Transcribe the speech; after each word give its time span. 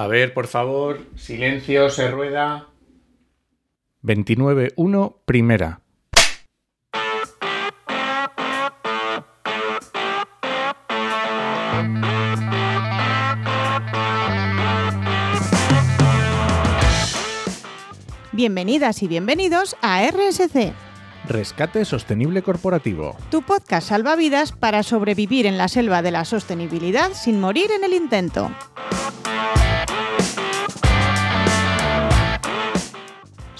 A 0.00 0.06
ver, 0.06 0.32
por 0.32 0.46
favor, 0.46 1.00
silencio, 1.14 1.90
se 1.90 2.10
rueda. 2.10 2.68
29.1, 4.02 5.16
primera. 5.26 5.82
Bienvenidas 18.32 19.02
y 19.02 19.06
bienvenidos 19.06 19.76
a 19.82 20.02
RSC, 20.08 20.72
Rescate 21.28 21.84
Sostenible 21.84 22.40
Corporativo. 22.40 23.18
tu 23.30 23.42
podcast 23.42 23.90
salvavidas 23.90 24.52
para 24.52 24.82
sobrevivir 24.82 25.44
en 25.44 25.58
la 25.58 25.68
selva 25.68 26.00
de 26.00 26.10
la 26.10 26.24
sostenibilidad 26.24 27.12
sin 27.12 27.38
morir 27.38 27.70
en 27.70 27.84
el 27.84 27.92
intento. 27.92 28.50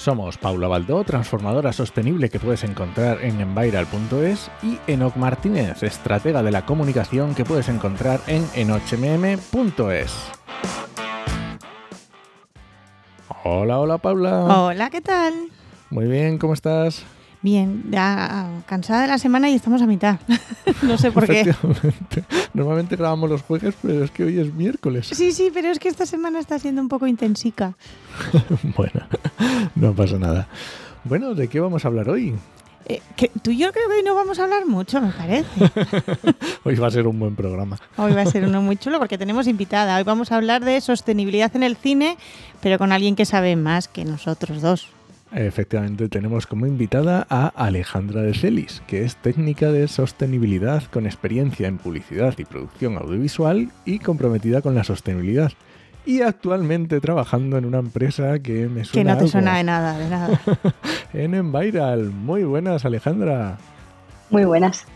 Somos 0.00 0.38
Paula 0.38 0.66
Baldó, 0.66 1.04
transformadora 1.04 1.74
sostenible 1.74 2.30
que 2.30 2.40
puedes 2.40 2.64
encontrar 2.64 3.22
en 3.22 3.38
enviral.es 3.38 4.50
y 4.62 4.78
Enoc 4.86 5.14
Martínez, 5.16 5.82
estratega 5.82 6.42
de 6.42 6.50
la 6.50 6.64
comunicación 6.64 7.34
que 7.34 7.44
puedes 7.44 7.68
encontrar 7.68 8.18
en 8.26 8.42
enochmm.es. 8.54 10.14
Hola, 13.44 13.78
hola 13.78 13.98
Paula. 13.98 14.44
Hola, 14.46 14.88
¿qué 14.88 15.02
tal? 15.02 15.34
Muy 15.90 16.06
bien, 16.06 16.38
¿cómo 16.38 16.54
estás? 16.54 17.04
Bien, 17.42 17.84
ya 17.90 18.62
cansada 18.66 19.02
de 19.02 19.08
la 19.08 19.18
semana 19.18 19.48
y 19.48 19.54
estamos 19.54 19.80
a 19.80 19.86
mitad. 19.86 20.18
no 20.82 20.98
sé 20.98 21.10
por 21.10 21.26
qué. 21.26 21.54
Normalmente 22.52 22.96
grabamos 22.96 23.30
los 23.30 23.42
jueves, 23.42 23.74
pero 23.80 24.04
es 24.04 24.10
que 24.10 24.24
hoy 24.24 24.38
es 24.38 24.52
miércoles. 24.52 25.08
Sí, 25.10 25.32
sí, 25.32 25.50
pero 25.52 25.68
es 25.68 25.78
que 25.78 25.88
esta 25.88 26.04
semana 26.04 26.38
está 26.38 26.58
siendo 26.58 26.82
un 26.82 26.88
poco 26.88 27.06
intensica. 27.06 27.74
bueno, 28.76 29.06
no 29.74 29.94
pasa 29.94 30.18
nada. 30.18 30.48
Bueno, 31.04 31.34
¿de 31.34 31.48
qué 31.48 31.60
vamos 31.60 31.84
a 31.84 31.88
hablar 31.88 32.10
hoy? 32.10 32.34
Eh, 32.84 33.00
que 33.16 33.30
tú 33.42 33.52
y 33.52 33.58
yo 33.58 33.72
creo 33.72 33.88
que 33.88 33.96
hoy 33.96 34.02
no 34.02 34.14
vamos 34.14 34.38
a 34.38 34.44
hablar 34.44 34.66
mucho, 34.66 35.00
me 35.00 35.12
parece. 35.12 35.46
Hoy 36.64 36.74
va 36.74 36.88
a 36.88 36.90
ser 36.90 37.06
un 37.06 37.20
buen 37.20 37.36
programa. 37.36 37.78
Hoy 37.96 38.12
va 38.12 38.22
a 38.22 38.26
ser 38.26 38.44
uno 38.44 38.62
muy 38.62 38.76
chulo 38.76 38.98
porque 38.98 39.16
tenemos 39.16 39.46
invitada. 39.46 39.96
Hoy 39.96 40.02
vamos 40.02 40.32
a 40.32 40.36
hablar 40.36 40.64
de 40.64 40.80
sostenibilidad 40.80 41.54
en 41.54 41.62
el 41.62 41.76
cine, 41.76 42.16
pero 42.60 42.78
con 42.78 42.90
alguien 42.90 43.16
que 43.16 43.26
sabe 43.26 43.54
más 43.54 43.86
que 43.86 44.04
nosotros 44.04 44.60
dos. 44.60 44.88
Efectivamente, 45.32 46.08
tenemos 46.08 46.46
como 46.48 46.66
invitada 46.66 47.24
a 47.30 47.46
Alejandra 47.48 48.22
de 48.22 48.34
Celis, 48.34 48.82
que 48.88 49.04
es 49.04 49.14
técnica 49.16 49.70
de 49.70 49.86
sostenibilidad 49.86 50.82
con 50.84 51.06
experiencia 51.06 51.68
en 51.68 51.78
publicidad 51.78 52.34
y 52.38 52.44
producción 52.44 52.96
audiovisual 52.96 53.70
y 53.84 54.00
comprometida 54.00 54.60
con 54.60 54.74
la 54.74 54.82
sostenibilidad. 54.82 55.52
Y 56.04 56.22
actualmente 56.22 57.00
trabajando 57.00 57.58
en 57.58 57.64
una 57.64 57.78
empresa 57.78 58.40
que 58.40 58.66
me 58.68 58.84
suena 58.84 58.92
Que 58.92 59.04
no 59.04 59.12
te 59.14 59.18
algo. 59.20 59.28
suena 59.30 59.56
de 59.58 59.64
nada, 59.64 59.98
de 59.98 60.08
nada. 60.10 60.40
En 61.12 61.34
Enviral. 61.34 62.10
Muy 62.10 62.42
buenas, 62.44 62.84
Alejandra. 62.84 63.58
Muy 64.30 64.44
buenas. 64.44 64.86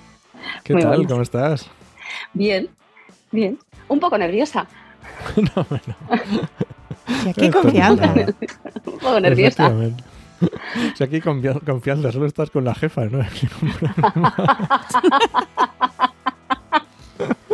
¿Qué 0.65 0.73
Muy 0.73 0.83
tal? 0.83 0.91
buenas. 0.93 1.11
¿Cómo 1.13 1.23
estás? 1.23 1.71
Bien, 2.33 2.69
bien. 3.31 3.59
Un 3.89 4.01
poco 4.01 4.19
nerviosa. 4.19 4.67
no, 5.37 5.67
no 5.71 7.53
confianza. 7.53 8.03
pasa 8.03 8.15
nada. 8.15 8.35
Un 8.87 8.99
poco 8.99 9.21
nerviosa. 9.21 9.73
O 10.93 10.97
sea, 10.97 11.07
aquí 11.07 11.21
confia- 11.21 11.61
confianza, 11.65 12.11
solo 12.13 12.27
estás 12.27 12.51
con 12.51 12.65
la 12.65 12.75
jefa, 12.75 13.05
¿no? 13.07 13.19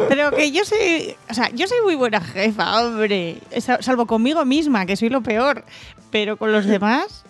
Pero 0.08 0.30
que 0.32 0.50
yo 0.50 0.64
soy, 0.64 1.14
o 1.30 1.34
sea, 1.34 1.50
yo 1.50 1.66
soy 1.66 1.78
muy 1.84 1.94
buena 1.94 2.20
jefa, 2.20 2.82
hombre. 2.84 3.36
Sa- 3.60 3.82
Salvo 3.82 4.06
conmigo 4.06 4.44
misma, 4.44 4.86
que 4.86 4.96
soy 4.96 5.08
lo 5.10 5.22
peor. 5.22 5.64
Pero 6.10 6.36
con 6.36 6.50
los 6.52 6.64
demás, 6.66 7.24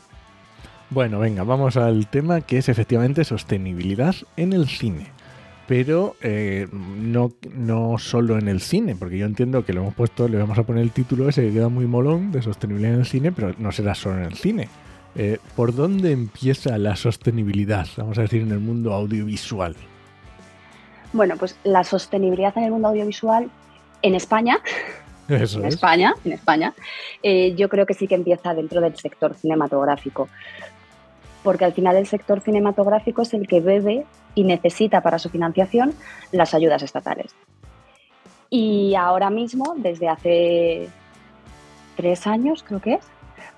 Bueno, 0.91 1.19
venga, 1.19 1.43
vamos 1.45 1.77
al 1.77 2.07
tema 2.09 2.41
que 2.41 2.59
es 2.59 2.69
efectivamente 2.69 3.25
sostenibilidad 3.25 4.15
en 4.37 4.53
el 4.53 4.67
cine. 4.69 5.07
Pero 5.69 6.17
eh, 6.21 6.67
no, 6.73 7.31
no 7.55 7.97
solo 7.99 8.39
en 8.39 8.49
el 8.49 8.61
cine, 8.61 8.97
porque 8.97 9.19
yo 9.19 9.27
entiendo 9.27 9.65
que 9.65 9.73
lo 9.73 9.83
hemos 9.83 9.95
puesto, 9.95 10.27
le 10.27 10.37
vamos 10.39 10.59
a 10.59 10.65
poner 10.65 10.83
el 10.83 10.91
título 10.91 11.29
ese 11.29 11.43
que 11.43 11.53
queda 11.53 11.69
muy 11.69 11.87
molón 11.87 12.33
de 12.33 12.43
sostenibilidad 12.43 12.95
en 12.95 13.01
el 13.01 13.07
cine, 13.07 13.31
pero 13.31 13.55
no 13.59 13.71
será 13.71 13.95
solo 13.95 14.17
en 14.19 14.25
el 14.25 14.35
cine. 14.35 14.69
Eh, 15.17 15.39
¿Por 15.57 15.75
dónde 15.75 16.13
empieza 16.13 16.79
la 16.79 16.97
sostenibilidad, 16.97 17.87
vamos 17.97 18.19
a 18.19 18.23
decir, 18.23 18.43
en 18.43 18.53
el 18.53 18.61
mundo 18.61 18.93
audiovisual? 18.93 19.75
Bueno, 21.13 21.37
pues 21.37 21.57
la 21.65 21.83
sostenibilidad 21.83 22.57
en 22.57 22.65
el 22.65 22.71
mundo 22.71 22.89
audiovisual 22.89 23.51
en 24.03 24.15
España, 24.15 24.59
Eso 25.29 25.59
en 25.59 25.67
es. 25.67 25.75
España, 25.75 26.15
en 26.25 26.33
España, 26.33 26.75
eh, 27.23 27.55
yo 27.57 27.69
creo 27.69 27.87
que 27.87 27.95
sí 27.95 28.07
que 28.07 28.15
empieza 28.15 28.55
dentro 28.55 28.81
del 28.81 28.97
sector 28.97 29.35
cinematográfico. 29.35 30.29
Porque 31.43 31.65
al 31.65 31.73
final 31.73 31.97
el 31.97 32.07
sector 32.07 32.41
cinematográfico 32.41 33.23
es 33.23 33.35
el 33.35 33.49
que 33.49 33.61
bebe 33.61 34.05
y 34.35 34.45
necesita 34.45 35.01
para 35.01 35.19
su 35.19 35.31
financiación 35.31 35.95
las 36.33 36.55
ayudas 36.55 36.83
estatales. 36.83 37.35
Y 38.51 38.95
ahora 38.95 39.31
mismo, 39.31 39.75
desde 39.77 40.09
hace 40.09 40.89
tres 41.97 42.27
años, 42.27 42.63
creo 42.63 42.81
que 42.81 42.95
es, 42.95 43.05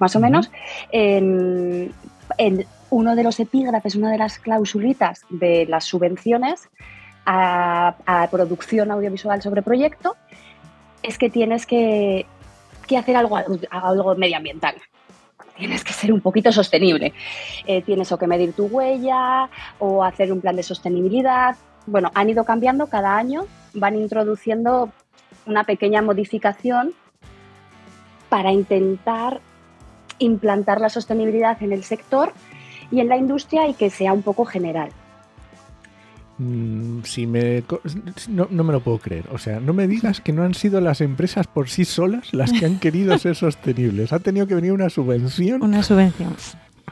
más 0.03 0.17
o 0.17 0.21
menos, 0.21 0.51
en, 0.91 1.93
en 2.37 2.67
uno 2.91 3.15
de 3.15 3.23
los 3.23 3.39
epígrafes, 3.39 3.95
una 3.95 4.11
de 4.11 4.19
las 4.19 4.39
clausulitas 4.39 5.23
de 5.31 5.65
las 5.67 5.85
subvenciones 5.85 6.69
a, 7.25 7.95
a 8.05 8.29
producción 8.29 8.91
audiovisual 8.91 9.41
sobre 9.41 9.63
proyecto, 9.63 10.17
es 11.03 11.19
que 11.19 11.31
tienes 11.31 11.67
que, 11.67 12.27
que 12.89 12.99
hacer 12.99 13.17
algo, 13.17 13.39
algo 13.71 14.15
medioambiental. 14.17 14.75
Tienes 15.57 15.85
que 15.85 15.93
ser 15.93 16.13
un 16.13 16.21
poquito 16.21 16.51
sostenible. 16.51 17.13
Eh, 17.67 17.83
tienes 17.83 18.11
o 18.11 18.19
que 18.19 18.27
medir 18.27 18.53
tu 18.55 18.67
huella 18.67 19.49
o 19.79 20.03
hacer 20.03 20.33
un 20.33 20.41
plan 20.41 20.57
de 20.57 20.65
sostenibilidad. 20.65 21.55
Bueno, 21.87 22.11
han 22.15 22.29
ido 22.29 22.45
cambiando 22.45 22.89
cada 22.89 23.17
año, 23.17 23.47
van 23.75 23.95
introduciendo 23.95 24.91
una 25.47 25.63
pequeña 25.65 26.03
modificación 26.03 26.93
para 28.29 28.51
intentar 28.51 29.41
implantar 30.19 30.81
la 30.81 30.89
sostenibilidad 30.89 31.63
en 31.63 31.73
el 31.73 31.85
sector 31.85 32.33
y 32.91 33.01
en 33.01 33.09
la 33.09 33.17
industria 33.17 33.69
y 33.69 33.75
que 33.75 33.91
sea 33.91 34.13
un 34.13 34.23
poco 34.23 34.45
general. 34.45 34.91
Mm, 36.39 37.03
si 37.05 37.27
me 37.27 37.63
no, 38.29 38.49
no 38.51 38.65
me 38.65 38.73
lo 38.73 38.81
puedo 38.81 38.99
creer. 38.99 39.27
O 39.33 39.39
sea, 39.39 39.61
no 39.61 39.73
me 39.73 39.87
digas 39.87 40.21
que 40.21 40.33
no 40.33 40.43
han 40.43 40.55
sido 40.55 40.81
las 40.81 41.01
empresas 41.01 41.47
por 41.47 41.69
sí 41.69 41.85
solas 41.85 42.33
las 42.33 42.53
que 42.53 42.67
han 42.67 42.79
querido 42.79 43.17
ser 43.19 43.37
sostenibles. 43.37 44.13
Ha 44.13 44.19
tenido 44.19 44.47
que 44.47 44.55
venir 44.55 44.73
una 44.73 44.91
subvención. 44.91 45.63
una 45.63 45.83
subvención. 45.83 46.35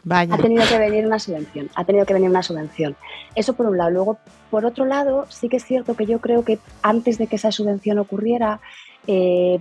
Vaya. 0.04 0.34
Ha 0.34 0.38
tenido 0.38 0.62
que 0.66 0.78
venir 0.78 1.06
una 1.06 1.19
subvención, 1.19 1.69
ha 1.75 1.84
tenido 1.84 2.06
que 2.06 2.14
venir 2.14 2.30
una 2.30 2.42
subvención. 2.42 2.97
Eso 3.34 3.54
por 3.54 3.66
un 3.66 3.76
lado. 3.76 3.91
Luego, 3.91 4.19
por 4.50 4.64
otro 4.64 4.84
lado, 4.86 5.26
sí 5.28 5.48
que 5.48 5.56
es 5.56 5.64
cierto 5.64 5.94
que 5.94 6.06
yo 6.06 6.20
creo 6.20 6.44
que 6.44 6.59
antes 6.82 7.19
de 7.19 7.26
que 7.26 7.36
esa 7.36 7.53
subvención 7.53 7.98
ocurriera, 7.98 8.60
eh, 9.06 9.60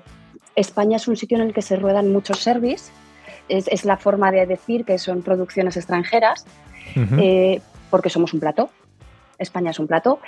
España 0.56 0.98
es 0.98 1.08
un 1.08 1.18
sitio 1.18 1.38
en 1.38 1.48
el 1.48 1.54
que 1.54 1.62
se 1.62 1.76
ruedan 1.76 2.12
muchos 2.12 2.40
service. 2.40 2.92
Es, 3.50 3.68
es 3.68 3.86
la 3.86 3.98
forma 3.98 4.32
de 4.32 4.46
decir 4.46 4.86
que 4.86 4.98
son 4.98 5.22
producciones 5.22 5.76
extranjeras, 5.76 6.46
eh, 6.96 7.62
porque 7.90 8.10
somos 8.10 8.34
un 8.34 8.40
plato. 8.40 8.70
España 9.38 9.72
es 9.72 9.80
un 9.80 9.88
plato. 9.88 10.20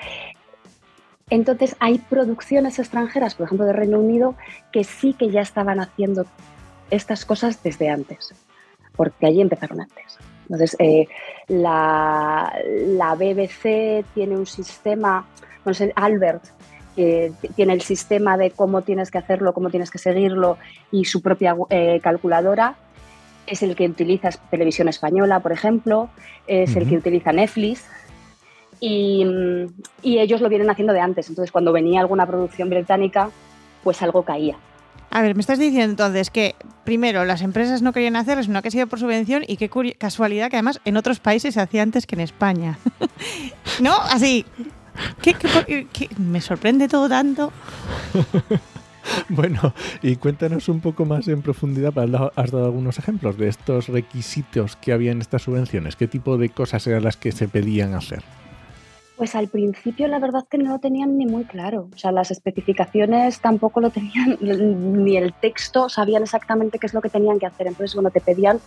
Entonces, 1.29 1.75
hay 1.79 1.97
producciones 1.97 2.77
extranjeras, 2.79 3.35
por 3.35 3.45
ejemplo, 3.45 3.65
de 3.65 3.73
Reino 3.73 3.99
Unido, 3.99 4.35
que 4.71 4.83
sí 4.83 5.13
que 5.13 5.29
ya 5.29 5.41
estaban 5.41 5.79
haciendo 5.79 6.25
estas 6.89 7.23
cosas 7.25 7.63
desde 7.63 7.89
antes, 7.89 8.33
porque 8.95 9.27
allí 9.27 9.39
empezaron 9.41 9.81
antes. 9.81 10.17
Entonces, 10.43 10.75
eh, 10.79 11.07
la, 11.47 12.53
la 12.65 13.15
BBC 13.15 14.03
tiene 14.13 14.35
un 14.35 14.45
sistema, 14.45 15.25
no 15.63 15.73
sé, 15.73 15.93
Albert, 15.95 16.43
que 16.95 17.31
tiene 17.55 17.73
el 17.73 17.81
sistema 17.81 18.37
de 18.37 18.51
cómo 18.51 18.81
tienes 18.81 19.11
que 19.11 19.17
hacerlo, 19.17 19.53
cómo 19.53 19.69
tienes 19.69 19.91
que 19.91 19.97
seguirlo 19.97 20.57
y 20.91 21.05
su 21.05 21.21
propia 21.21 21.55
eh, 21.69 21.99
calculadora. 22.03 22.75
Es 23.47 23.63
el 23.63 23.75
que 23.75 23.85
utiliza 23.87 24.29
Televisión 24.49 24.87
Española, 24.87 25.39
por 25.39 25.51
ejemplo, 25.51 26.09
es 26.47 26.75
el 26.75 26.87
que 26.87 26.97
utiliza 26.97 27.31
Netflix. 27.33 27.83
Y, 28.79 29.25
mm, 29.25 29.65
y 30.03 30.19
ellos 30.19 30.41
lo 30.41 30.49
vienen 30.49 30.69
haciendo 30.69 30.93
de 30.93 31.01
antes. 31.01 31.29
Entonces, 31.29 31.51
cuando 31.51 31.71
venía 31.71 31.99
alguna 31.99 32.25
producción 32.25 32.69
británica, 32.69 33.29
pues 33.83 34.01
algo 34.01 34.23
caía. 34.23 34.55
A 35.09 35.21
ver, 35.21 35.35
me 35.35 35.41
estás 35.41 35.59
diciendo 35.59 35.89
entonces 35.91 36.29
que 36.29 36.55
primero 36.85 37.25
las 37.25 37.41
empresas 37.41 37.81
no 37.81 37.91
querían 37.91 38.15
hacerlo, 38.15 38.43
sino 38.43 38.61
que 38.61 38.69
ha 38.69 38.71
sido 38.71 38.87
por 38.87 38.97
subvención 38.99 39.43
y 39.45 39.57
qué 39.57 39.69
casualidad 39.97 40.49
que 40.49 40.55
además 40.55 40.79
en 40.85 40.95
otros 40.97 41.19
países 41.19 41.53
se 41.55 41.59
hacía 41.61 41.83
antes 41.83 42.07
que 42.07 42.15
en 42.15 42.21
España. 42.21 42.79
¿No? 43.81 43.93
Así. 44.09 44.45
¿Qué- 45.21 45.33
qué 45.33 45.87
qué- 45.91 46.09
me 46.17 46.39
sorprende 46.41 46.87
todo 46.87 47.09
tanto. 47.09 47.51
Bueno, 49.29 49.73
y 50.01 50.15
cuéntanos 50.15 50.69
un 50.69 50.81
poco 50.81 51.05
más 51.05 51.27
en 51.27 51.41
profundidad, 51.41 51.93
has 52.35 52.51
dado, 52.51 52.65
algunos 52.65 52.99
ejemplos 52.99 53.37
de 53.37 53.47
estos 53.47 53.87
requisitos 53.87 54.75
que 54.75 54.93
había 54.93 55.11
en 55.11 55.21
estas 55.21 55.43
subvenciones. 55.43 55.95
¿Qué 55.95 56.07
tipo 56.07 56.37
de 56.37 56.49
cosas 56.49 56.85
eran 56.87 57.03
las 57.03 57.17
que 57.17 57.31
se 57.31 57.47
pedían 57.47 57.93
hacer? 57.93 58.23
Pues 59.17 59.35
al 59.35 59.47
principio 59.49 60.07
la 60.07 60.19
verdad 60.19 60.45
que 60.49 60.57
no 60.57 60.71
lo 60.71 60.79
tenían 60.79 61.17
ni 61.17 61.25
muy 61.25 61.43
claro. 61.43 61.89
O 61.93 61.97
sea, 61.97 62.11
las 62.11 62.31
especificaciones 62.31 63.39
tampoco 63.39 63.79
lo 63.79 63.89
tenían, 63.89 64.37
ni 64.41 65.17
el 65.17 65.33
texto, 65.33 65.89
sabían 65.89 66.23
exactamente 66.23 66.79
qué 66.79 66.87
es 66.87 66.93
lo 66.93 67.01
que 67.01 67.09
tenían 67.09 67.39
que 67.39 67.45
hacer. 67.45 67.67
Entonces, 67.67 67.93
bueno, 67.93 68.09
te 68.09 68.21
pedían 68.21 68.59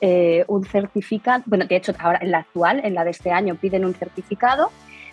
eh, 0.00 0.44
un 0.48 0.64
certificado, 0.66 1.42
bueno, 1.46 1.64
de 1.64 1.76
hecho, 1.76 1.94
ahora 1.98 2.18
en 2.20 2.30
la 2.30 2.38
actual, 2.38 2.80
en 2.84 2.94
la 2.94 3.04
de 3.04 3.10
este 3.10 3.30
año, 3.30 3.54
piden 3.54 3.84
un 3.84 3.94
certificado, 3.94 4.70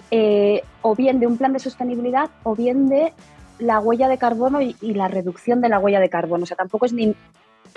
eh, 0.10 0.63
o 0.81 0.95
bien 0.95 1.19
de 1.22 1.28
un 1.28 1.38
plan 1.38 1.54
de 1.54 1.60
sostenibilidad, 1.60 2.30
o 2.44 2.56
bien 2.56 2.89
de 2.89 3.13
la 3.61 3.79
huella 3.79 4.09
de 4.09 4.17
carbono 4.17 4.59
y, 4.61 4.75
la 4.81 5.07
reducción 5.07 5.61
de 5.61 5.69
la 5.69 5.79
huella 5.79 5.99
de 5.99 6.09
carbono. 6.09 6.43
O 6.43 6.45
sea, 6.47 6.57
tampoco 6.57 6.85
es 6.85 6.93
ni... 6.93 7.15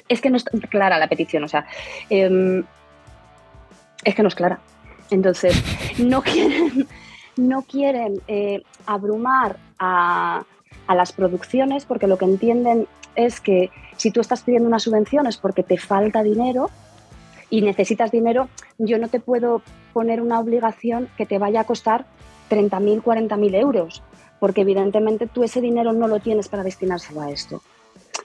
Es 0.09 0.21
que 0.21 0.31
no 0.31 0.37
es 0.37 0.45
clara 0.71 0.99
la 0.99 1.09
petición, 1.09 1.45
o 1.45 1.49
sea, 1.49 1.67
em, 2.11 2.65
es 4.03 4.15
que 4.15 4.23
no 4.23 4.29
es 4.29 4.35
clara. 4.35 4.59
Entonces, 5.11 5.63
no 5.99 6.23
quieren, 6.23 6.89
no 7.37 7.63
quieren 7.63 8.21
eh, 8.27 8.63
abrumar 8.87 9.59
a, 9.79 10.45
las 10.89 11.13
producciones 11.13 11.87
porque 11.87 12.07
lo 12.07 12.19
que 12.19 12.27
entienden 12.27 12.87
es 13.15 13.41
que 13.41 13.71
si 13.97 14.11
tú 14.11 14.21
estás 14.21 14.43
pidiendo 14.43 14.69
una 14.69 14.79
subvención 14.79 15.27
es 15.27 15.39
porque 15.39 15.63
te 15.63 15.79
falta 15.79 16.23
dinero 16.23 16.71
y 17.49 17.63
necesitas 17.63 18.11
dinero, 18.11 18.49
yo 18.77 18.99
no 18.99 19.09
te 19.09 19.19
puedo 19.19 19.63
poner 19.95 20.21
una 20.21 20.41
obligación 20.41 21.09
que 21.17 21.25
te 21.25 21.39
vaya 21.39 21.61
a 21.61 21.65
costar 21.65 22.05
30.000, 22.51 23.03
40.000 23.03 23.55
euros, 23.55 24.03
porque 24.45 24.61
evidentemente 24.61 25.27
tú 25.27 25.43
ese 25.43 25.63
dinero 25.63 25.95
no 25.95 26.07
lo 26.07 26.21
tienes 26.21 26.49
para 26.49 26.63
destinárselo 26.63 27.23
a 27.23 27.31
esto. 27.31 27.63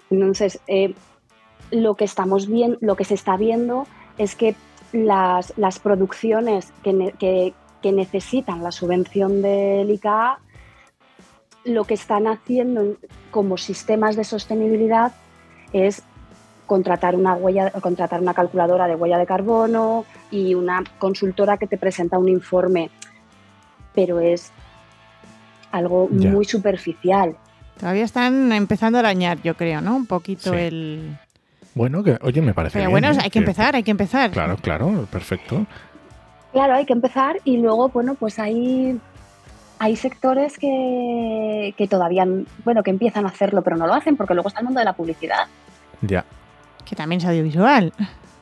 Entonces, 0.10 0.60
eh, 0.68 0.94
lo 1.71 1.95
que 1.95 2.04
estamos 2.04 2.50
viendo, 2.50 2.77
lo 2.81 2.98
que 2.98 3.06
se 3.06 3.13
está 3.13 3.38
viendo 3.38 3.88
es 4.18 4.36
que 4.36 4.54
las, 4.92 5.54
las 5.56 5.80
producciones 5.80 6.74
que, 6.83 7.54
necesitan 7.94 8.62
la 8.62 8.74
subvención 8.74 9.42
del 9.42 9.89
ICA 9.92 10.39
lo 11.63 11.86
que 11.86 11.94
están 11.94 12.27
haciendo 12.27 12.98
como 13.31 13.56
sistemas 13.56 14.18
de 14.18 14.25
sostenibilidad 14.25 15.13
es 15.71 16.04
contratar 16.66 17.16
una 17.16 17.36
huella, 17.36 17.71
contratar 17.71 18.19
una 18.19 18.33
calculadora 18.33 18.88
de 18.88 18.95
huella 18.95 19.18
de 19.18 19.25
carbono 19.25 20.04
y 20.31 20.54
una 20.54 20.83
consultora 20.98 21.56
que 21.56 21.68
te 21.68 21.77
presenta 21.77 22.18
un 22.18 22.27
informe, 22.27 22.89
pero 23.94 24.19
es 24.19 24.51
algo 25.71 26.07
muy 26.10 26.45
superficial. 26.45 27.36
Todavía 27.80 28.04
están 28.04 28.51
empezando 28.51 28.98
a 28.98 29.01
arañar, 29.01 29.42
yo 29.42 29.56
creo, 29.56 29.81
¿no? 29.81 29.95
Un 29.95 30.06
poquito 30.06 30.54
el, 30.54 31.18
bueno, 31.75 32.04
que, 32.04 32.18
oye, 32.21 32.42
me 32.42 32.54
parece 32.54 32.80
Pero 32.80 32.89
bueno, 32.89 33.07
hay 33.07 33.30
que 33.30 33.39
empezar, 33.39 33.75
hay 33.75 33.83
que 33.83 33.92
empezar. 33.92 34.31
Claro, 34.31 34.57
claro, 34.57 35.07
perfecto. 35.12 35.66
Claro, 36.51 36.75
hay 36.75 36.86
que 36.86 36.94
empezar 36.94 37.38
y 37.44 37.57
luego, 37.57 37.89
bueno, 37.89 38.16
pues 38.16 38.39
hay, 38.39 39.00
hay 39.77 39.95
sectores 39.95 40.57
que, 40.57 41.74
todavía, 41.89 42.27
bueno, 42.66 42.83
que 42.83 42.89
empiezan 42.89 43.25
a 43.25 43.30
hacerlo, 43.30 43.62
pero 43.62 43.77
no 43.77 43.86
lo 43.86 43.94
hacen 43.94 44.18
porque 44.18 44.33
luego 44.33 44.50
está 44.50 44.60
el 44.62 44.66
mundo 44.66 44.80
de 44.80 44.86
la 44.86 44.94
publicidad. 44.94 45.48
Ya. 46.01 46.25
Que 46.86 46.95
también 46.95 47.21
es 47.21 47.27
audiovisual. 47.27 47.94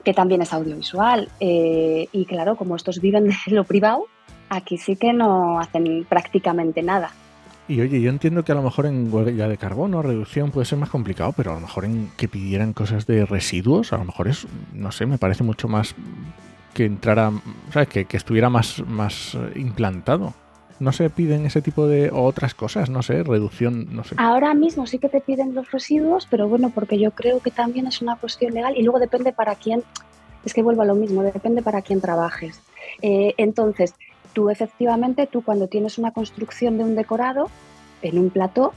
Que 0.04 0.14
también 0.14 0.42
es 0.42 0.54
audiovisual. 0.54 1.30
Eh, 1.40 2.08
y 2.12 2.26
claro, 2.26 2.56
como 2.56 2.76
estos 2.76 3.02
viven 3.02 3.28
de 3.28 3.36
lo 3.48 3.66
privado, 3.66 4.06
aquí 4.50 4.78
sí 4.78 4.96
que 4.96 5.14
no 5.14 5.60
hacen 5.60 6.06
prácticamente 6.08 6.82
nada. 6.82 7.12
Y 7.68 7.82
oye, 7.82 8.00
yo 8.00 8.10
entiendo 8.10 8.46
que 8.46 8.54
a 8.54 8.56
lo 8.56 8.62
mejor 8.62 8.86
en 8.86 9.14
huella 9.14 9.50
de 9.50 9.58
carbono, 9.58 10.02
reducción 10.02 10.52
puede 10.52 10.66
ser 10.66 10.78
más 10.78 10.90
complicado, 10.90 11.34
pero 11.36 11.52
a 11.52 11.56
lo 11.56 11.62
mejor 11.62 11.84
en 11.84 12.10
que 12.16 12.30
pidieran 12.30 12.72
cosas 12.72 13.06
de 13.06 13.26
residuos, 13.26 13.92
a 13.92 13.98
lo 13.98 14.06
mejor 14.06 14.30
es, 14.30 14.48
no 14.74 14.92
sé, 14.94 15.06
me 15.06 15.18
parece 15.18 15.44
mucho 15.44 15.68
más 15.68 15.94
que 16.74 16.86
entrara, 16.86 17.32
¿sabes? 17.74 17.90
Que, 17.90 18.06
que 18.06 18.16
estuviera 18.16 18.50
más, 18.50 18.82
más 18.88 19.36
eh, 19.36 19.60
implantado. 19.60 20.34
No 20.80 20.94
se 20.94 21.10
piden 21.10 21.46
ese 21.46 21.62
tipo 21.62 21.88
de 21.88 22.10
otras 22.14 22.54
cosas, 22.54 22.90
no 22.90 23.02
sé, 23.02 23.24
reducción, 23.24 23.88
no 23.94 24.04
sé. 24.04 24.16
Ahora 24.18 24.54
mismo 24.54 24.86
sí 24.86 25.00
que 25.00 25.10
te 25.10 25.20
piden 25.20 25.56
los 25.56 25.72
residuos, 25.72 26.28
pero 26.30 26.48
bueno, 26.48 26.70
porque 26.70 27.00
yo 27.00 27.12
creo 27.12 27.42
que 27.42 27.52
también 27.52 27.88
es 27.88 28.02
una 28.02 28.16
cuestión 28.16 28.54
legal 28.54 28.78
y 28.78 28.84
luego 28.84 29.00
depende 29.00 29.34
para 29.34 29.56
quién, 29.56 29.84
es 30.46 30.54
que 30.54 30.62
vuelvo 30.62 30.84
a 30.84 30.86
lo 30.86 30.96
mismo, 30.96 31.24
depende 31.24 31.64
para 31.64 31.82
quién 31.82 32.00
trabajes. 32.00 32.62
Eh, 33.02 33.34
entonces, 33.38 33.96
tú 34.38 34.52
efectivamente, 34.52 35.26
tú 35.26 35.42
cuando 35.42 35.68
tienes 35.68 35.98
una 35.98 36.12
construcción 36.12 36.78
de 36.78 36.84
un 36.84 36.96
decorado 36.96 37.50
en 38.04 38.20
un 38.20 38.30
plató, 38.30 38.72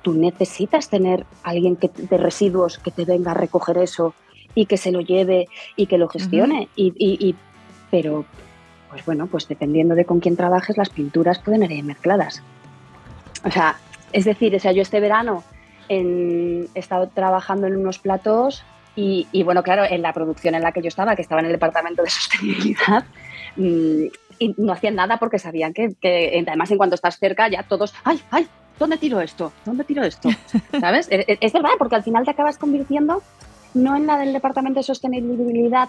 tú 0.00 0.14
necesitas 0.14 0.88
tener 0.88 1.26
alguien 1.42 1.76
que, 1.76 1.90
de 1.94 2.16
residuos 2.16 2.78
que 2.78 2.90
te 2.90 3.04
venga 3.04 3.32
a 3.32 3.34
recoger 3.34 3.76
eso 3.76 4.14
y 4.54 4.64
que 4.64 4.78
se 4.78 4.92
lo 4.92 5.02
lleve 5.02 5.46
y 5.76 5.88
que 5.88 5.98
lo 5.98 6.08
gestione. 6.08 6.70
y, 6.74 7.36
pero, 7.90 8.24
pues 8.88 9.04
bueno, 9.04 9.26
pues 9.26 9.46
dependiendo 9.46 9.94
de 9.94 10.06
con 10.06 10.20
quién 10.20 10.36
trabajes, 10.36 10.78
las 10.78 10.88
pinturas 10.88 11.38
pueden 11.38 11.70
ir 11.70 11.84
mezcladas. 11.84 12.42
O 13.44 13.50
sea, 13.50 13.76
es 14.10 14.24
decir, 14.24 14.56
o 14.56 14.58
sea, 14.58 14.72
yo 14.72 14.80
este 14.80 15.00
verano 15.00 15.44
he 15.90 16.66
estado 16.74 17.08
trabajando 17.08 17.66
en 17.66 17.76
unos 17.76 17.98
platós 17.98 18.64
y, 18.96 19.28
y, 19.32 19.42
bueno, 19.42 19.62
claro, 19.62 19.84
en 19.84 20.00
la 20.00 20.14
producción 20.14 20.54
en 20.54 20.62
la 20.62 20.72
que 20.72 20.80
yo 20.80 20.88
estaba, 20.88 21.14
que 21.14 21.20
estaba 21.20 21.42
en 21.42 21.48
el 21.48 21.52
departamento 21.52 22.02
de 22.02 22.08
sostenibilidad, 22.08 23.04
mm, 23.56 24.06
y 24.38 24.54
no 24.56 24.72
hacían 24.72 24.94
nada 24.94 25.18
porque 25.18 25.38
sabían 25.38 25.72
que, 25.72 25.96
además 26.46 26.70
en 26.70 26.78
cuanto 26.78 26.94
estás 26.94 27.18
cerca 27.18 27.48
ya 27.48 27.62
todos, 27.62 27.94
ay, 28.04 28.20
ay, 28.30 28.48
¿dónde 28.78 28.96
tiro 28.96 29.20
esto? 29.20 29.52
¿Dónde 29.64 29.84
tiro 29.84 30.02
esto? 30.02 30.28
¿Sabes? 30.80 31.10
E, 31.10 31.24
e, 31.26 31.38
es, 31.40 31.52
verdad, 31.52 31.70
porque 31.78 31.96
al 31.96 32.02
final 32.02 32.24
te 32.24 32.30
acabas 32.30 32.58
convirtiendo 32.58 33.22
no 33.74 33.96
en 33.96 34.06
la 34.06 34.18
del 34.18 34.32
Departamento 34.32 34.80
de 34.80 34.84
Sostenibilidad 34.84 35.88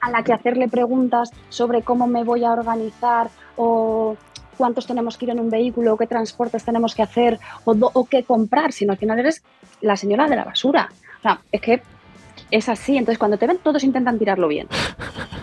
a 0.00 0.10
la 0.10 0.22
que 0.22 0.32
hacerle 0.32 0.68
preguntas 0.68 1.30
sobre 1.50 1.82
cómo 1.82 2.06
me 2.06 2.24
voy 2.24 2.44
a 2.44 2.52
organizar 2.52 3.28
o 3.56 4.16
cuántos 4.56 4.86
tenemos 4.86 5.18
que 5.18 5.26
ir 5.26 5.32
en 5.32 5.40
un 5.40 5.50
vehículo, 5.50 5.94
o 5.94 5.96
qué 5.98 6.06
transportes 6.06 6.64
tenemos 6.64 6.94
que 6.94 7.02
hacer 7.02 7.38
o, 7.64 7.72
o 7.72 8.04
qué 8.06 8.24
comprar, 8.24 8.72
sino 8.72 8.92
al 8.92 8.98
final 8.98 9.18
eres 9.18 9.42
la 9.82 9.96
señora 9.96 10.28
de 10.28 10.36
la 10.36 10.44
basura. 10.44 10.88
O 11.18 11.22
sea, 11.22 11.40
es 11.52 11.60
que 11.60 11.82
es 12.50 12.68
así. 12.68 12.96
Entonces, 12.96 13.18
cuando 13.18 13.38
te 13.38 13.46
ven, 13.46 13.58
todos 13.58 13.84
intentan 13.84 14.18
tirarlo 14.18 14.48
bien. 14.48 14.68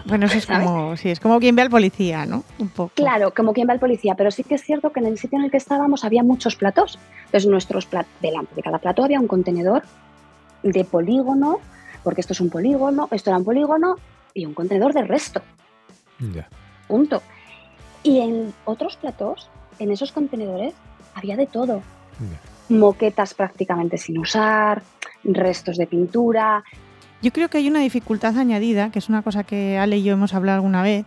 Bueno, 0.05 0.25
eso 0.25 0.37
es 0.37 0.45
como, 0.45 0.97
sí, 0.97 1.09
es 1.09 1.19
como 1.19 1.39
quien 1.39 1.55
ve 1.55 1.61
al 1.61 1.69
policía, 1.69 2.25
¿no? 2.25 2.43
Un 2.59 2.69
poco. 2.69 2.91
Claro, 2.95 3.33
como 3.33 3.53
quien 3.53 3.67
ve 3.67 3.73
al 3.73 3.79
policía, 3.79 4.15
pero 4.15 4.31
sí 4.31 4.43
que 4.43 4.55
es 4.55 4.63
cierto 4.63 4.91
que 4.91 4.99
en 4.99 5.05
el 5.05 5.17
sitio 5.17 5.37
en 5.37 5.45
el 5.45 5.51
que 5.51 5.57
estábamos 5.57 6.03
había 6.03 6.23
muchos 6.23 6.55
platos. 6.55 6.99
Entonces, 7.25 7.49
nuestros 7.49 7.85
platos, 7.85 8.11
delante 8.21 8.53
de 8.55 8.61
cada 8.61 8.79
plato 8.79 9.03
había 9.03 9.19
un 9.19 9.27
contenedor 9.27 9.83
de 10.61 10.83
polígono, 10.83 11.59
porque 12.03 12.21
esto 12.21 12.33
es 12.33 12.41
un 12.41 12.49
polígono, 12.49 13.07
esto 13.11 13.29
era 13.29 13.37
un 13.37 13.45
polígono, 13.45 13.95
y 14.33 14.45
un 14.45 14.53
contenedor 14.53 14.93
de 14.93 15.03
resto. 15.03 15.41
Ya. 16.33 16.47
Punto. 16.87 17.21
Y 18.03 18.19
en 18.19 18.53
otros 18.65 18.97
platos, 18.97 19.49
en 19.79 19.91
esos 19.91 20.11
contenedores, 20.11 20.73
había 21.15 21.37
de 21.37 21.45
todo. 21.45 21.81
Moquetas 22.69 23.33
prácticamente 23.33 23.97
sin 23.97 24.17
usar, 24.17 24.81
restos 25.23 25.77
de 25.77 25.87
pintura, 25.87 26.63
yo 27.23 27.31
creo 27.31 27.49
que 27.49 27.57
hay 27.57 27.69
una 27.69 27.79
dificultad 27.79 28.37
añadida, 28.37 28.91
que 28.91 28.99
es 28.99 29.07
una 29.07 29.21
cosa 29.21 29.45
que 29.45 29.77
Ale 29.77 29.97
y 29.97 30.03
yo 30.03 30.11
hemos 30.11 30.33
hablado 30.33 30.57
alguna 30.57 30.83
vez, 30.83 31.05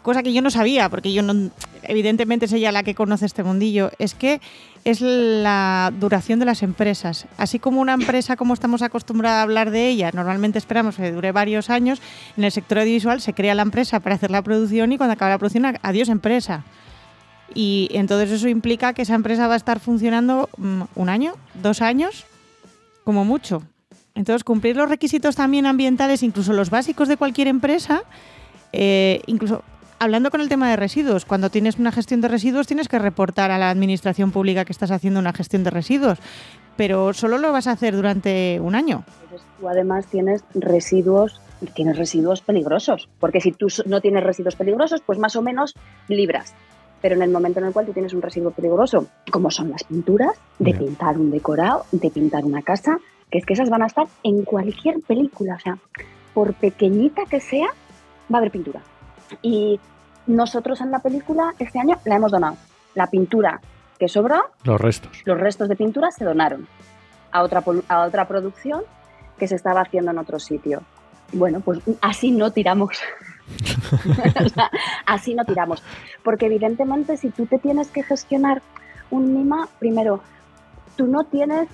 cosa 0.00 0.22
que 0.22 0.32
yo 0.32 0.40
no 0.40 0.50
sabía, 0.50 0.88
porque 0.88 1.12
yo 1.12 1.22
no, 1.22 1.50
evidentemente 1.82 2.46
es 2.46 2.52
ella 2.54 2.72
la 2.72 2.82
que 2.82 2.94
conoce 2.94 3.26
este 3.26 3.44
mundillo, 3.44 3.90
es 3.98 4.14
que 4.14 4.40
es 4.84 5.02
la 5.02 5.92
duración 6.00 6.38
de 6.38 6.46
las 6.46 6.62
empresas. 6.62 7.26
Así 7.36 7.58
como 7.58 7.82
una 7.82 7.92
empresa, 7.92 8.36
como 8.36 8.54
estamos 8.54 8.80
acostumbrados 8.80 9.40
a 9.40 9.42
hablar 9.42 9.70
de 9.70 9.88
ella, 9.88 10.10
normalmente 10.14 10.56
esperamos 10.56 10.96
que 10.96 11.12
dure 11.12 11.32
varios 11.32 11.68
años, 11.68 12.00
en 12.38 12.44
el 12.44 12.52
sector 12.52 12.78
audiovisual 12.78 13.20
se 13.20 13.34
crea 13.34 13.54
la 13.54 13.60
empresa 13.60 14.00
para 14.00 14.14
hacer 14.14 14.30
la 14.30 14.40
producción 14.40 14.90
y 14.92 14.96
cuando 14.96 15.12
acaba 15.12 15.32
la 15.32 15.38
producción, 15.38 15.66
adiós 15.82 16.08
empresa. 16.08 16.64
Y 17.54 17.90
entonces 17.92 18.30
eso 18.30 18.48
implica 18.48 18.94
que 18.94 19.02
esa 19.02 19.14
empresa 19.14 19.48
va 19.48 19.54
a 19.54 19.58
estar 19.58 19.80
funcionando 19.80 20.48
mm, 20.56 20.82
un 20.94 21.08
año, 21.10 21.34
dos 21.60 21.82
años, 21.82 22.24
como 23.04 23.26
mucho. 23.26 23.62
Entonces, 24.18 24.42
cumplir 24.42 24.74
los 24.74 24.88
requisitos 24.88 25.36
también 25.36 25.64
ambientales, 25.64 26.24
incluso 26.24 26.52
los 26.52 26.70
básicos 26.70 27.06
de 27.06 27.16
cualquier 27.16 27.46
empresa, 27.46 28.02
eh, 28.72 29.20
incluso 29.26 29.62
hablando 30.00 30.32
con 30.32 30.40
el 30.40 30.48
tema 30.48 30.68
de 30.68 30.74
residuos, 30.74 31.24
cuando 31.24 31.50
tienes 31.50 31.78
una 31.78 31.92
gestión 31.92 32.20
de 32.20 32.26
residuos 32.26 32.66
tienes 32.66 32.88
que 32.88 32.98
reportar 32.98 33.52
a 33.52 33.58
la 33.58 33.70
administración 33.70 34.32
pública 34.32 34.64
que 34.64 34.72
estás 34.72 34.90
haciendo 34.90 35.20
una 35.20 35.32
gestión 35.32 35.62
de 35.62 35.70
residuos, 35.70 36.18
pero 36.76 37.12
solo 37.12 37.38
lo 37.38 37.52
vas 37.52 37.68
a 37.68 37.70
hacer 37.70 37.94
durante 37.94 38.58
un 38.60 38.74
año. 38.74 39.04
Tú 39.60 39.68
además 39.68 40.06
tienes 40.08 40.42
residuos, 40.52 41.40
tienes 41.76 41.96
residuos 41.96 42.40
peligrosos, 42.40 43.08
porque 43.20 43.40
si 43.40 43.52
tú 43.52 43.68
no 43.86 44.00
tienes 44.00 44.24
residuos 44.24 44.56
peligrosos, 44.56 45.00
pues 45.06 45.20
más 45.20 45.36
o 45.36 45.42
menos 45.42 45.76
libras. 46.08 46.54
Pero 47.00 47.14
en 47.14 47.22
el 47.22 47.30
momento 47.30 47.60
en 47.60 47.66
el 47.66 47.72
cual 47.72 47.86
tú 47.86 47.92
tienes 47.92 48.12
un 48.14 48.22
residuo 48.22 48.50
peligroso, 48.50 49.06
como 49.30 49.52
son 49.52 49.70
las 49.70 49.84
pinturas, 49.84 50.32
de 50.58 50.74
pintar 50.74 51.16
un 51.16 51.30
decorado, 51.30 51.86
de 51.92 52.10
pintar 52.10 52.44
una 52.44 52.62
casa, 52.62 52.98
que 53.30 53.38
es 53.38 53.46
que 53.46 53.54
esas 53.54 53.70
van 53.70 53.82
a 53.82 53.86
estar 53.86 54.06
en 54.22 54.44
cualquier 54.44 55.00
película, 55.00 55.56
o 55.56 55.58
sea, 55.58 55.78
por 56.34 56.54
pequeñita 56.54 57.22
que 57.28 57.40
sea, 57.40 57.68
va 58.32 58.36
a 58.36 58.38
haber 58.38 58.50
pintura. 58.50 58.80
Y 59.42 59.80
nosotros 60.26 60.80
en 60.80 60.90
la 60.90 61.00
película 61.00 61.54
este 61.58 61.78
año 61.78 61.96
la 62.04 62.16
hemos 62.16 62.32
donado. 62.32 62.56
La 62.94 63.08
pintura 63.08 63.60
que 63.98 64.08
sobró, 64.08 64.50
los 64.64 64.80
restos. 64.80 65.22
Los 65.24 65.38
restos 65.38 65.68
de 65.68 65.76
pintura 65.76 66.10
se 66.10 66.24
donaron 66.24 66.68
a 67.32 67.42
otra, 67.42 67.62
a 67.88 68.02
otra 68.02 68.26
producción 68.28 68.82
que 69.38 69.48
se 69.48 69.56
estaba 69.56 69.82
haciendo 69.82 70.10
en 70.10 70.18
otro 70.18 70.38
sitio. 70.38 70.82
Bueno, 71.32 71.60
pues 71.60 71.80
así 72.00 72.30
no 72.30 72.50
tiramos 72.52 72.98
así 75.06 75.34
no 75.34 75.44
tiramos. 75.44 75.82
Porque 76.22 76.46
evidentemente 76.46 77.16
si 77.16 77.30
tú 77.30 77.46
te 77.46 77.58
tienes 77.58 77.88
que 77.88 78.02
gestionar 78.02 78.62
un 79.10 79.34
MIMA, 79.34 79.68
primero, 79.78 80.20
tú 80.96 81.06
no 81.06 81.24
tienes, 81.24 81.68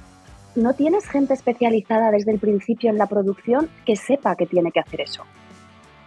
no 0.54 0.74
tienes 0.74 1.06
gente 1.08 1.34
especializada 1.34 2.10
desde 2.10 2.32
el 2.32 2.38
principio 2.38 2.90
en 2.90 2.98
la 2.98 3.06
producción 3.06 3.68
que 3.84 3.96
sepa 3.96 4.36
que 4.36 4.46
tiene 4.46 4.72
que 4.72 4.80
hacer 4.80 5.00
eso. 5.00 5.24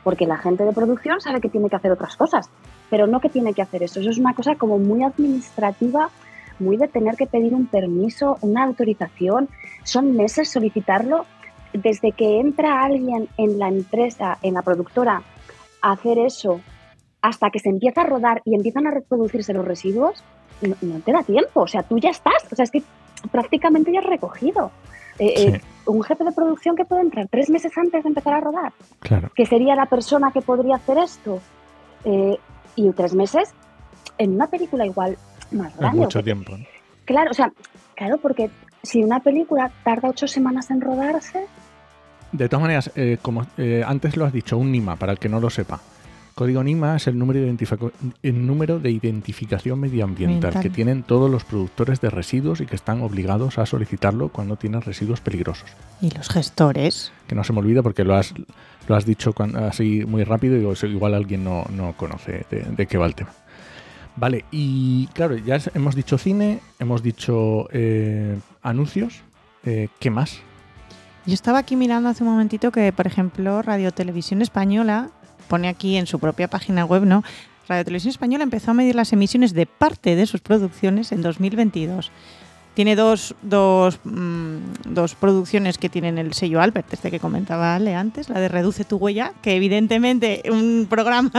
Porque 0.03 0.25
la 0.25 0.37
gente 0.37 0.63
de 0.63 0.71
producción 0.71 1.19
sabe 1.19 1.41
que 1.41 1.49
tiene 1.49 1.69
que 1.69 1.75
hacer 1.75 1.91
otras 1.91 2.15
cosas, 2.15 2.49
pero 2.89 3.07
no 3.07 3.19
que 3.19 3.29
tiene 3.29 3.53
que 3.53 3.61
hacer 3.61 3.83
eso. 3.83 3.99
Eso 3.99 4.09
es 4.09 4.17
una 4.17 4.33
cosa 4.33 4.55
como 4.55 4.79
muy 4.79 5.03
administrativa, 5.03 6.09
muy 6.59 6.77
de 6.77 6.87
tener 6.87 7.15
que 7.15 7.27
pedir 7.27 7.53
un 7.53 7.67
permiso, 7.67 8.37
una 8.41 8.63
autorización. 8.63 9.49
Son 9.83 10.15
meses 10.15 10.49
solicitarlo. 10.49 11.25
Desde 11.73 12.13
que 12.13 12.39
entra 12.39 12.83
alguien 12.83 13.27
en 13.37 13.59
la 13.59 13.67
empresa, 13.67 14.37
en 14.41 14.53
la 14.53 14.61
productora, 14.61 15.21
a 15.81 15.91
hacer 15.91 16.17
eso, 16.17 16.61
hasta 17.21 17.49
que 17.49 17.59
se 17.59 17.69
empieza 17.69 18.01
a 18.01 18.05
rodar 18.05 18.41
y 18.45 18.55
empiezan 18.55 18.87
a 18.87 18.91
reproducirse 18.91 19.53
los 19.53 19.65
residuos, 19.65 20.23
no, 20.61 20.99
te 21.01 21.11
da 21.11 21.23
tiempo. 21.23 21.61
O 21.61 21.67
sea, 21.67 21.83
tú 21.83 21.99
ya 21.99 22.09
estás. 22.09 22.47
O 22.51 22.55
sea, 22.55 22.63
es 22.63 22.71
que 22.71 22.81
prácticamente 23.31 23.91
ya 23.91 24.01
recogido. 24.01 24.71
Eh, 25.19 25.33
eh, 25.55 25.61
un 25.85 26.03
jefe 26.03 26.23
de 26.23 26.31
producción 26.31 26.75
que 26.75 26.85
puede 26.85 27.01
entrar 27.01 27.27
tres 27.29 27.49
meses 27.49 27.71
antes 27.77 28.03
de 28.03 28.09
empezar 28.09 28.33
a 28.35 28.39
rodar, 28.41 28.73
Claro. 28.99 29.29
que 29.35 29.45
sería 29.45 29.75
la 29.75 29.85
persona 29.87 30.31
que 30.31 30.41
podría 30.41 30.75
hacer 30.75 30.97
esto. 30.99 31.39
Eh, 32.05 32.37
y 32.75 32.91
tres 32.91 33.13
meses 33.15 33.49
en 34.19 34.35
una 34.35 34.47
película 34.47 34.85
igual 34.85 35.17
más 35.51 35.71
Es 35.73 35.79
grande. 35.79 35.99
mucho 35.99 36.23
tiempo. 36.23 36.55
¿no? 36.57 36.63
Claro, 37.05 37.31
o 37.31 37.33
sea, 37.33 37.51
claro, 37.95 38.17
porque 38.17 38.51
si 38.83 39.03
una 39.03 39.19
película 39.21 39.71
tarda 39.83 40.09
ocho 40.09 40.27
semanas 40.27 40.69
en 40.71 40.81
rodarse, 40.81 41.45
De 42.31 42.49
todas 42.49 42.61
maneras, 42.61 42.91
eh, 42.95 43.17
como 43.21 43.45
eh, 43.57 43.83
antes 43.87 44.17
lo 44.17 44.25
has 44.25 44.33
dicho, 44.33 44.57
un 44.57 44.71
NIMA, 44.71 44.97
para 44.97 45.13
el 45.13 45.17
que 45.19 45.29
no 45.29 45.39
lo 45.39 45.49
sepa. 45.49 45.79
Código 46.37 46.63
NIMA 46.63 46.97
es 46.97 47.07
el 47.07 47.17
número 47.17 47.39
de, 47.39 47.47
identifico- 47.47 47.91
el 48.21 48.45
número 48.45 48.77
de 48.79 48.91
identificación 48.91 49.79
medioambiental 49.79 50.35
Ambiental. 50.49 50.61
que 50.61 50.69
tienen 50.69 51.01
todos 51.01 51.31
los 51.31 51.43
productores 51.43 51.99
de 51.99 52.11
residuos 52.11 52.61
y 52.61 52.67
que 52.67 52.75
están 52.75 53.01
obligados 53.01 53.57
a 53.57 53.65
solicitarlo 53.65 54.29
cuando 54.29 54.55
tienen 54.55 54.81
residuos 54.81 55.19
peligrosos. 55.19 55.67
Y 55.99 56.11
los 56.11 56.29
gestores. 56.29 57.11
Que 57.27 57.33
no 57.33 57.43
se 57.43 57.53
me 57.53 57.59
olvida 57.59 57.81
porque 57.81 58.03
lo 58.03 58.13
has, 58.15 58.35
lo 58.87 58.95
has 58.95 59.03
dicho 59.07 59.33
así 59.67 60.05
muy 60.05 60.23
rápido 60.23 60.55
y 60.55 60.59
digo, 60.59 60.73
igual 60.83 61.15
alguien 61.15 61.43
no, 61.43 61.65
no 61.75 61.93
conoce 61.97 62.45
de, 62.51 62.59
de 62.69 62.85
qué 62.85 62.99
va 62.99 63.07
el 63.07 63.15
tema. 63.15 63.31
Vale, 64.15 64.45
y 64.51 65.07
claro, 65.13 65.37
ya 65.37 65.57
hemos 65.73 65.95
dicho 65.95 66.19
cine, 66.19 66.59
hemos 66.77 67.01
dicho 67.01 67.67
eh, 67.71 68.37
anuncios. 68.61 69.21
eh, 69.65 69.89
¿Qué 69.99 70.11
más? 70.11 70.39
Yo 71.25 71.33
estaba 71.33 71.57
aquí 71.57 71.75
mirando 71.75 72.09
hace 72.09 72.23
un 72.23 72.29
momentito 72.29 72.71
que, 72.71 72.93
por 72.93 73.07
ejemplo, 73.07 73.61
Radio 73.63 73.91
Televisión 73.91 74.41
Española 74.43 75.09
pone 75.47 75.67
aquí 75.67 75.97
en 75.97 76.07
su 76.07 76.19
propia 76.19 76.47
página 76.47 76.85
web, 76.85 77.05
¿no? 77.05 77.23
Radio 77.67 77.83
Televisión 77.83 78.11
Española 78.11 78.43
empezó 78.43 78.71
a 78.71 78.73
medir 78.73 78.95
las 78.95 79.11
emisiones 79.11 79.53
de 79.53 79.65
parte 79.65 80.15
de 80.15 80.25
sus 80.25 80.41
producciones 80.41 81.11
en 81.11 81.21
2022. 81.21 82.11
Tiene 82.73 82.95
dos, 82.95 83.35
dos, 83.41 83.99
mm, 84.03 84.57
dos 84.85 85.15
producciones 85.15 85.77
que 85.77 85.89
tienen 85.89 86.17
el 86.19 86.33
sello 86.33 86.61
Albert, 86.61 86.93
este 86.93 87.09
que 87.09 87.19
comentaba 87.19 87.75
Ale 87.75 87.95
antes, 87.95 88.29
la 88.29 88.39
de 88.39 88.49
Reduce 88.49 88.85
tu 88.85 88.97
huella, 88.97 89.33
que 89.41 89.55
evidentemente 89.55 90.43
un 90.49 90.85
programa 90.89 91.31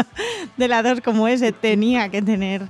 de 0.57 0.69
la 0.69 0.83
2 0.83 1.00
como 1.00 1.28
ese 1.28 1.52
tenía 1.52 2.09
que 2.09 2.23
tener 2.23 2.69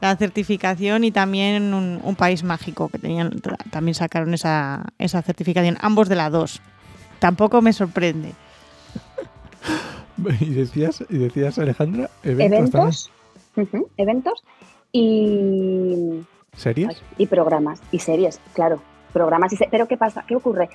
la 0.00 0.16
certificación 0.16 1.04
y 1.04 1.10
también 1.10 1.74
un, 1.74 2.00
un 2.02 2.16
país 2.16 2.42
mágico 2.42 2.88
que 2.88 2.98
tenían 2.98 3.40
también 3.70 3.94
sacaron 3.94 4.34
esa, 4.34 4.84
esa 4.98 5.22
certificación, 5.22 5.76
ambos 5.80 6.08
de 6.08 6.16
la 6.16 6.30
2. 6.30 6.60
Tampoco 7.18 7.62
me 7.62 7.72
sorprende. 7.72 8.32
Y 10.40 10.50
decías, 10.54 11.04
y 11.08 11.18
decías 11.18 11.58
Alejandra, 11.58 12.10
eventos, 12.22 13.10
eventos, 13.56 13.90
eventos 13.96 14.44
y, 14.92 16.20
series. 16.56 16.88
ay, 16.88 16.96
y 17.18 17.26
programas 17.26 17.80
y 17.92 17.98
series, 17.98 18.40
claro. 18.54 18.80
Programas 19.12 19.52
y 19.52 19.56
se- 19.56 19.68
pero 19.70 19.86
¿qué 19.88 19.96
pasa? 19.96 20.24
¿Qué 20.26 20.36
ocurre? 20.36 20.68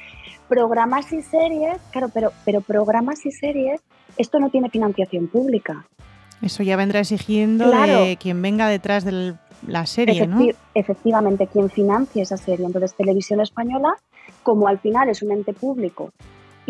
Programas 0.48 1.12
y 1.14 1.22
series, 1.22 1.78
claro, 1.92 2.10
pero, 2.14 2.32
pero 2.46 2.62
programas 2.62 3.26
y 3.26 3.32
series, 3.32 3.82
esto 4.18 4.40
no 4.40 4.50
tiene 4.50 4.70
financiación 4.70 5.28
pública. 5.28 5.86
Eso 6.42 6.64
ya 6.64 6.76
vendrá 6.76 7.00
exigiendo 7.02 7.66
Claro. 7.70 8.04
de 8.06 8.18
quien 8.18 8.42
venga 8.42 8.68
detrás 8.68 9.06
de 9.06 9.36
la 9.68 9.86
serie, 9.86 10.28
Efectivamente, 10.74 11.46
quien 11.46 11.70
financia 11.70 12.24
esa 12.24 12.38
serie. 12.38 12.66
Entonces, 12.66 12.96
Televisión 12.96 13.42
Española, 13.42 13.94
como 14.42 14.68
al 14.68 14.80
final 14.80 15.10
es 15.10 15.22
un 15.22 15.32
ente 15.32 15.54
público 15.54 16.12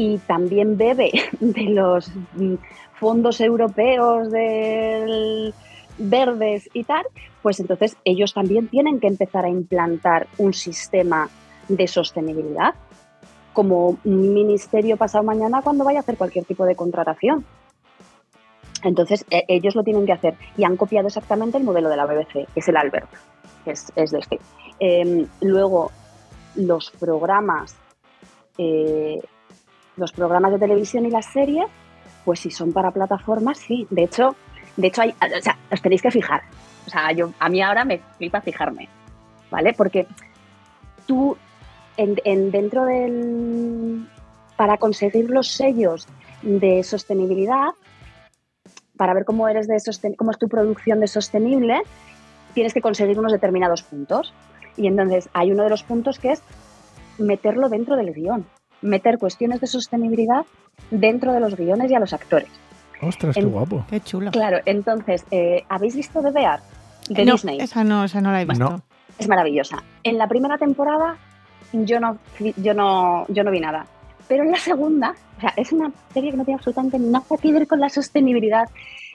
y 0.02 0.18
también 0.18 0.78
bebe 0.78 1.12
de 1.40 1.64
los 1.66 2.12
mm, 2.34 2.56
fondos 2.96 3.40
europeos 3.40 4.32
del 4.32 5.54
verdes 6.00 6.68
y 6.74 6.84
tal, 6.86 7.06
pues 7.44 7.60
entonces 7.60 7.96
ellos 8.04 8.34
también 8.34 8.68
tienen 8.68 9.00
que 9.00 9.06
empezar 9.06 9.46
a 9.46 9.50
implantar 9.50 10.26
un 10.40 10.54
sistema 10.54 11.30
de 11.68 11.88
sostenibilidad 11.88 12.74
como 13.54 14.00
ministerio 14.04 14.98
pasado 14.98 15.24
mañana 15.24 15.62
cuando 15.62 15.84
vaya 15.84 16.00
a 16.00 16.02
hacer 16.02 16.18
cualquier 16.18 16.46
tipo 16.46 16.66
de 16.66 16.76
contratación. 16.76 17.46
Entonces, 18.84 19.24
e- 19.30 19.46
ellos 19.50 19.76
lo 19.76 19.84
tienen 19.84 20.08
que 20.08 20.14
hacer 20.14 20.34
y 20.58 20.64
han 20.64 20.78
copiado 20.78 21.08
exactamente 21.10 21.60
el 21.60 21.64
modelo 21.64 21.90
de 21.90 21.98
la 21.98 22.08
BBC, 22.08 22.48
que 22.52 22.60
es 22.62 22.68
el 22.68 22.78
Albert, 22.78 23.10
que 23.64 23.72
es, 23.72 23.92
es 23.96 24.10
de 24.10 24.20
este. 24.20 24.40
Em, 24.80 25.28
luego, 25.42 25.92
los 26.56 26.90
programas, 26.90 27.76
eh, 28.58 29.20
los 29.98 30.12
programas 30.12 30.52
de 30.52 30.60
televisión 30.60 31.06
y 31.06 31.10
las 31.12 31.26
series, 31.26 31.66
pues 32.26 32.40
si 32.40 32.52
son 32.52 32.72
para 32.74 32.92
plataformas, 32.92 33.58
sí. 33.58 33.88
De 33.90 34.04
hecho, 34.04 34.36
de 34.78 34.88
hecho 34.88 35.02
hay, 35.02 35.10
o 35.12 35.42
sea, 35.42 35.58
os 35.72 35.82
tenéis 35.82 36.02
que 36.02 36.12
fijar. 36.12 36.42
O 36.88 36.90
sea, 36.90 37.12
yo, 37.12 37.32
a 37.40 37.50
mí 37.50 37.62
ahora 37.62 37.86
me 37.86 38.00
flipa 38.18 38.42
fijarme, 38.42 38.90
¿vale? 39.50 39.74
Porque 39.74 40.08
tú, 41.06 41.38
en, 41.98 42.16
en- 42.24 42.52
dentro 42.52 42.86
del... 42.86 44.08
Para 44.58 44.78
conseguir 44.78 45.30
los 45.32 45.48
sellos 45.48 46.08
de 46.44 46.84
sostenibilidad, 46.84 47.70
para 48.96 49.14
ver 49.16 49.26
cómo 49.26 49.48
eres 49.48 49.68
de 49.68 49.76
sosten- 49.76 50.16
cómo 50.16 50.30
es 50.32 50.38
tu 50.38 50.48
producción 50.48 51.00
de 51.00 51.08
sostenible, 51.08 51.82
tienes 52.54 52.74
que 52.74 52.82
conseguir 52.82 53.18
unos 53.18 53.32
determinados 53.32 53.82
puntos. 53.82 54.34
Y 54.78 54.86
entonces 54.88 55.30
hay 55.34 55.52
uno 55.52 55.64
de 55.64 55.70
los 55.70 55.84
puntos 55.84 56.20
que 56.20 56.32
es 56.34 56.44
meterlo 57.18 57.70
dentro 57.70 57.96
del 57.96 58.14
guion, 58.14 58.46
meter 58.82 59.18
cuestiones 59.18 59.62
de 59.62 59.68
sostenibilidad 59.68 60.46
dentro 60.90 61.34
de 61.34 61.40
los 61.40 61.56
guiones 61.56 61.90
y 61.92 61.96
a 61.96 62.00
los 62.00 62.14
actores. 62.14 62.50
Ostras, 63.02 63.34
qué 63.36 63.42
en- 63.42 63.50
guapo. 63.52 63.86
Qué 63.90 64.00
chulo. 64.02 64.32
Claro, 64.32 64.60
entonces, 64.66 65.26
eh, 65.32 65.64
¿habéis 65.70 65.96
visto 65.96 66.22
The 66.22 66.32
Bear? 66.32 66.60
De 67.10 67.26
no, 67.26 67.34
Disney. 67.34 67.60
esa 67.60 67.84
no, 67.84 68.04
esa 68.04 68.22
no 68.22 68.32
la 68.32 68.42
he 68.42 68.46
visto. 68.46 68.64
No. 68.64 68.82
Es 69.18 69.28
maravillosa. 69.28 69.84
En 70.04 70.18
la 70.18 70.28
primera 70.28 70.58
temporada 70.58 71.18
yo 71.74 72.00
no, 72.00 72.18
yo 72.58 72.74
no, 72.74 73.26
yo 73.28 73.44
no 73.44 73.52
vi 73.52 73.60
nada. 73.60 73.86
Pero 74.28 74.44
en 74.44 74.52
la 74.52 74.58
segunda, 74.58 75.16
o 75.38 75.42
sea, 75.42 75.54
es 75.58 75.72
una 75.74 75.92
serie 76.14 76.32
que 76.32 76.38
no 76.38 76.46
tiene 76.46 76.58
absolutamente 76.58 77.00
nada 77.00 77.26
que 77.42 77.52
ver 77.52 77.68
con 77.68 77.80
la 77.80 77.90
sostenibilidad. 77.90 78.70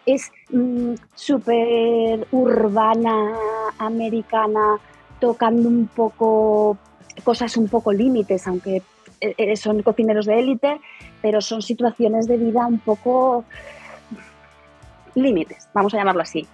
Es 0.04 0.30
mm, 0.50 0.94
súper 1.14 2.26
urbana, 2.32 3.32
americana, 3.78 4.78
tocando 5.20 5.68
un 5.68 5.86
poco 5.88 6.76
cosas 7.24 7.56
un 7.56 7.68
poco 7.68 7.92
límites, 7.92 8.46
aunque 8.46 8.82
eh, 9.20 9.34
eh, 9.36 9.56
son 9.56 9.82
cocineros 9.82 10.26
de 10.26 10.38
élite, 10.38 10.80
pero 11.22 11.40
son 11.40 11.62
situaciones 11.62 12.26
de 12.26 12.36
vida 12.36 12.66
un 12.66 12.78
poco 12.78 13.44
límites, 15.14 15.68
vamos 15.72 15.94
a 15.94 15.96
llamarlo 15.96 16.22
así, 16.22 16.46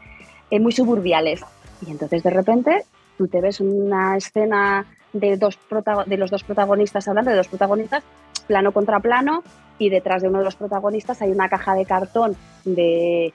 eh, 0.50 0.60
muy 0.60 0.72
suburbiales. 0.72 1.44
Y 1.86 1.90
entonces 1.90 2.22
de 2.22 2.30
repente 2.30 2.84
tú 3.18 3.26
te 3.26 3.40
ves 3.40 3.60
una 3.60 4.16
escena 4.16 4.86
de, 5.12 5.36
dos 5.36 5.58
de 6.06 6.16
los 6.16 6.30
dos 6.30 6.44
protagonistas 6.44 7.08
hablando, 7.08 7.30
de 7.30 7.36
dos 7.36 7.48
protagonistas, 7.48 8.04
plano 8.46 8.72
contra 8.72 9.00
plano, 9.00 9.42
y 9.78 9.90
detrás 9.90 10.22
de 10.22 10.28
uno 10.28 10.38
de 10.38 10.44
los 10.44 10.56
protagonistas 10.56 11.20
hay 11.22 11.30
una 11.30 11.48
caja 11.48 11.74
de 11.74 11.84
cartón 11.84 12.36
de 12.64 13.34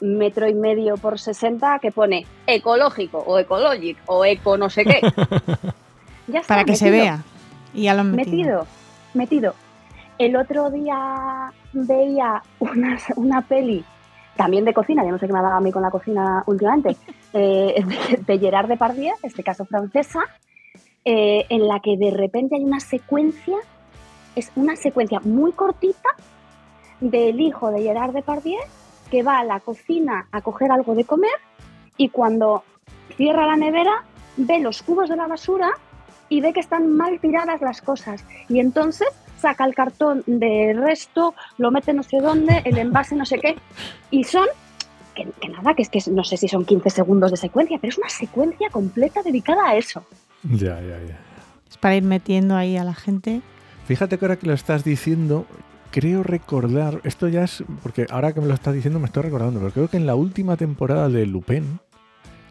metro 0.00 0.48
y 0.48 0.54
medio 0.54 0.96
por 0.96 1.18
60 1.18 1.78
que 1.80 1.92
pone 1.92 2.26
ecológico 2.46 3.18
o 3.18 3.38
ecologic 3.38 3.98
o 4.06 4.24
eco 4.24 4.56
no 4.56 4.70
sé 4.70 4.84
qué. 4.84 5.00
Ya 6.26 6.40
está, 6.40 6.54
Para 6.54 6.64
que 6.64 6.76
se 6.76 6.92
vea. 6.92 7.24
Y 7.74 7.84
ya 7.84 7.94
lo 7.94 8.00
han 8.00 8.12
metido. 8.12 8.34
metido, 8.34 8.66
metido. 9.14 9.54
El 10.18 10.36
otro 10.36 10.70
día 10.70 11.52
veía 11.72 12.42
una, 12.58 12.98
una 13.16 13.42
peli, 13.42 13.84
también 14.36 14.64
de 14.64 14.74
cocina, 14.74 15.04
ya 15.04 15.10
no 15.10 15.18
sé 15.18 15.26
qué 15.26 15.32
me 15.32 15.38
ha 15.38 15.42
dado 15.42 15.56
a 15.56 15.60
mí 15.60 15.72
con 15.72 15.82
la 15.82 15.90
cocina 15.90 16.42
últimamente, 16.46 16.96
eh, 17.32 17.82
de, 17.84 18.16
de 18.26 18.38
Gerard 18.38 18.68
Depardieu, 18.68 19.14
en 19.22 19.28
este 19.28 19.42
caso 19.42 19.64
francesa, 19.64 20.20
eh, 21.04 21.46
en 21.48 21.66
la 21.66 21.80
que 21.80 21.96
de 21.96 22.10
repente 22.10 22.56
hay 22.56 22.64
una 22.64 22.80
secuencia, 22.80 23.56
es 24.36 24.52
una 24.56 24.76
secuencia 24.76 25.20
muy 25.20 25.52
cortita 25.52 26.10
del 27.00 27.40
hijo 27.40 27.70
de 27.70 27.82
Gerard 27.82 28.12
Depardieu 28.12 28.60
que 29.10 29.22
va 29.22 29.38
a 29.38 29.44
la 29.44 29.60
cocina 29.60 30.28
a 30.30 30.40
coger 30.42 30.70
algo 30.70 30.94
de 30.94 31.04
comer 31.04 31.32
y 31.96 32.10
cuando 32.10 32.62
cierra 33.16 33.46
la 33.46 33.56
nevera 33.56 34.04
ve 34.36 34.60
los 34.60 34.82
cubos 34.82 35.08
de 35.08 35.16
la 35.16 35.26
basura 35.26 35.70
y 36.30 36.40
ve 36.40 36.54
que 36.54 36.60
están 36.60 36.96
mal 36.96 37.20
tiradas 37.20 37.60
las 37.60 37.82
cosas. 37.82 38.24
Y 38.48 38.60
entonces 38.60 39.08
saca 39.38 39.66
el 39.66 39.74
cartón 39.74 40.22
de 40.26 40.72
resto, 40.74 41.34
lo 41.58 41.70
mete 41.70 41.92
no 41.92 42.02
sé 42.02 42.18
dónde, 42.18 42.62
el 42.64 42.78
envase 42.78 43.14
no 43.16 43.26
sé 43.26 43.38
qué, 43.38 43.56
y 44.10 44.24
son, 44.24 44.46
que, 45.14 45.28
que 45.40 45.48
nada, 45.48 45.74
que 45.74 45.82
es 45.82 45.90
que 45.90 46.00
no 46.10 46.24
sé 46.24 46.38
si 46.38 46.48
son 46.48 46.64
15 46.64 46.88
segundos 46.88 47.30
de 47.30 47.36
secuencia, 47.36 47.78
pero 47.78 47.90
es 47.90 47.98
una 47.98 48.08
secuencia 48.08 48.70
completa 48.70 49.22
dedicada 49.22 49.68
a 49.68 49.76
eso. 49.76 50.04
Ya, 50.44 50.80
ya, 50.80 50.98
ya. 51.06 51.18
Es 51.68 51.76
para 51.76 51.96
ir 51.96 52.02
metiendo 52.02 52.56
ahí 52.56 52.76
a 52.76 52.84
la 52.84 52.94
gente. 52.94 53.42
Fíjate 53.86 54.18
que 54.18 54.24
ahora 54.24 54.36
que 54.36 54.46
lo 54.46 54.54
estás 54.54 54.84
diciendo, 54.84 55.46
creo 55.90 56.22
recordar, 56.22 57.00
esto 57.04 57.28
ya 57.28 57.44
es, 57.44 57.64
porque 57.82 58.06
ahora 58.10 58.32
que 58.32 58.40
me 58.40 58.46
lo 58.46 58.54
estás 58.54 58.74
diciendo 58.74 59.00
me 59.00 59.06
estoy 59.06 59.24
recordando, 59.24 59.58
pero 59.58 59.72
creo 59.72 59.88
que 59.88 59.96
en 59.96 60.06
la 60.06 60.14
última 60.14 60.56
temporada 60.56 61.08
de 61.08 61.26
Lupin 61.26 61.80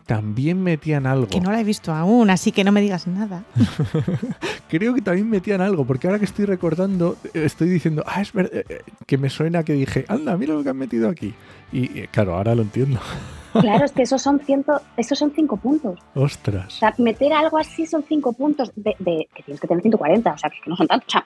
también 0.10 0.64
metían 0.64 1.06
algo. 1.06 1.28
Que 1.28 1.40
no 1.40 1.52
la 1.52 1.62
he 1.62 1.64
visto 1.64 1.94
aún, 1.94 2.32
así 2.32 2.52
que 2.52 2.64
no 2.64 2.72
me 2.72 2.82
digas 2.82 3.06
nada. 3.06 3.44
Creo 4.68 4.96
que 4.96 5.02
también 5.04 5.30
metían 5.30 5.62
algo, 5.62 5.86
porque 5.86 6.08
ahora 6.08 6.18
que 6.18 6.26
estoy 6.26 6.46
recordando, 6.46 7.16
eh, 7.36 7.44
estoy 7.46 7.70
diciendo, 7.70 8.04
ah, 8.08 8.20
es 8.20 8.34
verdad, 8.34 8.64
eh, 8.68 8.82
que 9.06 9.20
me 9.20 9.30
suena 9.30 9.64
que 9.64 9.74
dije, 9.74 10.06
anda, 10.08 10.36
mira 10.36 10.56
lo 10.56 10.64
que 10.64 10.70
han 10.70 10.78
metido 10.78 11.10
aquí. 11.10 11.36
Y 11.72 12.00
eh, 12.00 12.10
claro, 12.12 12.34
ahora 12.36 12.56
lo 12.56 12.64
entiendo. 12.64 13.00
Claro, 13.52 13.84
es 13.84 13.92
que 13.94 14.04
esos 14.04 14.22
son 14.22 14.40
ciento, 14.42 14.80
esos 14.96 15.18
son 15.18 15.32
cinco 15.36 15.58
puntos. 15.58 15.98
O 16.14 16.22
Ostras. 16.22 16.72
sea, 16.72 16.94
meter 17.00 17.34
algo 17.34 17.58
así 17.58 17.88
son 17.88 18.04
cinco 18.08 18.32
puntos 18.34 18.72
de, 18.76 18.96
de- 19.00 19.28
que 19.34 19.42
tienes 19.42 19.60
que 19.60 19.68
tener 19.68 19.82
140, 19.82 20.32
o 20.34 20.38
sea, 20.38 20.52
que 20.52 20.58
no 20.70 20.76
son 20.76 20.86
tantos. 20.88 21.08
O 21.08 21.12
sea, 21.12 21.26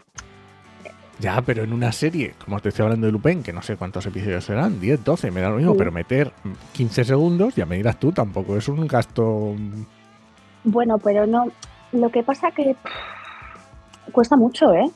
Ya, 1.20 1.42
pero 1.42 1.64
en 1.64 1.72
una 1.74 1.92
serie, 1.92 2.34
como 2.44 2.60
te 2.60 2.70
estoy 2.70 2.84
hablando 2.84 3.06
de 3.06 3.14
Lupin, 3.14 3.44
que 3.44 3.54
no 3.54 3.62
sé 3.62 3.78
cuántos 3.78 4.06
episodios 4.06 4.44
serán, 4.44 4.80
10, 4.82 5.04
12, 5.04 5.32
me 5.32 5.42
da 5.42 5.50
lo 5.50 5.58
mismo, 5.58 5.74
Sí. 5.74 5.78
pero 5.78 5.92
meter 5.92 6.32
15 6.74 7.04
segundos, 7.06 7.56
ya 7.56 7.66
me 7.66 7.76
dirás 7.78 7.98
tú, 8.00 8.12
tampoco 8.12 8.58
es 8.58 8.68
un 8.68 8.88
gasto. 8.88 9.56
bueno, 10.64 10.98
pero 10.98 11.26
no. 11.28 11.46
Lo 11.92 12.10
que 12.10 12.24
pasa 12.24 12.50
que 12.52 12.76
cuesta 14.12 14.36
mucho, 14.36 14.74
¿eh? 14.74 14.90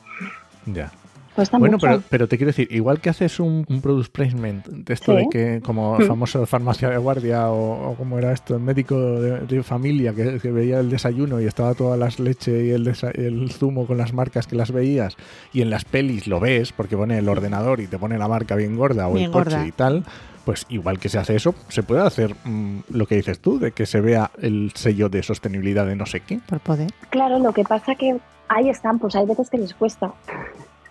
Ya. 0.66 0.90
Cuesta 1.38 1.56
Bueno, 1.56 1.76
mucho. 1.76 1.86
pero, 1.86 2.02
pero 2.10 2.26
te 2.28 2.36
quiero 2.36 2.48
decir, 2.48 2.66
igual 2.72 3.00
que 3.00 3.10
haces 3.10 3.38
un, 3.38 3.64
un 3.68 3.80
product 3.80 4.10
placement 4.10 4.66
de 4.66 4.92
esto 4.92 5.12
Sí. 5.12 5.18
de 5.18 5.28
que, 5.30 5.60
como 5.64 5.96
Mm. 5.96 6.02
famoso 6.02 6.44
farmacia 6.46 6.90
de 6.90 6.96
guardia 6.98 7.48
o, 7.50 7.90
o 7.90 7.94
como 7.94 8.18
era 8.18 8.32
esto, 8.32 8.56
el 8.56 8.60
médico 8.62 8.96
de, 8.98 9.40
de 9.46 9.62
familia 9.62 10.12
que, 10.12 10.40
que 10.40 10.50
veía 10.50 10.80
el 10.80 10.90
desayuno 10.90 11.40
y 11.40 11.44
estaba 11.46 11.74
todas 11.74 11.96
las 11.96 12.18
leche 12.18 12.66
y 12.66 12.70
el, 12.70 12.84
desa- 12.84 13.12
el 13.16 13.52
zumo 13.52 13.86
con 13.86 13.98
las 13.98 14.12
marcas 14.12 14.48
que 14.48 14.56
las 14.56 14.72
veías 14.72 15.16
y 15.52 15.62
en 15.62 15.70
las 15.70 15.84
pelis 15.84 16.26
lo 16.26 16.40
ves 16.40 16.72
porque 16.72 16.96
pone 16.96 17.16
el 17.18 17.28
ordenador 17.28 17.78
y 17.78 17.86
te 17.86 17.98
pone 17.98 18.18
la 18.18 18.26
marca 18.26 18.56
bien 18.56 18.76
gorda 18.76 19.06
o 19.08 19.12
Bien 19.12 19.26
el 19.26 19.30
coche 19.30 19.50
gorda. 19.50 19.66
y 19.66 19.70
tal, 19.70 20.04
pues 20.44 20.66
igual 20.70 20.98
que 20.98 21.08
se 21.08 21.18
hace 21.18 21.36
eso, 21.36 21.54
se 21.68 21.84
puede 21.84 22.00
hacer 22.02 22.34
mm, 22.44 22.78
lo 22.90 23.06
que 23.06 23.14
dices 23.14 23.38
tú, 23.38 23.60
de 23.60 23.70
que 23.70 23.86
se 23.86 24.00
vea 24.00 24.32
el 24.42 24.72
sello 24.74 25.08
de 25.08 25.22
sostenibilidad 25.22 25.86
de 25.86 25.94
no 25.94 26.04
sé 26.06 26.18
qué. 26.18 26.40
Por 26.48 26.58
poder. 26.58 26.90
Claro, 27.10 27.38
lo 27.38 27.52
que 27.52 27.62
pasa 27.62 27.94
que 27.94 28.16
ahí 28.48 28.68
están, 28.70 28.98
pues 28.98 29.14
hay 29.14 29.26
veces 29.26 29.50
que 29.50 29.58
les 29.58 29.72
cuesta. 29.74 30.12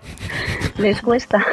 les 0.78 1.02
cuesta. 1.02 1.44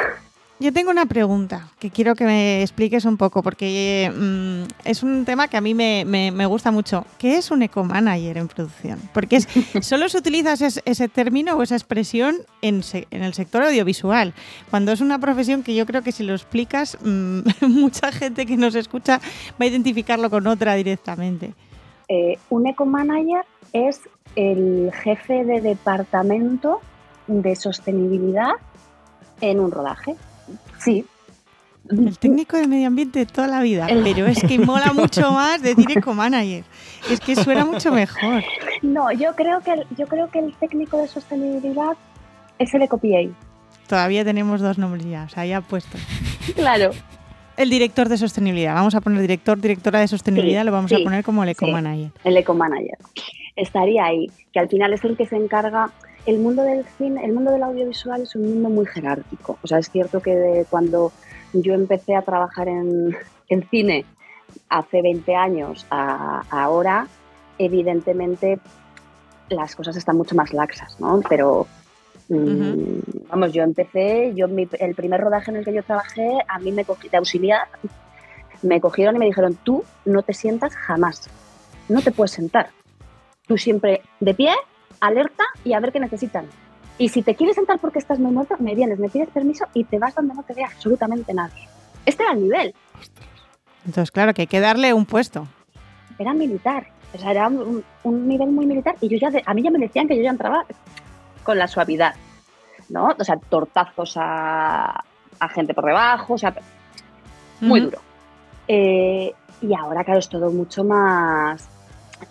Yo 0.57 0.71
tengo 0.71 0.89
una 0.89 1.05
pregunta 1.05 1.67
que 1.79 1.89
quiero 1.91 2.15
que 2.15 2.23
me 2.23 2.61
expliques 2.61 3.03
un 3.03 3.17
poco, 3.17 3.43
porque 3.43 4.09
mm, 4.15 4.87
es 4.87 5.03
un 5.03 5.25
tema 5.25 5.49
que 5.49 5.57
a 5.57 5.61
mí 5.61 5.73
me, 5.73 6.05
me- 6.05 6.31
me 6.31 6.45
gusta 6.45 6.71
mucho. 6.71 7.05
¿Qué 7.17 7.35
es 7.35 7.51
un 7.51 7.61
eco-manager 7.61 8.37
en 8.37 8.47
producción? 8.47 8.97
Porque 9.13 9.35
es, 9.35 9.49
solo 9.85 10.07
se 10.07 10.17
utiliza 10.17 10.53
ese, 10.53 10.81
ese 10.85 11.09
término 11.09 11.55
o 11.57 11.61
esa 11.61 11.75
expresión 11.75 12.37
en, 12.61 12.83
se- 12.83 13.05
en 13.11 13.21
el 13.23 13.33
sector 13.33 13.63
audiovisual, 13.63 14.33
cuando 14.69 14.93
es 14.93 15.01
una 15.01 15.19
profesión 15.19 15.61
que 15.61 15.75
yo 15.75 15.85
creo 15.85 16.03
que 16.03 16.13
si 16.13 16.23
lo 16.23 16.33
explicas, 16.33 16.97
mm, 17.03 17.39
mucha 17.67 18.13
gente 18.13 18.45
que 18.45 18.55
nos 18.55 18.75
escucha 18.75 19.19
va 19.61 19.65
a 19.65 19.65
identificarlo 19.65 20.29
con 20.29 20.47
otra 20.47 20.75
directamente. 20.75 21.51
Eh, 22.07 22.37
un 22.49 22.65
eco-manager 22.65 23.43
es 23.73 23.99
el 24.37 24.89
jefe 25.03 25.43
de 25.43 25.59
departamento 25.59 26.79
de 27.27 27.55
sostenibilidad 27.55 28.51
en 29.41 29.59
un 29.59 29.71
rodaje. 29.71 30.15
Sí. 30.79 31.05
El 31.89 32.17
técnico 32.17 32.57
de 32.57 32.67
medio 32.67 32.87
ambiente 32.87 33.19
de 33.19 33.25
toda 33.27 33.47
la 33.47 33.61
vida, 33.61 33.85
El- 33.87 34.03
pero 34.03 34.25
es 34.25 34.41
que 34.41 34.57
mola 34.57 34.91
mucho 34.93 35.31
más 35.31 35.61
decir 35.61 35.85
eco-manager. 35.95 36.63
Es 37.11 37.19
que 37.19 37.35
suena 37.35 37.63
mucho 37.63 37.91
mejor. 37.91 38.43
No, 38.81 39.11
yo 39.11 39.35
creo 39.35 39.59
que 39.61 39.73
el, 39.73 39.85
yo 39.95 40.07
creo 40.07 40.29
que 40.31 40.39
el 40.39 40.53
técnico 40.55 40.97
de 40.97 41.07
sostenibilidad 41.07 41.95
es 42.57 42.73
el 42.73 42.81
eco-PA. 42.81 43.29
Todavía 43.87 44.25
tenemos 44.25 44.61
dos 44.61 44.79
nombres 44.79 45.05
ya, 45.05 45.25
o 45.25 45.29
sea, 45.29 45.45
ya 45.45 45.61
puesto. 45.61 45.97
Claro. 46.55 46.89
El 47.55 47.69
director 47.69 48.09
de 48.09 48.17
sostenibilidad. 48.17 48.73
Vamos 48.73 48.95
a 48.95 49.01
poner 49.01 49.21
director, 49.21 49.59
directora 49.61 49.99
de 49.99 50.07
sostenibilidad, 50.07 50.61
Sí, 50.61 50.65
lo 50.65 50.71
vamos 50.71 50.89
sí, 50.89 50.95
a 50.99 51.03
poner 51.03 51.23
como 51.23 51.43
el 51.43 51.49
sí. 51.49 51.51
eco-manager. 51.51 52.11
el 52.23 52.37
eco-manager. 52.37 52.97
Estaría 53.55 54.05
ahí, 54.05 54.31
que 54.51 54.59
al 54.59 54.67
final 54.69 54.91
es 54.93 55.03
el 55.05 55.15
que 55.15 55.25
se 55.27 55.35
encarga. 55.35 55.91
El 56.25 56.39
mundo 56.39 56.63
del 56.63 56.85
cine, 56.97 57.23
el 57.25 57.33
mundo 57.33 57.51
del 57.51 57.63
audiovisual 57.63 58.21
es 58.21 58.35
un 58.35 58.49
mundo 58.49 58.69
muy 58.69 58.85
jerárquico. 58.85 59.57
O 59.61 59.67
sea, 59.67 59.77
es 59.79 59.89
cierto 59.89 60.21
que 60.21 60.35
de 60.35 60.65
cuando 60.69 61.11
yo 61.53 61.73
empecé 61.73 62.15
a 62.15 62.21
trabajar 62.23 62.67
en, 62.67 63.15
en 63.49 63.67
cine 63.69 64.05
hace 64.69 65.01
20 65.01 65.35
años 65.35 65.85
a, 65.89 66.41
a 66.49 66.63
ahora, 66.63 67.07
evidentemente 67.57 68.59
las 69.49 69.75
cosas 69.75 69.95
están 69.95 70.17
mucho 70.17 70.35
más 70.35 70.53
laxas, 70.53 70.99
¿no? 70.99 71.21
Pero 71.29 71.67
mm, 72.29 72.99
vamos, 73.29 73.53
yo 73.53 73.61
empecé, 73.63 74.33
yo 74.35 74.47
mi- 74.47 74.67
el 74.79 74.95
primer 74.95 75.21
rodaje 75.21 75.51
en 75.51 75.57
el 75.57 75.65
que 75.65 75.73
yo 75.73 75.83
trabajé, 75.83 76.39
a 76.47 76.57
mí 76.59 76.71
me 76.71 76.85
cogí 76.85 77.09
de 77.09 77.17
auxiliar, 77.17 77.67
me 78.63 78.81
cogieron 78.81 79.15
y 79.15 79.19
me 79.19 79.25
dijeron, 79.25 79.55
tú 79.63 79.83
no 80.05 80.23
te 80.23 80.33
sientas 80.33 80.75
jamás, 80.75 81.29
no 81.87 82.01
te 82.01 82.11
puedes 82.11 82.31
sentar. 82.31 82.69
Tú 83.47 83.57
siempre 83.59 84.01
de 84.19 84.33
pie, 84.33 84.53
alerta 84.99 85.43
y 85.63 85.73
a 85.73 85.79
ver 85.79 85.91
qué 85.91 85.99
necesitan. 85.99 86.45
Y 86.97 87.09
si 87.09 87.21
te 87.23 87.35
quieres 87.35 87.55
sentar 87.55 87.79
porque 87.79 87.99
estás 87.99 88.19
muy 88.19 88.31
muerto, 88.31 88.55
me 88.59 88.73
vienes, 88.75 88.99
me 88.99 89.09
pides 89.09 89.29
permiso 89.29 89.65
y 89.73 89.83
te 89.83 89.99
vas 89.99 90.15
donde 90.15 90.33
no 90.33 90.43
te 90.43 90.53
vea 90.53 90.67
absolutamente 90.67 91.33
nadie. 91.33 91.67
Este 92.05 92.23
era 92.23 92.33
el 92.33 92.43
nivel, 92.43 92.73
Entonces, 93.85 94.11
claro, 94.11 94.33
que 94.33 94.43
hay 94.43 94.47
que 94.47 94.59
darle 94.59 94.93
un 94.93 95.05
puesto. 95.05 95.47
era 96.17 96.33
militar. 96.33 96.87
O 97.13 97.17
sea, 97.17 97.31
era 97.31 97.47
un, 97.47 97.83
un 98.03 98.27
nivel 98.27 98.49
muy 98.51 98.65
militar 98.65 98.95
y 99.01 99.07
yo 99.09 99.17
ya 99.17 99.29
de- 99.29 99.43
a 99.45 99.53
mí 99.53 99.61
ya 99.61 99.71
me 99.71 99.79
decían 99.79 100.07
que 100.07 100.17
yo 100.17 100.23
ya 100.23 100.29
entraba 100.31 100.65
con 101.43 101.57
la 101.57 101.67
suavidad, 101.67 102.13
¿no? 102.89 103.09
O 103.17 103.23
sea, 103.23 103.37
tortazos 103.37 104.15
a, 104.17 105.03
a 105.39 105.49
gente 105.49 105.73
por 105.73 105.85
debajo, 105.85 106.33
o 106.33 106.37
sea, 106.37 106.53
muy 107.61 107.79
duro. 107.81 107.99
Eh, 108.67 109.33
y 109.61 109.73
ahora, 109.75 110.03
claro, 110.03 110.19
es 110.19 110.27
todo 110.29 110.49
mucho 110.51 110.83
más, 110.83 111.67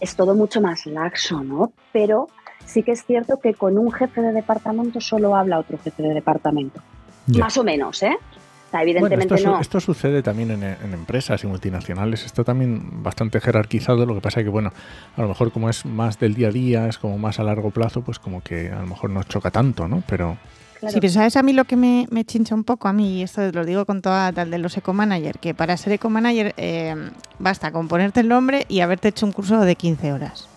es 0.00 0.16
todo 0.16 0.35
mucho 0.35 0.61
más 0.61 0.85
laxo, 0.87 1.42
¿no? 1.42 1.72
Pero 1.92 2.29
sí 2.66 2.83
que 2.83 2.92
es 2.92 3.05
cierto 3.05 3.38
que 3.40 3.55
con 3.55 3.79
un 3.79 3.90
jefe 3.92 4.20
de 4.20 4.33
departamento 4.33 5.00
solo 5.00 5.37
habla 5.37 5.59
otro 5.59 5.79
jefe 5.83 6.03
de 6.03 6.14
departamento. 6.14 6.81
Ya. 7.27 7.44
Más 7.44 7.57
o 7.57 7.64
menos, 7.64 8.03
¿eh? 8.03 8.16
O 8.16 8.77
sea, 8.77 8.81
Bueno, 8.81 8.90
evidentemente 9.07 9.35
esto, 9.37 9.46
su- 9.48 9.53
no. 9.55 9.61
esto 9.61 9.81
sucede 9.81 10.22
también 10.22 10.50
en, 10.50 10.62
en 10.64 10.92
empresas 10.94 11.44
y 11.44 11.46
multinacionales. 11.46 12.27
Está 12.27 12.42
también 12.42 13.03
bastante 13.05 13.40
jerarquizado. 13.40 14.05
Lo 14.05 14.14
que 14.14 14.20
pasa 14.20 14.40
es 14.40 14.44
que, 14.44 14.50
bueno, 14.50 14.72
a 15.16 15.22
lo 15.22 15.29
mejor 15.29 15.53
como 15.53 15.70
es 15.70 15.87
más 15.87 16.18
del 16.18 16.35
día 16.35 16.48
a 16.48 16.50
día, 16.50 16.88
es 16.88 16.98
como 16.98 17.16
más 17.16 17.38
a 17.38 17.44
largo 17.44 17.70
plazo, 17.70 18.03
pues 18.03 18.18
como 18.18 18.40
que 18.42 18.70
a 18.70 18.81
lo 18.81 18.87
mejor 18.87 19.11
no 19.11 19.22
choca 19.22 19.50
tanto, 19.50 19.87
¿no? 19.87 20.03
Pero 20.09 20.37
Claro. 20.81 20.92
Sí, 20.92 21.00
pero 21.00 21.12
¿sabes 21.14 21.37
a 21.37 21.42
mí 21.42 21.53
lo 21.55 21.64
que 21.64 21.77
me, 21.77 22.07
me 22.11 22.24
chincha 22.24 22.55
un 22.55 22.64
poco 22.64 22.88
a 22.88 22.92
mí? 22.92 23.20
Y 23.20 23.22
esto 23.22 23.48
lo 23.53 23.64
digo 23.64 23.87
con 23.87 24.03
toda 24.03 24.33
tal 24.33 24.50
de 24.50 24.59
los 24.59 24.77
eco-manager, 24.77 25.38
que 25.38 25.55
para 25.55 25.77
ser 25.79 25.92
eco-manager 25.94 26.53
eh, 26.59 27.11
basta 27.38 27.70
con 27.72 27.87
ponerte 27.88 28.20
el 28.20 28.29
nombre 28.29 28.66
y 28.68 28.81
haberte 28.81 29.09
hecho 29.09 29.24
un 29.24 29.33
curso 29.33 29.61
de 29.61 29.77
15 29.77 30.12
horas. 30.12 30.48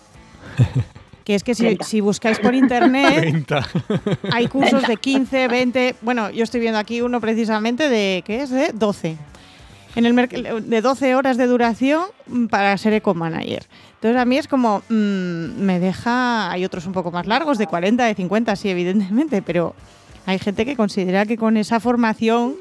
Que 1.28 1.34
es 1.34 1.44
que 1.44 1.54
si, 1.54 2.00
buscáis 2.00 2.38
por 2.38 2.54
internet, 2.54 3.20
30. 3.20 3.68
hay 4.32 4.46
cursos 4.48 4.88
de 4.88 4.96
15, 4.96 5.46
20. 5.46 5.96
Bueno, 6.00 6.30
yo 6.30 6.42
estoy 6.42 6.58
viendo 6.58 6.78
aquí 6.78 7.02
uno 7.02 7.20
precisamente 7.20 7.90
de, 7.90 8.22
¿qué 8.24 8.40
es? 8.40 8.48
De 8.48 8.70
12. 8.72 9.18
En 9.96 10.06
el 10.06 10.16
de 10.70 10.80
12 10.80 11.14
horas 11.14 11.36
de 11.36 11.46
duración 11.46 12.04
mm, 12.28 12.46
para 12.46 12.74
ser 12.78 12.94
eco-manager. 12.94 13.66
Entonces 13.96 14.18
a 14.18 14.24
mí 14.24 14.38
es 14.38 14.48
como, 14.48 14.78
mm, 14.88 15.60
me 15.60 15.78
deja, 15.78 16.50
hay 16.50 16.64
otros 16.64 16.86
un 16.86 16.94
poco 16.94 17.10
más 17.10 17.26
largos, 17.26 17.58
de 17.58 17.66
40, 17.66 18.06
de 18.06 18.14
50, 18.14 18.56
sí, 18.56 18.70
evidentemente, 18.70 19.42
pero 19.42 19.74
hay 20.24 20.38
gente 20.38 20.64
que 20.64 20.76
considera 20.76 21.26
que 21.26 21.36
con 21.36 21.58
esa 21.58 21.78
formación 21.78 22.54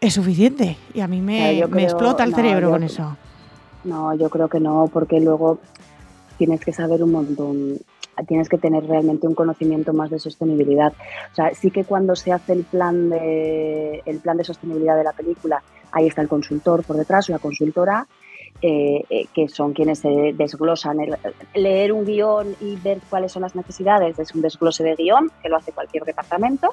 es 0.00 0.14
suficiente. 0.14 0.76
Y 0.94 1.00
a 1.00 1.08
mí 1.08 1.20
me, 1.20 1.56
Claro, 1.66 1.76
explota 1.80 2.22
el 2.22 2.30
no, 2.30 2.36
cerebro 2.36 2.68
yo- 2.68 2.70
con 2.70 2.82
eso. 2.84 3.16
No, 3.82 4.14
yo 4.14 4.30
creo 4.30 4.48
que 4.48 4.60
no, 4.60 4.88
porque 4.92 5.18
luego 5.18 5.58
tienes 6.38 6.60
que 6.64 6.72
saber 6.72 7.02
un 7.02 7.12
montón, 7.12 7.78
tienes 8.26 8.48
que 8.48 8.56
tener 8.58 8.84
realmente 8.86 9.26
un 9.26 9.34
conocimiento 9.34 9.92
más 9.92 10.10
de 10.10 10.18
sostenibilidad. 10.18 10.92
O 11.32 11.34
sea, 11.34 11.52
sí 11.54 11.70
que 11.70 11.84
cuando 11.84 12.16
se 12.16 12.32
hace 12.32 12.52
el 12.54 12.64
plan 12.64 13.10
de 13.10 14.02
el 14.06 14.18
plan 14.20 14.36
de 14.36 14.44
sostenibilidad 14.44 14.96
de 14.96 15.04
la 15.04 15.12
película, 15.12 15.62
ahí 15.92 16.06
está 16.06 16.22
el 16.22 16.28
consultor 16.28 16.82
por 16.84 16.96
detrás, 16.96 17.28
la 17.28 17.38
consultora, 17.38 18.06
eh, 18.60 19.04
eh, 19.10 19.26
que 19.32 19.48
son 19.48 19.72
quienes 19.72 20.00
se 20.00 20.32
desglosan. 20.36 20.98
El- 21.00 21.16
leer 21.54 21.92
un 21.92 22.04
guion 22.04 22.56
y 22.60 22.76
ver 22.76 22.98
cuáles 23.10 23.30
son 23.32 23.42
las 23.42 23.54
necesidades 23.54 24.18
es 24.18 24.34
un 24.34 24.42
desglose 24.42 24.82
de 24.82 24.96
guion, 24.96 25.30
que 25.42 25.48
lo 25.48 25.56
hace 25.56 25.72
cualquier 25.72 26.04
departamento, 26.04 26.70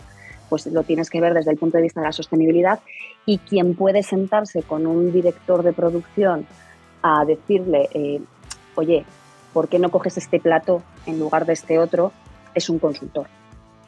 pues 0.49 0.65
lo 0.67 0.83
tienes 0.83 1.09
que 1.09 1.21
ver 1.21 1.33
desde 1.33 1.51
el 1.51 1.57
punto 1.57 1.77
de 1.77 1.83
vista 1.83 2.01
de 2.01 2.07
la 2.07 2.11
sostenibilidad 2.11 2.79
y 3.25 3.37
quien 3.39 3.75
puede 3.75 4.01
sentarse 4.03 4.63
con 4.63 4.85
un 4.87 5.11
director 5.11 5.61
de 5.63 5.73
producción 5.73 6.45
a 7.03 7.23
decirle, 7.25 7.87
eh, 7.93 8.19
oye, 8.75 9.05
¿por 9.55 9.69
qué 9.69 9.79
no 9.79 9.89
coges 9.89 10.17
este 10.17 10.41
plato 10.41 10.83
en 11.05 11.17
lugar 11.17 11.45
de 11.45 11.53
este 11.53 11.79
otro? 11.79 12.11
Es 12.53 12.69
un 12.69 12.77
consultor. 12.77 13.27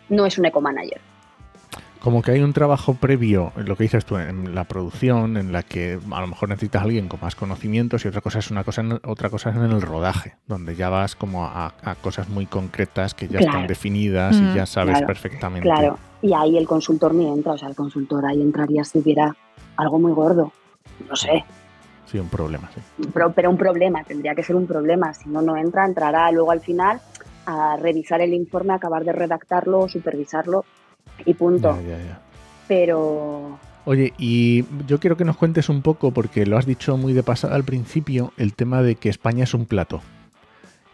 no 0.10 0.26
es 0.26 0.38
un 0.38 0.46
eco-manager. 0.46 1.02
Como 2.00 2.22
que 2.22 2.32
hay 2.32 2.40
un 2.42 2.54
trabajo 2.54 2.94
previo, 2.94 3.52
lo 3.58 3.76
que 3.76 3.84
dices 3.84 4.06
tú, 4.06 4.16
en 4.18 4.56
la 4.56 4.64
producción, 4.64 5.36
en 5.36 5.52
la 5.52 5.64
que 5.64 6.00
a 6.12 6.22
lo 6.22 6.28
mejor 6.28 6.48
necesitas 6.48 6.82
a 6.82 6.86
alguien 6.86 7.10
con 7.10 7.20
más 7.20 7.36
conocimientos 7.36 8.06
y 8.06 8.08
otra 8.08 8.22
cosa 8.22 8.40
es 8.40 8.50
una 8.50 8.64
cosa, 8.64 8.80
en- 8.82 9.02
otra 9.04 9.30
cosa 9.30 9.50
es 9.50 9.58
en 9.58 9.64
el 9.64 9.82
rodaje, 9.82 10.36
donde 10.48 10.76
ya 10.78 10.88
vas 10.88 11.18
como 11.18 11.44
a, 11.44 11.74
a 11.84 11.96
cosas 11.96 12.30
muy 12.30 12.46
concretas 12.46 13.14
que 13.14 13.28
ya 13.28 13.40
Claro. 13.40 13.48
están 13.48 13.68
definidas 13.68 14.40
Mm, 14.42 14.46
y 14.46 14.54
ya 14.54 14.66
sabes 14.66 14.94
claro, 14.94 15.08
perfectamente. 15.08 15.68
Claro, 15.68 15.98
y 16.22 16.34
ahí 16.34 16.58
el 16.58 16.66
consultor 16.68 17.14
ni 17.14 17.28
entra, 17.28 17.52
o 17.54 17.58
sea, 17.58 17.68
el 17.68 17.76
consultor 17.76 18.26
ahí 18.26 18.42
entraría 18.42 18.86
si 18.86 19.00
hubiera 19.00 19.36
algo 19.76 20.00
muy 20.00 20.14
gordo. 20.14 20.54
No 21.10 21.16
sé, 21.18 21.44
Sí, 22.08 22.17
un 22.20 22.30
problema, 22.30 22.70
sí. 22.74 22.82
pero, 23.13 23.34
pero 23.34 23.50
un 23.50 23.58
problema, 23.58 24.04
tendría 24.04 24.34
que 24.34 24.43
ser 24.43 24.56
un 24.56 24.65
problema. 24.65 25.13
Si 25.13 25.30
no, 25.30 25.41
no 25.41 25.58
entra, 25.58 25.86
entrará 25.86 26.32
luego 26.32 26.52
al 26.52 26.62
final 26.62 27.00
a 27.46 27.78
revisar 27.78 28.22
el 28.22 28.34
informe, 28.34 28.74
acabar 28.74 29.04
de 29.04 29.12
redactarlo, 29.12 29.88
supervisarlo 29.88 30.65
y 31.26 31.34
punto. 31.34 31.78
Ya, 31.82 31.98
ya, 31.98 32.04
ya. 32.04 32.22
Pero 32.67 33.60
Oye, 33.88 34.13
y 34.17 34.65
yo 34.86 35.00
quiero 35.00 35.15
que 35.15 35.24
nos 35.24 35.38
cuentes 35.38 35.70
un 35.70 35.82
poco, 35.82 36.12
porque 36.12 36.46
lo 36.46 36.58
has 36.58 36.65
dicho 36.65 36.98
muy 36.98 37.13
de 37.13 37.24
pasada 37.24 37.56
al 37.56 37.63
principio, 37.63 38.34
el 38.36 38.54
tema 38.54 38.82
de 38.82 38.96
que 38.96 39.08
España 39.08 39.46
es 39.46 39.54
un 39.54 39.65
plato. 39.65 40.02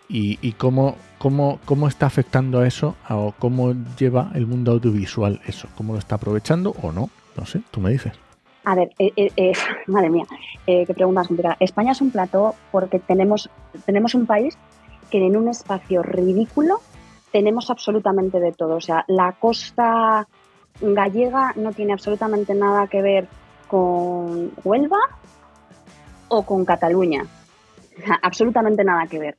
Y, 0.08 0.38
y 0.44 0.52
cómo, 0.52 0.96
cómo, 1.18 1.60
cómo 1.66 1.88
está 1.88 2.06
afectando 2.06 2.60
a 2.60 2.68
eso, 2.68 2.96
o 3.10 3.34
cómo 3.40 3.74
lleva 3.98 4.30
el 4.36 4.46
mundo 4.46 4.74
audiovisual 4.74 5.42
eso, 5.48 5.68
cómo 5.76 5.94
lo 5.94 6.00
está 6.00 6.18
aprovechando 6.18 6.76
o 6.84 6.92
no. 6.92 7.10
No 7.36 7.48
sé, 7.48 7.64
tú 7.72 7.82
me 7.82 7.90
dices. 7.90 8.14
A 8.66 8.76
ver, 8.76 8.92
eh, 8.98 9.12
eh, 9.16 9.32
eh, 9.36 9.54
madre 9.88 10.10
mía, 10.10 10.26
qué 10.66 10.94
pregunta 10.94 11.22
más 11.22 11.28
complicada. 11.28 11.58
España 11.60 11.92
es 11.92 12.02
un 12.02 12.12
plató 12.12 12.56
porque 12.72 13.00
tenemos, 13.00 13.50
tenemos 13.86 14.16
un 14.16 14.26
país 14.26 14.58
que 15.10 15.26
en 15.26 15.38
un 15.38 15.50
espacio 15.50 16.02
ridículo 16.02 16.80
tenemos 17.32 17.70
absolutamente 17.70 18.40
de 18.40 18.52
todo. 18.52 18.76
O 18.76 18.82
sea, 18.82 19.04
la 19.08 19.34
costa 19.34 20.28
gallega 20.82 21.54
no 21.56 21.72
tiene 21.72 21.94
absolutamente 21.94 22.54
nada 22.54 22.88
que 22.88 23.02
ver 23.02 23.28
con 23.68 24.52
Huelva 24.64 25.00
o 26.30 26.44
con 26.44 26.64
Cataluña. 26.66 27.26
Absolutamente 28.22 28.84
nada 28.84 29.08
que 29.08 29.20
ver. 29.20 29.36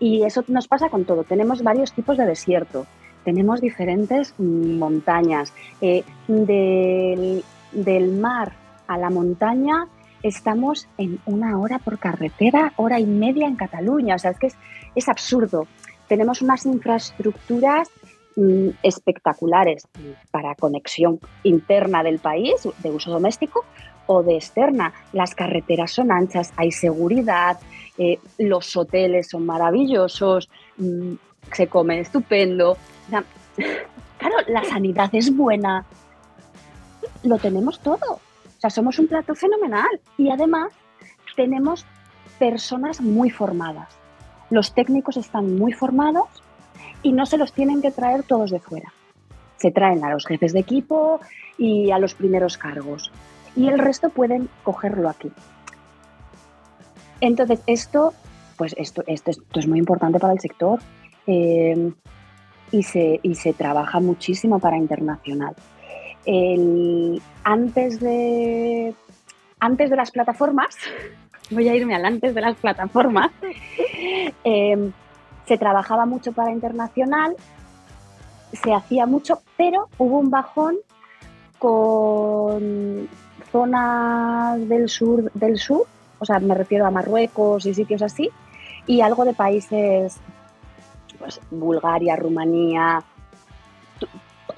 Y 0.00 0.22
eso 0.22 0.44
nos 0.48 0.68
pasa 0.68 0.88
con 0.88 1.04
todo. 1.04 1.24
Tenemos 1.24 1.62
varios 1.62 1.92
tipos 1.92 2.16
de 2.16 2.26
desierto. 2.26 2.86
Tenemos 3.24 3.60
diferentes 3.60 4.34
montañas. 4.38 5.52
Del, 6.28 7.44
del 7.74 8.12
mar 8.12 8.52
a 8.86 8.98
la 8.98 9.10
montaña 9.10 9.88
estamos 10.24 10.88
en 10.96 11.20
una 11.26 11.58
hora 11.58 11.78
por 11.78 11.98
carretera, 11.98 12.72
hora 12.76 12.98
y 12.98 13.06
media 13.06 13.46
en 13.46 13.56
Cataluña. 13.56 14.16
O 14.16 14.18
sea, 14.18 14.30
es 14.30 14.38
que 14.38 14.50
es, 14.94 15.08
absurdo. 15.08 15.66
Tenemos 16.08 16.40
unas 16.40 16.64
infraestructuras 16.64 17.90
mm, 18.36 18.68
espectaculares 18.82 19.86
para 20.30 20.54
conexión 20.54 21.20
interna 21.42 22.02
del 22.02 22.18
país, 22.18 22.54
de 22.78 22.90
uso 22.90 23.10
doméstico, 23.10 23.64
o 24.06 24.22
de 24.22 24.36
externa. 24.36 24.92
Las 25.12 25.34
carreteras 25.34 25.92
son 25.92 26.10
anchas, 26.10 26.52
hay 26.56 26.72
seguridad, 26.72 27.58
eh, 27.98 28.18
los 28.38 28.76
hoteles 28.76 29.28
son 29.28 29.44
maravillosos, 29.46 30.48
mm, 30.78 31.14
se 31.52 31.68
come 31.68 32.00
estupendo. 32.00 32.76
Claro, 34.16 34.36
la 34.48 34.64
sanidad 34.64 35.10
es 35.12 35.36
buena. 35.36 35.84
Lo 37.22 37.38
tenemos 37.38 37.80
todo. 37.80 38.14
O 38.14 38.60
sea, 38.60 38.70
somos 38.70 38.98
un 38.98 39.08
plato 39.08 39.34
fenomenal. 39.34 40.00
Y 40.18 40.30
además 40.30 40.72
tenemos 41.36 41.84
personas 42.38 43.00
muy 43.00 43.30
formadas. 43.30 43.88
Los 44.50 44.74
técnicos 44.74 45.16
están 45.16 45.56
muy 45.56 45.72
formados 45.72 46.28
y 47.02 47.12
no 47.12 47.26
se 47.26 47.38
los 47.38 47.52
tienen 47.52 47.82
que 47.82 47.90
traer 47.90 48.22
todos 48.22 48.50
de 48.50 48.60
fuera. 48.60 48.92
Se 49.56 49.70
traen 49.70 50.04
a 50.04 50.10
los 50.10 50.26
jefes 50.26 50.52
de 50.52 50.60
equipo 50.60 51.20
y 51.58 51.90
a 51.90 51.98
los 51.98 52.14
primeros 52.14 52.58
cargos. 52.58 53.10
Y 53.56 53.68
el 53.68 53.78
resto 53.78 54.10
pueden 54.10 54.48
cogerlo 54.62 55.08
aquí. 55.08 55.30
Entonces, 57.20 57.60
esto, 57.66 58.12
pues 58.56 58.74
esto, 58.76 59.02
esto, 59.06 59.30
esto 59.30 59.60
es 59.60 59.66
muy 59.66 59.78
importante 59.78 60.18
para 60.18 60.32
el 60.32 60.40
sector 60.40 60.80
eh, 61.26 61.92
y, 62.70 62.82
se, 62.82 63.20
y 63.22 63.34
se 63.36 63.52
trabaja 63.52 64.00
muchísimo 64.00 64.58
para 64.58 64.76
internacional. 64.76 65.54
El- 66.26 67.20
antes, 67.42 68.00
de, 68.00 68.94
antes 69.60 69.90
de 69.90 69.96
las 69.96 70.10
plataformas, 70.10 70.76
voy 71.50 71.68
a 71.68 71.74
irme 71.74 71.94
al 71.94 72.04
antes 72.04 72.34
de 72.34 72.40
las 72.40 72.56
plataformas, 72.56 73.30
eh, 74.44 74.90
se 75.46 75.58
trabajaba 75.58 76.06
mucho 76.06 76.32
para 76.32 76.52
internacional, 76.52 77.36
se 78.52 78.72
hacía 78.72 79.06
mucho, 79.06 79.42
pero 79.56 79.88
hubo 79.98 80.18
un 80.18 80.30
bajón 80.30 80.76
con 81.58 83.08
zonas 83.50 84.68
del 84.68 84.88
sur, 84.88 85.30
del 85.32 85.58
sur, 85.58 85.86
o 86.18 86.24
sea, 86.24 86.38
me 86.40 86.54
refiero 86.54 86.86
a 86.86 86.90
Marruecos 86.90 87.66
y 87.66 87.74
sitios 87.74 88.02
así, 88.02 88.30
y 88.86 89.00
algo 89.00 89.24
de 89.24 89.34
países, 89.34 90.16
pues 91.18 91.40
Bulgaria, 91.50 92.16
Rumanía, 92.16 93.02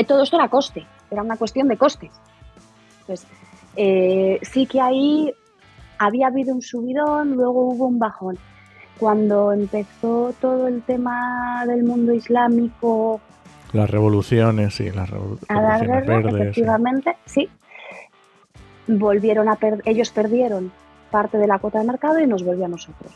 todo 0.06 0.22
esto 0.22 0.36
era 0.36 0.48
coste, 0.48 0.86
era 1.10 1.22
una 1.22 1.36
cuestión 1.36 1.68
de 1.68 1.76
costes. 1.76 2.10
Pues 3.06 3.26
eh, 3.76 4.38
sí 4.42 4.66
que 4.66 4.80
ahí 4.80 5.32
había 5.98 6.26
habido 6.28 6.54
un 6.54 6.62
subidón, 6.62 7.32
luego 7.32 7.68
hubo 7.68 7.86
un 7.86 7.98
bajón. 7.98 8.38
Cuando 8.98 9.52
empezó 9.52 10.34
todo 10.40 10.68
el 10.68 10.82
tema 10.82 11.64
del 11.66 11.84
mundo 11.84 12.12
islámico 12.14 13.20
Las 13.72 13.90
revoluciones, 13.90 14.74
sí, 14.74 14.90
las 14.90 15.10
revolu- 15.10 15.38
a 15.48 15.54
revoluciones 15.54 16.06
guerra, 16.06 16.16
verdes. 16.16 16.32
sí. 16.32 16.42
efectivamente, 16.42 17.16
sí. 17.26 17.48
Volvieron 18.88 19.48
a 19.48 19.56
per- 19.56 19.82
ellos 19.84 20.10
perdieron 20.10 20.72
parte 21.10 21.38
de 21.38 21.46
la 21.46 21.58
cuota 21.58 21.78
de 21.80 21.84
mercado 21.86 22.20
y 22.20 22.26
nos 22.26 22.44
volvió 22.44 22.64
a 22.66 22.68
nosotros. 22.68 23.12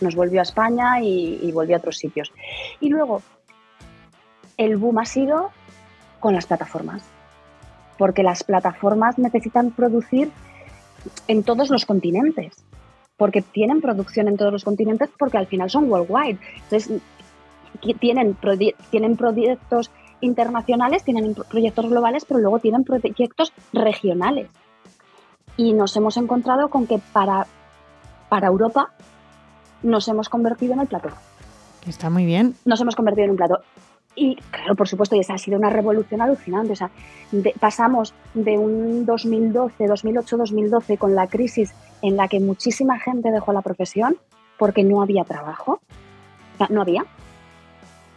Nos 0.00 0.14
volvió 0.14 0.40
a 0.40 0.42
España 0.42 1.00
y, 1.00 1.38
y 1.42 1.52
volvió 1.52 1.76
a 1.76 1.78
otros 1.78 1.96
sitios. 1.96 2.32
Y 2.80 2.88
luego, 2.90 3.22
el 4.58 4.76
boom 4.76 4.98
ha 4.98 5.06
sido 5.06 5.50
con 6.20 6.34
las 6.34 6.46
plataformas, 6.46 7.02
porque 7.98 8.22
las 8.22 8.44
plataformas 8.44 9.18
necesitan 9.18 9.70
producir 9.70 10.30
en 11.28 11.42
todos 11.42 11.70
los 11.70 11.86
continentes, 11.86 12.54
porque 13.16 13.42
tienen 13.42 13.80
producción 13.80 14.28
en 14.28 14.36
todos 14.36 14.52
los 14.52 14.64
continentes, 14.64 15.10
porque 15.18 15.38
al 15.38 15.46
final 15.46 15.70
son 15.70 15.90
worldwide. 15.90 16.38
Entonces, 16.64 17.00
tienen, 18.00 18.36
tienen 18.90 19.16
proyectos 19.16 19.90
internacionales, 20.20 21.04
tienen 21.04 21.34
proyectos 21.34 21.88
globales, 21.88 22.24
pero 22.24 22.40
luego 22.40 22.58
tienen 22.58 22.84
proyectos 22.84 23.52
regionales. 23.72 24.48
Y 25.56 25.72
nos 25.72 25.96
hemos 25.96 26.16
encontrado 26.16 26.68
con 26.68 26.86
que 26.86 27.00
para, 27.12 27.46
para 28.28 28.48
Europa 28.48 28.90
nos 29.82 30.08
hemos 30.08 30.28
convertido 30.28 30.74
en 30.74 30.80
el 30.80 30.86
plató. 30.86 31.10
Está 31.86 32.10
muy 32.10 32.26
bien. 32.26 32.56
Nos 32.64 32.80
hemos 32.80 32.96
convertido 32.96 33.26
en 33.26 33.30
un 33.32 33.36
plató. 33.36 33.60
Y 34.18 34.36
claro, 34.50 34.74
por 34.74 34.88
supuesto, 34.88 35.14
y 35.14 35.20
esa 35.20 35.34
ha 35.34 35.38
sido 35.38 35.58
una 35.58 35.68
revolución 35.68 36.22
alucinante. 36.22 36.72
O 36.72 36.76
sea, 36.76 36.90
de- 37.32 37.54
pasamos 37.60 38.14
de 38.32 38.56
un 38.56 39.04
2012, 39.04 39.86
2008, 39.86 40.36
2012 40.38 40.96
con 40.96 41.14
la 41.14 41.26
crisis 41.26 41.74
en 42.02 42.16
la 42.16 42.26
que 42.26 42.40
muchísima 42.40 42.98
gente 42.98 43.30
dejó 43.30 43.52
la 43.52 43.60
profesión 43.60 44.16
porque 44.58 44.82
no 44.84 45.02
había 45.02 45.24
trabajo. 45.24 45.80
O 46.54 46.56
sea, 46.56 46.66
no 46.70 46.80
había. 46.80 47.04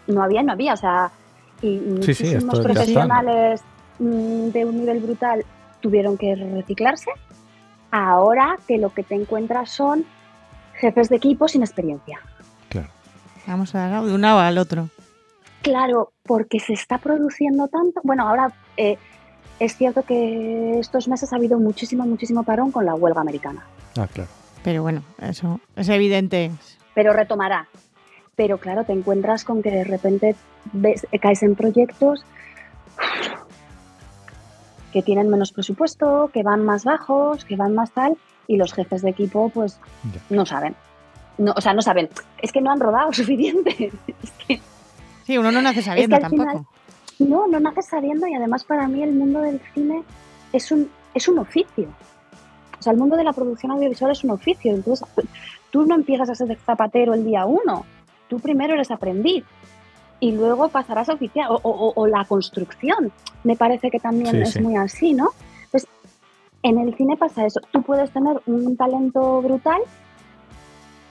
No 0.08 0.24
había, 0.24 0.42
no 0.42 0.54
había. 0.54 0.74
O 0.74 0.78
sea, 0.78 1.12
y 1.62 1.78
Sí, 1.80 2.14
sí, 2.14 2.24
muchísimos 2.24 2.60
profesionales 2.62 3.62
mm, 4.00 4.48
de 4.52 4.66
un 4.66 4.78
nivel 4.78 5.00
brutal 5.02 5.44
tuvieron 5.82 6.18
que 6.18 6.34
reciclarse. 6.36 7.12
Ahora 7.92 8.58
que 8.68 8.78
lo 8.78 8.94
que 8.94 9.04
te 9.04 9.16
encuentras 9.16 9.72
son 9.72 10.06
jefes 10.76 11.10
de 11.10 11.18
equipo 11.18 11.48
sin 11.50 11.62
experiencia. 11.64 12.20
Claro. 12.70 12.88
Vamos 13.48 13.76
a 13.76 13.90
dar 13.90 14.04
de 14.06 14.14
un 14.14 14.22
lado 14.22 14.40
al 14.40 14.58
otro. 14.58 14.90
Claro, 15.62 16.14
porque 16.24 16.60
se 16.60 16.74
está 16.74 16.98
produciendo 17.00 17.68
tanto. 17.68 18.00
Bueno, 18.04 18.28
ahora 18.28 18.54
eh, 18.78 18.98
es 19.60 19.76
cierto 19.76 20.04
que 20.04 20.80
estos 20.80 21.08
meses 21.08 21.34
ha 21.34 21.36
habido 21.36 21.60
muchísimo, 21.60 22.06
muchísimo 22.06 22.44
parón 22.44 22.72
con 22.72 22.86
la 22.86 22.96
huelga 22.96 23.22
americana, 23.22 23.66
Ah, 23.98 24.08
claro. 24.12 24.30
Pero 24.64 24.82
bueno, 24.84 25.04
eso 25.22 25.60
es 25.76 25.90
evidente. 25.90 26.52
pero 26.94 27.14
retomará. 27.14 27.68
Pero 28.36 28.58
claro, 28.58 28.84
te 28.86 28.94
encuentras 28.94 29.44
con 29.44 29.62
que 29.62 29.70
de 29.72 29.84
repente 29.84 30.36
ves- 30.72 31.06
caes 31.22 31.44
en 31.44 31.56
proyectos 31.56 32.24
que 34.94 35.02
tienen 35.04 35.30
menos 35.30 35.52
presupuesto, 35.52 36.30
que 36.34 36.42
van 36.44 36.64
más 36.66 36.84
bajos, 36.84 37.46
que 37.46 37.56
van 37.56 37.76
más 37.76 37.92
tal, 37.92 38.18
y 38.48 38.58
los 38.58 38.74
jefes 38.74 39.02
de 39.02 39.10
equipo 39.12 39.50
pues 39.50 39.80
Ya. 40.14 40.22
no 40.36 40.46
saben. 40.46 40.76
No, 41.38 41.54
o 41.56 41.62
sea, 41.62 41.74
no 41.74 41.82
saben. 41.82 42.10
Es 42.42 42.52
que 42.52 42.62
no 42.62 42.72
han 42.72 42.80
rodado 42.80 43.12
suficiente. 43.14 43.92
Es 44.24 44.32
que 44.48 44.60
Sí, 45.30 45.38
uno 45.38 45.52
no 45.52 45.62
nace 45.62 45.84
sabiendo 45.84 46.18
tampoco. 46.18 46.42
final- 46.50 46.66
No, 47.20 47.46
no 47.48 47.60
naces 47.60 47.86
sabiendo 47.86 48.26
y 48.26 48.34
además 48.34 48.64
para 48.64 48.88
mí 48.88 49.04
el 49.04 49.14
mundo 49.14 49.42
del 49.42 49.62
cine 49.76 50.02
es 50.52 50.72
un, 50.72 50.90
es 51.14 51.28
un 51.28 51.38
oficio. 51.38 51.88
O 52.80 52.82
sea, 52.82 52.94
el 52.94 52.98
mundo 52.98 53.16
de 53.16 53.24
la 53.24 53.32
producción 53.34 53.72
audiovisual 53.74 54.12
es 54.12 54.24
un 54.24 54.32
oficio. 54.32 54.74
Entonces, 54.74 55.08
tú 55.70 55.86
no 55.86 55.94
empiezas 55.94 56.32
a 56.32 56.34
ser 56.34 56.58
zapatero 56.66 57.14
el 57.14 57.26
día 57.26 57.46
uno. 57.46 57.86
Tú 58.28 58.40
primero 58.40 58.74
eres 58.74 58.90
aprendiz. 58.90 59.44
y 60.22 60.32
luego 60.34 60.68
pasarás 60.70 61.08
a 61.10 61.14
oficial. 61.14 61.48
O, 61.52 61.60
o- 61.64 61.94
o 61.96 62.08
la 62.08 62.26
construcción, 62.26 63.12
me 63.44 63.56
parece 63.56 63.90
que 63.92 64.00
también 64.00 64.32
Sí, 64.36 64.42
es 64.42 64.52
sí. 64.54 64.62
muy 64.62 64.76
así, 64.76 65.14
¿no? 65.14 65.30
Pues 65.72 65.86
en 66.64 66.78
el 66.80 66.94
cine 66.98 67.16
pasa 67.18 67.46
eso. 67.46 67.62
Tú 67.72 67.84
puedes 67.84 68.12
tener 68.12 68.42
un 68.48 68.76
talento 68.76 69.42
brutal, 69.44 69.80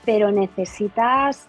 pero 0.04 0.30
necesitas 0.32 1.46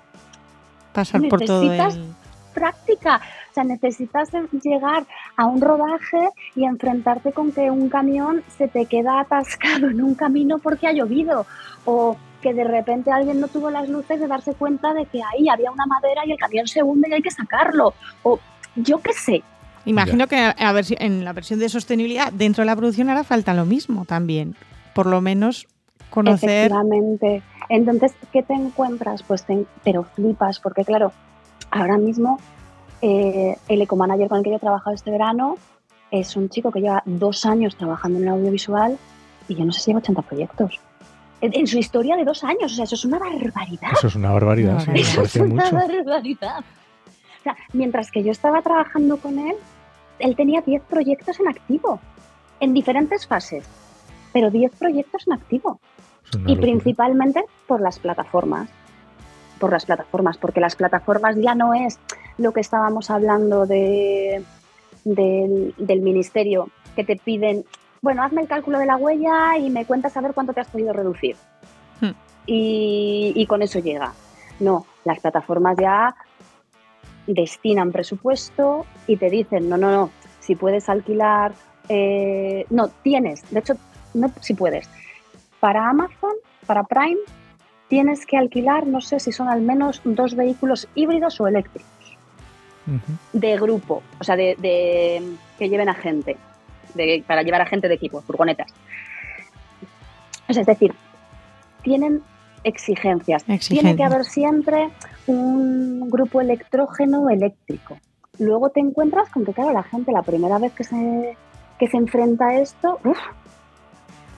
Pasar 0.94 1.22
por 1.30 1.42
todo 1.42 1.64
Necesitas- 1.64 1.96
el... 1.96 2.16
práctica. 2.60 3.22
O 3.50 3.54
sea, 3.54 3.64
necesitas 3.64 4.30
llegar 4.64 5.06
a 5.38 5.46
un 5.46 5.62
rodaje 5.62 6.30
y 6.56 6.66
enfrentarte 6.66 7.32
con 7.32 7.52
que 7.52 7.72
un 7.72 7.90
camión 7.90 8.44
se 8.58 8.68
te 8.68 8.86
queda 8.86 9.20
atascado 9.22 9.90
en 9.90 10.02
un 10.02 10.16
camino 10.16 10.60
porque 10.60 10.88
ha 10.88 10.92
llovido. 10.94 11.46
O 11.86 12.18
que 12.42 12.54
de 12.54 12.64
repente 12.64 13.12
alguien 13.12 13.40
no 13.42 13.48
tuvo 13.50 13.70
las 13.70 13.90
luces 13.90 14.20
de 14.20 14.28
darse 14.28 14.54
cuenta 14.54 14.94
de 14.94 15.06
que 15.06 15.20
ahí 15.24 15.50
había 15.50 15.72
una 15.72 15.86
madera 15.86 16.22
y 16.26 16.32
el 16.32 16.38
camión 16.38 16.68
se 16.68 16.82
hunde 16.84 17.10
y 17.10 17.14
hay 17.14 17.22
que 17.22 17.32
sacarlo. 17.32 17.94
O 18.24 18.40
yo 18.76 19.00
qué 19.00 19.14
sé. 19.14 19.44
Imagino 19.86 20.28
que 20.28 20.38
a- 20.38 20.72
ver 20.74 20.86
en 21.00 21.26
la 21.26 21.34
versión 21.34 21.60
de 21.60 21.68
sostenibilidad 21.70 22.32
dentro 22.32 22.62
de 22.62 22.66
la 22.68 22.76
producción 22.76 23.10
hará 23.10 23.24
falta 23.24 23.54
lo 23.54 23.66
mismo 23.66 24.06
también. 24.06 24.56
Por 24.94 25.06
lo 25.08 25.20
menos 25.22 25.68
conocer... 26.10 26.68
Efectivamente. 26.68 27.42
Entonces, 27.70 28.14
¿qué 28.32 28.42
te 28.44 28.54
encuentras? 28.54 29.22
Pues 29.24 29.44
te- 29.44 29.66
pero 29.84 30.04
flipas, 30.16 30.60
porque 30.60 30.84
claro, 30.86 31.12
ahora 31.72 31.98
mismo 31.98 32.40
eh, 33.02 33.56
el 33.68 33.82
ecomanager 33.82 34.28
con 34.28 34.40
el 34.40 34.44
que 34.44 34.50
yo 34.52 34.56
he 34.58 34.60
trabajado 34.60 34.96
este 34.96 35.12
verano 35.12 35.58
es 36.12 36.36
un 36.36 36.50
chico 36.50 36.72
que 36.72 36.82
lleva 36.82 37.02
dos 37.06 37.46
años 37.46 37.76
trabajando 37.76 38.18
en 38.20 38.24
el 38.26 38.30
audiovisual 38.32 38.98
y 39.48 39.56
yo 39.56 39.66
no 39.66 39.72
sé 39.72 39.82
si 39.82 39.92
lleva 39.92 40.00
80 40.00 40.22
proyectos. 40.24 40.80
En, 41.42 41.56
en 41.56 41.68
su 41.68 41.78
historia 41.78 42.18
de 42.18 42.26
dos 42.26 42.44
años, 42.44 42.74
o 42.74 42.76
sea, 42.76 42.84
eso 42.84 42.96
es 42.96 43.06
una 43.06 43.20
barbaridad. 43.20 43.92
Eso 43.94 44.08
es 44.08 44.16
una 44.16 44.32
barbaridad, 44.32 44.80
sí, 44.80 44.92
me 44.92 45.00
Eso 45.00 45.22
es 45.22 45.36
una 45.38 45.64
mucho. 45.64 45.76
barbaridad. 45.76 46.60
O 46.60 47.44
sea, 47.44 47.56
mientras 47.72 48.12
que 48.12 48.24
yo 48.24 48.32
estaba 48.32 48.62
trabajando 48.62 49.18
con 49.18 49.40
él, 49.40 49.56
él 50.20 50.36
tenía 50.36 50.62
10 50.62 50.84
proyectos 50.84 51.40
en 51.40 51.48
activo, 51.48 52.00
en 52.60 52.74
diferentes 52.74 53.26
fases, 53.26 53.64
pero 54.34 54.52
10 54.52 54.72
proyectos 54.76 55.26
en 55.28 55.34
activo. 55.34 55.80
Y 56.34 56.38
locura. 56.40 56.62
principalmente 56.62 57.44
por 57.66 57.82
las 57.82 57.98
plataformas. 57.98 58.70
Por 59.60 59.72
las 59.72 59.86
plataformas, 59.86 60.38
porque 60.38 60.62
las 60.62 60.76
plataformas 60.76 61.36
ya 61.38 61.54
no 61.54 61.74
es 61.74 62.00
lo 62.38 62.54
que 62.54 62.62
estábamos 62.62 63.10
hablando 63.10 63.66
de, 63.66 64.44
del, 65.04 65.74
del 65.78 66.02
ministerio, 66.02 66.70
que 66.96 67.04
te 67.04 67.18
piden, 67.18 67.66
bueno, 68.02 68.24
hazme 68.24 68.42
el 68.42 68.48
cálculo 68.48 68.80
de 68.80 68.86
la 68.86 68.96
huella 68.96 69.58
y 69.58 69.70
me 69.70 69.86
cuentas 69.86 70.16
a 70.16 70.22
ver 70.22 70.34
cuánto 70.34 70.54
te 70.54 70.62
has 70.62 70.68
podido 70.68 70.94
reducir. 70.94 71.36
Hmm. 72.00 72.12
Y, 72.46 73.34
y 73.36 73.46
con 73.48 73.62
eso 73.62 73.80
llega. 73.80 74.14
No, 74.60 74.86
las 75.04 75.20
plataformas 75.20 75.78
ya 75.78 76.16
destinan 77.28 77.92
presupuesto 77.92 78.86
y 79.08 79.18
te 79.18 79.30
dicen, 79.30 79.70
no, 79.70 79.78
no, 79.78 79.92
no, 79.92 80.10
si 80.40 80.56
puedes 80.56 80.90
alquilar, 80.90 81.54
eh, 81.88 82.66
no, 82.70 82.90
tienes, 83.04 83.50
de 83.52 83.60
hecho, 83.60 83.74
no 84.14 84.32
si 84.42 84.54
puedes. 84.54 84.90
Para 85.60 85.90
Amazon, 85.90 86.34
para 86.66 86.84
Prime, 86.84 87.20
tienes 87.90 88.26
que 88.26 88.38
alquilar, 88.38 88.88
no 88.88 89.02
sé 89.02 89.20
si 89.20 89.32
son 89.34 89.50
al 89.50 89.62
menos 89.62 90.00
dos 90.06 90.36
vehículos 90.36 90.88
híbridos 90.96 91.42
o 91.42 91.48
eléctricos 91.48 91.90
de 93.34 93.58
grupo, 93.58 94.02
o 94.20 94.24
sea, 94.24 94.36
de, 94.36 94.56
de- 94.60 95.22
que 95.60 95.70
lleven 95.70 95.90
a 95.90 95.94
gente, 95.94 96.38
de- 96.96 97.24
para 97.28 97.44
llevar 97.44 97.62
a 97.62 97.66
gente 97.66 97.88
de 97.88 97.96
equipo, 97.96 98.22
furgonetas. 98.22 98.72
O 100.48 100.54
sea, 100.54 100.62
es 100.62 100.68
decir, 100.68 100.94
tienen 101.84 102.22
exigencias. 102.64 103.44
Tiene 103.76 103.96
que 103.96 104.04
haber 104.04 104.26
siempre 104.26 104.90
un 105.28 106.10
grupo 106.10 106.42
electrógeno 106.42 107.30
eléctrico. 107.30 107.98
Luego 108.40 108.70
te 108.70 108.80
encuentras 108.80 109.30
con 109.30 109.46
que, 109.46 109.54
claro, 109.54 109.72
la 109.72 109.84
gente 109.84 110.12
la 110.12 110.24
primera 110.24 110.58
vez 110.58 110.74
que 110.74 110.84
se, 110.84 111.38
que 111.78 111.88
se 111.88 111.98
enfrenta 111.98 112.48
a 112.48 112.60
esto, 112.60 113.00
uf, 113.04 113.20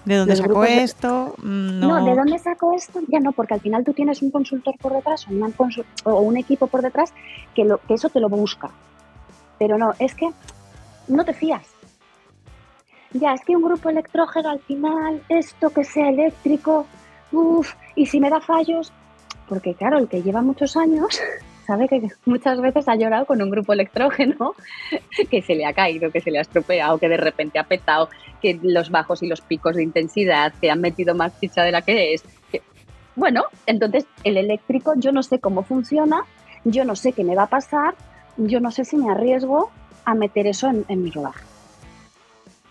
¿De 0.06 0.16
dónde 0.18 0.36
sacó 0.36 0.64
esto? 0.66 1.36
Mm, 1.38 1.80
no. 1.80 2.00
No. 2.00 2.06
¿de 2.06 2.16
dónde 2.16 2.40
saco 2.40 2.74
esto? 2.74 3.00
Ya 3.08 3.20
no, 3.20 3.32
porque 3.34 3.54
al 3.54 3.62
final 3.62 3.84
tú 3.84 3.94
tienes 3.94 4.22
un 4.22 4.32
consultor 4.32 4.76
por 4.80 4.94
detrás 4.94 5.28
o, 5.28 5.32
una 5.32 5.48
consul- 5.50 5.86
o 6.06 6.20
un 6.22 6.38
equipo 6.38 6.68
por 6.68 6.82
detrás 6.82 7.14
que, 7.54 7.66
lo, 7.66 7.78
que 7.80 7.94
eso 7.94 8.10
te 8.10 8.20
lo 8.20 8.28
busca. 8.30 8.72
Pero 9.60 9.78
no, 9.78 9.92
es 10.00 10.16
que 10.16 10.30
no 11.08 11.24
te 11.24 11.34
fías. 11.34 11.62
Ya, 13.14 13.34
es 13.34 13.42
que 13.46 13.56
un 13.56 13.62
grupo 13.62 13.90
electrógeno 13.90 14.50
al 14.50 14.60
final, 14.62 15.22
esto 15.30 15.70
que 15.70 15.84
sea 15.84 16.10
eléctrico, 16.10 16.86
uff, 17.32 17.74
y 17.96 18.06
si 18.06 18.20
me 18.20 18.30
da 18.30 18.40
fallos, 18.40 18.92
porque 19.50 19.76
claro, 19.76 19.98
el 20.00 20.08
que 20.08 20.24
lleva 20.24 20.42
muchos 20.42 20.78
años 20.78 21.20
sabe 21.72 21.88
que 21.88 22.02
muchas 22.26 22.60
veces 22.60 22.88
ha 22.90 22.96
llorado 22.96 23.26
con 23.26 23.42
un 23.42 23.50
grupo 23.50 23.72
electrógeno 23.72 24.54
que 25.30 25.42
se 25.42 25.56
le 25.56 25.66
ha 25.66 25.72
caído, 25.74 26.12
que 26.12 26.20
se 26.20 26.30
le 26.32 26.38
ha 26.40 26.42
estropeado, 26.42 26.98
que 26.98 27.08
de 27.08 27.16
repente 27.18 27.60
ha 27.60 27.64
petado, 27.64 28.10
que 28.42 28.60
los 28.62 28.90
bajos 28.90 29.24
y 29.24 29.28
los 29.28 29.40
picos 29.40 29.76
de 29.78 29.84
intensidad 29.84 30.52
que 30.60 30.70
han 30.70 30.82
metido 30.82 31.16
más 31.16 31.40
chicha 31.40 31.64
de 31.64 31.72
la 31.72 31.82
que 31.82 32.14
es. 32.14 32.24
que- 32.52 32.62
Bueno, 33.16 33.44
entonces 33.66 34.06
el 34.26 34.36
eléctrico 34.36 34.94
yo 34.98 35.12
no 35.14 35.24
sé 35.24 35.40
cómo 35.40 35.64
funciona, 35.64 36.24
yo 36.66 36.84
no 36.84 36.96
sé 36.96 37.14
qué 37.14 37.24
me 37.24 37.36
va 37.36 37.44
a 37.44 37.48
pasar, 37.50 37.96
yo 38.38 38.60
no 38.60 38.70
sé 38.72 38.84
si 38.84 38.98
me 38.98 39.10
arriesgo 39.12 39.72
a 40.04 40.14
meter 40.14 40.48
eso 40.48 40.68
en, 40.68 40.84
en 40.90 41.04
mi 41.04 41.12
rodaje. 41.12 41.44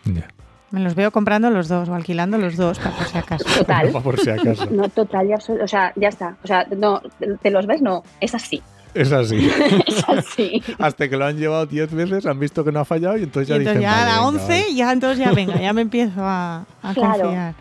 Ya. 0.04 0.28
Me 0.72 0.80
los 0.80 0.94
veo 0.94 1.10
comprando 1.10 1.50
los 1.50 1.66
dos 1.68 1.88
o 1.88 1.94
alquilando 1.94 2.38
los 2.38 2.56
dos, 2.56 2.78
para 2.78 2.94
por 2.96 3.06
si 3.06 3.18
acaso. 3.18 3.44
Total. 3.58 3.90
por 4.04 4.18
si 4.20 4.30
acaso. 4.30 4.66
No, 4.70 4.88
total 4.88 5.26
y 5.28 5.32
absoluto. 5.32 5.64
O 5.64 5.68
sea, 5.68 5.92
ya 5.96 6.08
está. 6.08 6.36
O 6.44 6.46
sea, 6.46 6.64
no, 6.76 7.00
¿te 7.42 7.50
los 7.50 7.66
ves? 7.66 7.82
No, 7.82 8.04
es 8.20 8.34
así. 8.36 8.62
Es 8.94 9.12
así. 9.12 9.48
Es 9.86 10.08
así. 10.08 10.62
Hasta 10.78 11.08
que 11.08 11.16
lo 11.16 11.24
han 11.24 11.36
llevado 11.38 11.66
10 11.66 11.92
veces, 11.94 12.26
han 12.26 12.38
visto 12.38 12.64
que 12.64 12.72
no 12.72 12.80
ha 12.80 12.84
fallado 12.84 13.16
y 13.16 13.22
entonces 13.22 13.48
Y 13.48 13.50
ya 13.50 13.56
entonces 13.56 13.78
dicen. 13.80 13.82
ya 13.82 13.92
a 13.92 13.98
"Vale, 14.04 14.10
la 14.10 14.30
venga, 14.30 14.42
11, 14.62 14.74
ya 14.74 14.92
entonces 14.92 15.18
ya 15.18 15.32
venga, 15.32 15.60
ya 15.60 15.72
me 15.72 15.82
empiezo 15.82 16.20
a, 16.24 16.64
a 16.82 16.94
Claro. 16.94 17.22
confiar. 17.24 17.54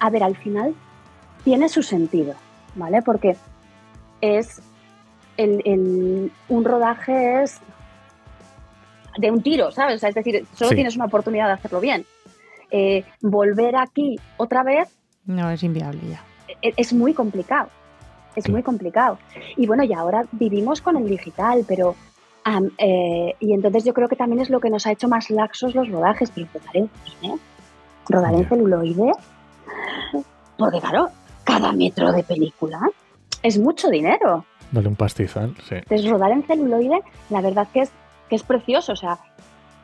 A 0.00 0.10
ver, 0.10 0.22
al 0.22 0.36
final 0.36 0.74
tiene 1.44 1.68
su 1.68 1.82
sentido, 1.82 2.34
¿vale? 2.74 3.00
Porque 3.02 3.36
es 4.20 4.60
el, 5.36 5.62
el- 5.64 6.32
un 6.48 6.64
rodaje 6.64 7.42
es 7.42 7.60
de 9.18 9.30
un 9.30 9.42
tiro, 9.42 9.70
¿sabes? 9.70 9.96
O 9.96 9.98
sea, 9.98 10.08
es 10.10 10.14
decir, 10.14 10.44
solo 10.54 10.70
Sí. 10.70 10.74
tienes 10.76 10.96
una 10.96 11.06
oportunidad 11.06 11.46
de 11.46 11.52
hacerlo 11.52 11.80
bien. 11.80 12.04
Eh, 12.70 13.04
volver 13.22 13.76
aquí 13.76 14.16
otra 14.36 14.62
vez 14.62 14.88
No, 15.24 15.48
es 15.50 15.62
inviable 15.62 16.00
ya. 16.10 16.22
e- 16.62 16.74
es 16.76 16.92
muy 16.92 17.14
complicado. 17.14 17.68
Es 18.36 18.48
muy 18.48 18.62
complicado. 18.62 19.18
Y 19.56 19.66
bueno, 19.66 19.82
y 19.82 19.92
ahora 19.92 20.24
vivimos 20.32 20.80
con 20.80 20.96
el 20.96 21.08
digital, 21.08 21.64
pero. 21.66 21.94
eh, 22.78 23.34
y 23.40 23.52
entonces 23.54 23.82
yo 23.84 23.92
creo 23.92 24.08
que 24.08 24.14
también 24.16 24.40
es 24.42 24.50
lo 24.50 24.60
que 24.60 24.70
nos 24.70 24.86
ha 24.86 24.92
hecho 24.92 25.08
más 25.08 25.30
laxos 25.30 25.74
los 25.74 25.88
rodajes, 25.90 26.30
pero 26.32 26.46
rodar 26.54 26.76
en 26.76 26.90
cine, 27.20 27.38
rodar 28.08 28.34
en 28.34 28.48
celuloide. 28.48 29.12
Porque 30.56 30.80
claro, 30.80 31.08
cada 31.44 31.72
metro 31.72 32.12
de 32.12 32.22
película 32.22 32.78
es 33.42 33.58
mucho 33.58 33.88
dinero. 33.90 34.44
Dale 34.72 34.88
un 34.88 34.96
pastizal, 34.96 35.54
sí. 35.68 35.76
Entonces, 35.76 36.08
rodar 36.10 36.30
en 36.32 36.42
celuloide, 36.44 37.00
la 37.30 37.40
verdad 37.40 37.68
que 37.72 37.80
es, 37.82 37.90
que 38.28 38.36
es 38.36 38.42
precioso. 38.42 38.92
O 38.92 38.96
sea, 38.96 39.18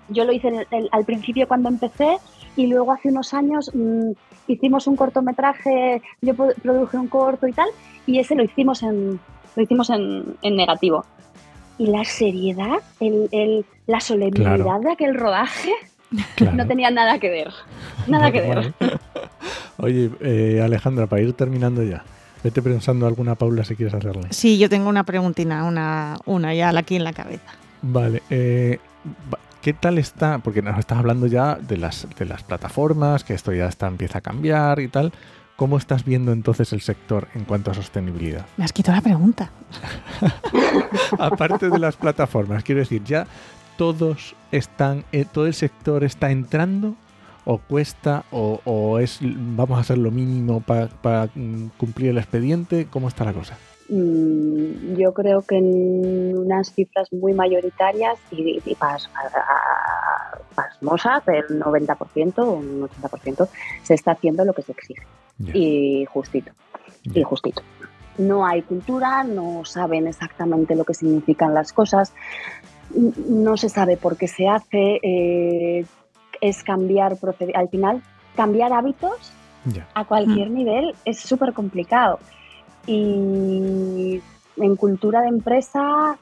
yo 0.09 0.25
lo 0.25 0.33
hice 0.33 0.49
en 0.49 0.55
el- 0.57 0.67
el- 0.71 0.89
al 0.93 1.05
principio 1.05 1.47
cuando 1.47 1.69
empecé 1.69 2.17
y 2.57 2.67
luego 2.67 2.93
hace 2.93 3.09
unos 3.09 3.33
años 3.35 3.71
mm, 3.75 4.11
hicimos 4.53 4.87
un 4.87 4.97
cortometraje, 4.97 6.03
yo 6.21 6.35
pro- 6.35 6.55
produje 6.63 6.97
un 6.97 7.09
corto 7.09 7.47
y 7.47 7.53
tal, 7.53 7.69
y 8.07 8.19
ese 8.19 8.35
lo 8.35 8.43
hicimos 8.45 8.83
en, 8.83 9.19
lo 9.57 9.63
hicimos 9.63 9.91
en, 9.91 10.25
en 10.43 10.57
negativo. 10.57 11.05
Y 11.79 11.87
la 11.87 12.05
seriedad, 12.05 12.79
el, 13.01 13.29
el- 13.33 13.65
la 13.87 14.01
solemnidad 14.01 14.57
Claro. 14.57 14.81
de 14.81 14.93
aquel 14.93 15.15
rodaje 15.15 15.73
Claro. 16.37 16.57
no 16.57 16.67
tenía 16.67 16.91
nada 16.91 17.19
que 17.19 17.31
ver. 17.31 17.49
Nada 18.07 18.31
que 18.31 18.41
ver. 18.43 18.73
Oye, 19.79 20.11
eh, 20.21 20.61
Alejandra, 20.63 21.07
para 21.07 21.23
ir 21.23 21.33
terminando 21.33 21.83
ya, 21.83 22.05
vete 22.45 22.63
pensando 22.63 23.07
alguna 23.07 23.35
Paula 23.35 23.65
si 23.65 23.75
quieres 23.75 23.95
hacerle. 23.95 24.29
Sí, 24.31 24.59
yo 24.59 24.69
tengo 24.69 24.89
una 24.89 25.05
preguntina, 25.05 25.65
una, 25.65 26.17
una 26.27 26.55
ya 26.55 26.69
aquí 26.79 26.97
en 26.97 27.05
la 27.05 27.13
cabeza. 27.13 27.51
Vale, 27.81 28.23
eh, 28.31 28.79
¿qué 29.63 29.73
tal 29.73 29.97
está? 29.97 30.39
Porque 30.39 30.61
nos 30.61 30.79
estás 30.79 30.99
hablando 30.99 31.27
ya 31.27 31.55
de 31.55 31.79
las, 31.79 32.07
de 32.19 32.27
las 32.27 32.43
plataformas, 32.43 33.25
que 33.25 33.33
esto 33.33 33.53
ya 33.53 33.67
está, 33.67 33.87
empieza 33.87 34.19
a 34.19 34.21
cambiar 34.21 34.81
y 34.81 34.89
tal. 34.89 35.13
¿Cómo 35.57 35.79
estás 35.79 36.05
viendo 36.05 36.33
entonces 36.33 36.73
el 36.73 36.81
sector 36.81 37.29
en 37.35 37.45
cuanto 37.45 37.71
a 37.71 37.75
sostenibilidad? 37.75 38.45
Me 38.57 38.65
has 38.65 38.73
quitado 38.73 38.97
la 38.97 39.03
pregunta. 39.03 39.51
Aparte 41.19 41.71
de 41.71 41.79
las 41.79 41.97
plataformas, 41.97 42.65
quiero 42.65 42.81
decir, 42.81 43.05
ya 43.05 43.27
todos 43.79 44.35
están, 44.51 45.05
eh, 45.13 45.25
todo 45.31 45.47
el 45.47 45.55
sector 45.55 46.03
está 46.03 46.31
entrando 46.33 46.97
o 47.45 47.59
cuesta 47.59 48.25
o, 48.33 48.61
o 48.65 48.99
es 48.99 49.19
vamos 49.23 49.79
a 49.79 49.83
hacer 49.83 49.99
lo 49.99 50.11
mínimo 50.11 50.61
para 50.61 51.29
cumplir 51.77 52.11
el 52.11 52.19
expediente. 52.19 52.89
¿Cómo 52.91 53.09
está 53.09 53.25
la 53.25 53.33
cosa? 53.33 53.57
Mm, 53.93 54.97
yo 54.97 55.13
creo 55.13 55.43
que 55.43 55.59
en 55.59 56.39
unas 56.39 56.73
cifras 56.73 57.13
muy 57.13 57.35
mayoritarias 57.35 58.19
y, 58.31 58.63
y 58.65 58.75
pas- 58.75 59.07
pasmosas, 60.55 61.23
del 61.27 61.61
90% 61.61 62.39
o 62.39 62.53
un 62.53 62.89
80%, 62.89 63.49
se 63.83 63.93
está 63.93 64.13
haciendo 64.13 64.47
lo 64.47 64.55
que 64.55 64.63
se 64.63 64.73
exige. 64.73 65.03
Y 65.53 66.07
justito, 66.07 66.53
y 67.05 67.23
justito. 67.23 67.63
no 68.17 68.47
hay 68.47 68.63
cultura, 68.63 69.25
no 69.25 69.65
saben 69.65 70.07
exactamente 70.07 70.75
lo 70.75 70.85
que 70.85 70.95
significan 70.95 71.53
las 71.53 71.73
cosas, 71.75 72.15
no 72.95 73.57
se 73.59 73.69
sabe 73.69 73.99
por 73.99 74.17
qué 74.17 74.29
se 74.29 74.49
hace, 74.49 75.01
eh, 75.03 75.85
es 76.41 76.63
cambiar, 76.63 77.19
al 77.55 77.69
final, 77.69 78.03
cambiar 78.37 78.73
hábitos 78.73 79.33
a 79.95 80.05
cualquier 80.05 80.49
mm. 80.49 80.55
nivel 80.55 80.95
es 81.05 81.21
súper 81.21 81.53
complicado. 81.53 82.21
Y 82.87 84.21
en 84.57 84.77
cultura 84.77 85.23
de 85.23 85.29
empresa... 85.29 86.17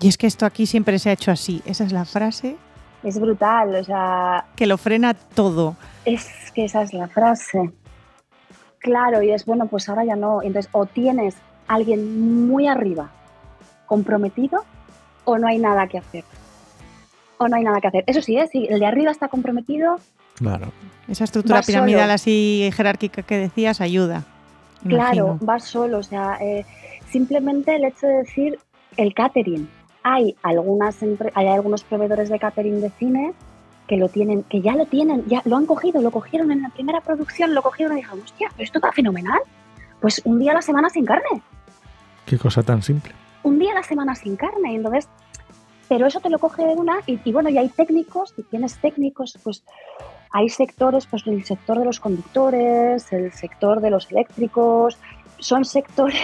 Y 0.00 0.08
es 0.08 0.16
que 0.16 0.28
esto 0.28 0.46
aquí 0.46 0.66
siempre 0.66 0.98
se 0.98 1.10
ha 1.10 1.12
hecho 1.12 1.32
así, 1.32 1.60
esa 1.64 1.84
es 1.84 1.92
la 1.92 2.04
frase. 2.04 2.56
Es 3.02 3.18
brutal, 3.18 3.74
o 3.74 3.84
sea... 3.84 4.44
Que 4.54 4.66
lo 4.66 4.78
frena 4.78 5.14
todo. 5.14 5.76
Es 6.04 6.52
que 6.54 6.66
esa 6.66 6.82
es 6.82 6.92
la 6.92 7.08
frase. 7.08 7.72
Claro, 8.78 9.22
y 9.22 9.30
es 9.30 9.44
bueno, 9.44 9.66
pues 9.66 9.88
ahora 9.88 10.04
ya 10.04 10.14
no. 10.14 10.40
Entonces, 10.42 10.70
o 10.72 10.86
tienes 10.86 11.34
alguien 11.66 12.46
muy 12.48 12.68
arriba, 12.68 13.10
comprometido, 13.86 14.64
o 15.24 15.36
no 15.38 15.48
hay 15.48 15.58
nada 15.58 15.86
que 15.88 15.98
hacer. 15.98 16.24
O 17.38 17.48
no 17.48 17.56
hay 17.56 17.64
nada 17.64 17.80
que 17.80 17.88
hacer. 17.88 18.04
Eso 18.06 18.22
sí, 18.22 18.36
¿eh? 18.36 18.48
si 18.50 18.66
el 18.66 18.80
de 18.80 18.86
arriba 18.86 19.10
está 19.10 19.28
comprometido. 19.28 19.98
Claro. 20.34 20.72
Esa 21.08 21.24
estructura 21.24 21.62
piramidal 21.62 22.10
así 22.10 22.70
jerárquica 22.72 23.22
que 23.22 23.36
decías 23.36 23.80
ayuda. 23.80 24.24
Claro, 24.86 25.38
va 25.46 25.58
solo. 25.58 25.98
O 25.98 26.02
sea, 26.02 26.38
eh, 26.40 26.64
simplemente 27.08 27.76
el 27.76 27.84
hecho 27.84 28.06
de 28.06 28.14
decir 28.18 28.58
el 28.96 29.14
catering. 29.14 29.68
Hay, 30.02 30.36
algunas 30.42 30.96
hay 31.34 31.46
algunos 31.48 31.84
proveedores 31.84 32.28
de 32.28 32.38
catering 32.38 32.80
de 32.80 32.90
cine 32.90 33.34
que 33.86 33.96
lo 33.96 34.08
tienen, 34.08 34.42
que 34.44 34.60
ya 34.60 34.74
lo 34.74 34.86
tienen, 34.86 35.24
ya 35.26 35.42
lo 35.44 35.56
han 35.56 35.66
cogido, 35.66 36.00
lo 36.00 36.10
cogieron 36.10 36.52
en 36.52 36.62
la 36.62 36.68
primera 36.68 37.00
producción, 37.00 37.54
lo 37.54 37.62
cogieron 37.62 37.96
y 37.96 38.02
dijeron, 38.02 38.20
hostia, 38.22 38.48
pero 38.52 38.64
esto 38.64 38.78
está 38.78 38.92
fenomenal. 38.92 39.40
Pues 40.00 40.20
un 40.24 40.38
día 40.38 40.52
a 40.52 40.54
la 40.54 40.62
semana 40.62 40.88
sin 40.90 41.04
carne. 41.04 41.42
Qué 42.26 42.38
cosa 42.38 42.62
tan 42.62 42.82
simple. 42.82 43.12
Un 43.42 43.58
día 43.58 43.72
a 43.72 43.76
la 43.76 43.82
semana 43.82 44.14
sin 44.14 44.36
carne. 44.36 44.72
Y 44.72 44.76
entonces, 44.76 45.08
pero 45.88 46.06
eso 46.06 46.20
te 46.20 46.28
lo 46.28 46.38
coge 46.38 46.64
de 46.64 46.74
una, 46.74 46.98
y, 47.06 47.18
y 47.24 47.32
bueno, 47.32 47.48
y 47.48 47.58
hay 47.58 47.68
técnicos, 47.70 48.34
si 48.36 48.42
tienes 48.42 48.78
técnicos, 48.78 49.38
pues 49.42 49.64
hay 50.30 50.48
sectores, 50.48 51.06
pues 51.06 51.26
el 51.26 51.44
sector 51.44 51.78
de 51.78 51.84
los 51.84 52.00
conductores, 52.00 53.12
el 53.12 53.32
sector 53.32 53.80
de 53.80 53.90
los 53.90 54.10
eléctricos, 54.10 54.98
son 55.38 55.64
sectores, 55.64 56.20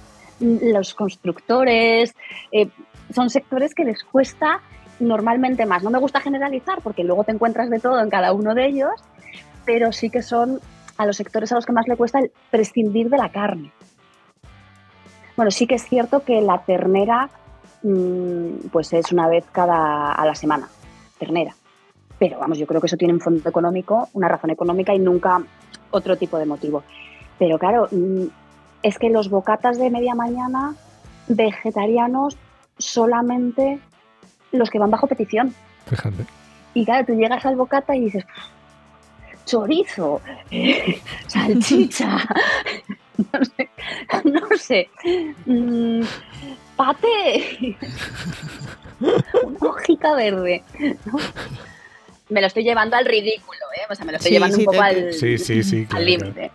los 0.40 0.94
constructores, 0.94 2.14
eh, 2.50 2.68
son 3.14 3.30
sectores 3.30 3.74
que 3.74 3.84
les 3.84 4.02
cuesta 4.04 4.60
normalmente 5.00 5.66
más. 5.66 5.82
No 5.82 5.90
me 5.90 5.98
gusta 5.98 6.20
generalizar 6.20 6.80
porque 6.82 7.04
luego 7.04 7.24
te 7.24 7.32
encuentras 7.32 7.68
de 7.70 7.80
todo 7.80 8.00
en 8.00 8.10
cada 8.10 8.32
uno 8.32 8.54
de 8.54 8.66
ellos, 8.66 8.92
pero 9.64 9.92
sí 9.92 10.10
que 10.10 10.22
son 10.22 10.60
a 10.96 11.06
los 11.06 11.16
sectores 11.16 11.52
a 11.52 11.56
los 11.56 11.66
que 11.66 11.72
más 11.72 11.88
le 11.88 11.96
cuesta 11.96 12.20
el 12.20 12.30
prescindir 12.50 13.10
de 13.10 13.18
la 13.18 13.30
carne. 13.30 13.72
Bueno, 15.36 15.50
sí 15.50 15.66
que 15.66 15.76
es 15.76 15.84
cierto 15.84 16.24
que 16.24 16.40
la 16.40 16.58
ternera 16.58 17.30
mm, 17.82 18.68
pues 18.70 18.92
es 18.92 19.12
una 19.12 19.28
vez 19.28 19.44
cada 19.52 20.12
a 20.12 20.24
la 20.24 20.34
semana, 20.34 20.68
ternera. 21.18 21.54
Pero 22.22 22.38
vamos, 22.38 22.56
yo 22.56 22.68
creo 22.68 22.80
que 22.80 22.86
eso 22.86 22.96
tiene 22.96 23.14
un 23.14 23.18
fondo 23.18 23.48
económico, 23.48 24.08
una 24.12 24.28
razón 24.28 24.50
económica 24.50 24.94
y 24.94 25.00
nunca 25.00 25.42
otro 25.90 26.16
tipo 26.16 26.38
de 26.38 26.46
motivo. 26.46 26.84
Pero 27.36 27.58
claro, 27.58 27.88
mm, 27.90 28.26
es 28.84 28.96
que 28.96 29.10
los 29.10 29.28
bocatas 29.28 29.76
de 29.76 29.90
media 29.90 30.14
mañana 30.14 30.76
vegetarianos 31.26 32.36
solamente 32.78 33.80
los 34.52 34.70
que 34.70 34.78
van 34.78 34.92
bajo 34.92 35.08
petición. 35.08 35.52
Fíjate. 35.86 36.24
Y 36.74 36.84
claro, 36.84 37.06
tú 37.06 37.14
llegas 37.14 37.44
al 37.44 37.56
bocata 37.56 37.96
y 37.96 38.04
dices, 38.04 38.24
chorizo, 39.44 40.20
salchicha, 41.26 42.18
no 43.32 43.44
sé, 43.44 43.68
no 44.22 44.56
sé 44.56 44.88
mm, 45.44 46.02
pate, 46.76 47.76
una 49.42 49.58
hojita 49.58 50.14
verde. 50.14 50.62
¿no? 51.04 51.18
Me 52.32 52.40
lo 52.40 52.46
estoy 52.46 52.64
llevando 52.64 52.96
al 52.96 53.04
ridículo, 53.04 53.60
¿eh? 53.76 53.82
O 53.90 53.94
sea, 53.94 54.04
me 54.04 54.12
lo 54.12 54.18
estoy 54.18 54.32
llevando 54.32 54.56
un 54.58 54.64
poco 54.64 54.80
al 54.82 56.04
límite. 56.04 56.50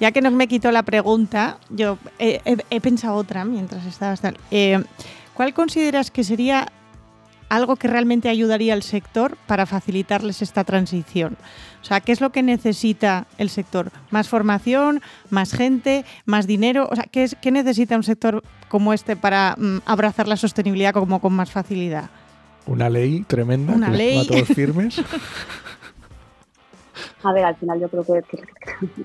Ya 0.00 0.10
que 0.10 0.20
no 0.20 0.30
me 0.30 0.48
quitó 0.48 0.72
la 0.72 0.82
pregunta, 0.82 1.58
yo 1.70 1.98
he, 2.18 2.80
pensado 2.80 3.14
otra 3.14 3.44
mientras 3.44 3.86
estabas 3.86 4.20
tal. 4.20 4.36
Eh, 4.50 4.82
¿Cuál 5.34 5.54
consideras 5.54 6.10
que 6.10 6.24
sería 6.24 6.72
algo 7.48 7.76
que 7.76 7.86
realmente 7.86 8.28
ayudaría 8.28 8.72
al 8.72 8.82
sector 8.82 9.36
para 9.46 9.66
facilitarles 9.66 10.42
esta 10.42 10.64
transición? 10.64 11.36
O 11.80 11.84
sea, 11.84 12.00
¿qué 12.00 12.12
es 12.12 12.20
lo 12.20 12.30
que 12.30 12.42
necesita 12.42 13.26
el 13.38 13.50
sector? 13.50 13.92
¿Más 14.10 14.28
formación? 14.28 15.00
¿Más 15.30 15.52
gente? 15.52 16.04
¿Más 16.24 16.46
dinero? 16.46 16.88
O 16.90 16.96
sea, 16.96 17.04
¿qué, 17.04 17.24
es, 17.24 17.36
qué 17.40 17.50
necesita 17.50 17.94
un 17.96 18.02
sector 18.02 18.42
como 18.68 18.92
este 18.92 19.16
para 19.16 19.54
mm, 19.56 19.78
abrazar 19.84 20.26
la 20.26 20.36
sostenibilidad 20.36 20.92
como 20.92 21.20
con 21.20 21.34
más 21.34 21.50
facilidad? 21.50 22.10
Una 22.66 22.88
ley 22.88 23.24
tremenda 23.26 23.72
Una 23.74 23.90
ley. 23.90 24.20
a 24.20 24.26
todos 24.26 24.48
firmes. 24.48 25.00
A 27.22 27.32
ver, 27.32 27.44
al 27.44 27.56
final 27.56 27.80
yo 27.80 27.88
creo 27.88 28.04
que, 28.04 28.22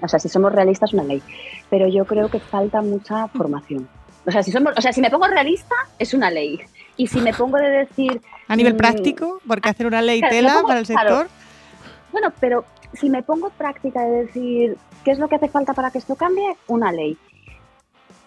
o 0.02 0.08
sea, 0.08 0.20
si 0.20 0.28
somos 0.28 0.52
realistas, 0.52 0.94
una 0.94 1.04
ley. 1.04 1.22
Pero 1.70 1.88
yo 1.88 2.04
creo 2.06 2.30
que 2.30 2.40
falta 2.40 2.82
mucha 2.82 3.28
formación. 3.30 3.88
O 4.26 4.32
sea, 4.32 4.44
si 4.44 4.52
somos, 4.52 4.74
o 4.78 4.82
sea, 4.82 4.92
si 4.92 5.02
me 5.02 5.10
pongo 5.10 5.26
realista, 5.28 5.76
es 5.98 6.14
una 6.14 6.30
ley. 6.30 6.60
Y 6.98 7.08
si 7.08 7.22
me 7.22 7.34
pongo 7.34 7.58
de 7.58 7.70
decir. 7.70 8.22
A 8.48 8.56
nivel 8.56 8.74
mm, 8.74 8.78
práctico, 8.78 9.42
porque 9.48 9.70
hacer 9.70 9.88
una 9.88 10.02
ley 10.02 10.22
tela 10.22 10.62
para 10.68 10.80
el 10.80 10.86
sector. 10.86 11.30
Bueno, 12.12 12.34
pero 12.40 12.66
si 12.94 13.10
me 13.10 13.24
pongo 13.24 13.50
práctica 13.52 14.02
de 14.04 14.26
decir 14.26 14.78
qué 15.06 15.12
es 15.12 15.20
lo 15.20 15.30
que 15.30 15.36
hace 15.36 15.48
falta 15.48 15.74
para 15.74 15.92
que 15.92 16.00
esto 16.00 16.16
cambie, 16.16 16.58
una 16.68 16.92
ley. 16.92 17.18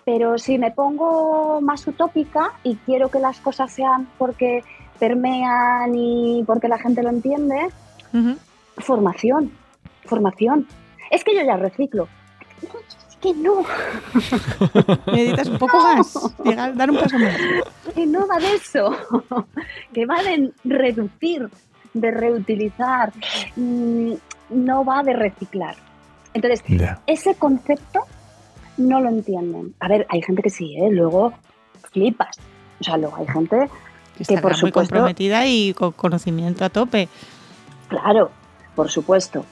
Pero 0.05 0.39
si 0.39 0.59
me 0.59 0.71
pongo 0.71 1.61
más 1.61 1.87
utópica 1.87 2.53
y 2.65 2.77
quiero 2.77 3.11
que 3.11 3.21
las 3.21 3.41
cosas 3.41 3.73
sean 3.73 4.09
porque 4.19 4.65
permean 4.99 5.95
y 5.95 6.43
porque 6.47 6.69
la 6.69 6.79
gente 6.79 7.03
lo 7.03 7.11
entiende, 7.11 7.69
formación, 8.79 9.53
formación. 10.05 10.67
Es 11.11 11.25
que 11.25 11.35
yo 11.35 11.43
ya 11.45 11.57
reciclo. 11.57 12.09
es 12.63 13.17
que 13.17 13.35
no. 13.35 13.63
Necesitas 15.13 15.49
un 15.49 15.59
poco 15.59 15.79
más, 15.79 16.77
dar 16.77 16.91
un 16.91 16.97
paso 16.97 17.19
más. 17.19 17.37
Que 17.95 18.07
no 18.07 18.27
va 18.27 18.39
de 18.39 18.55
eso, 18.55 18.97
que 19.93 20.07
va 20.07 20.23
de 20.23 20.53
reducir, 20.65 21.49
de 21.95 22.11
reutilizar, 22.11 23.13
mm, 23.57 24.13
no 24.51 24.85
va 24.85 25.03
de 25.03 25.13
reciclar. 25.13 25.77
Entonces, 26.35 26.65
ese 27.07 27.35
concepto 27.35 28.01
no 28.79 29.01
lo 29.01 29.09
entienden. 29.09 29.75
A 29.81 29.89
ver, 29.89 30.07
hay 30.09 30.23
gente 30.23 30.43
que 30.43 30.51
sí, 30.51 30.77
¿eh? 30.77 30.91
luego 30.91 31.33
flipas. 31.93 32.39
O 32.81 32.85
sea, 32.85 32.97
luego 32.97 33.17
hay 33.17 33.27
gente 33.27 33.69
que, 34.17 34.39
por 34.39 34.61
muy 34.61 34.73
comprometida 34.73 35.47
y 35.47 35.75
con 35.75 35.93
conocimiento 35.93 36.65
a 36.65 36.71
tope. 36.71 37.09
Claro, 37.89 38.31
por 38.75 38.91
supuesto. 38.91 39.45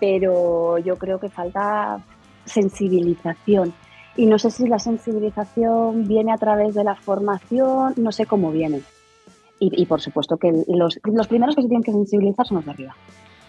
Pero 0.00 0.78
yo 0.78 0.96
creo 0.96 1.18
que 1.18 1.28
falta 1.28 2.00
sensibilización. 2.44 3.72
Y 4.16 4.26
no 4.26 4.38
sé 4.38 4.50
si 4.50 4.66
la 4.66 4.78
sensibilización 4.78 6.08
viene 6.08 6.32
a 6.32 6.38
través 6.38 6.74
de 6.74 6.84
la 6.84 6.94
formación, 6.94 7.94
no 7.96 8.12
sé 8.12 8.26
cómo 8.26 8.50
viene. 8.50 8.82
Y, 9.58 9.86
por 9.86 10.02
supuesto 10.02 10.36
que 10.36 10.52
los, 10.68 10.98
los 11.02 11.26
primeros 11.28 11.56
que 11.56 11.62
se 11.62 11.68
tienen 11.68 11.82
que 11.82 11.92
sensibilizar 11.92 12.46
son 12.46 12.56
los 12.56 12.66
de 12.66 12.70
arriba, 12.72 12.94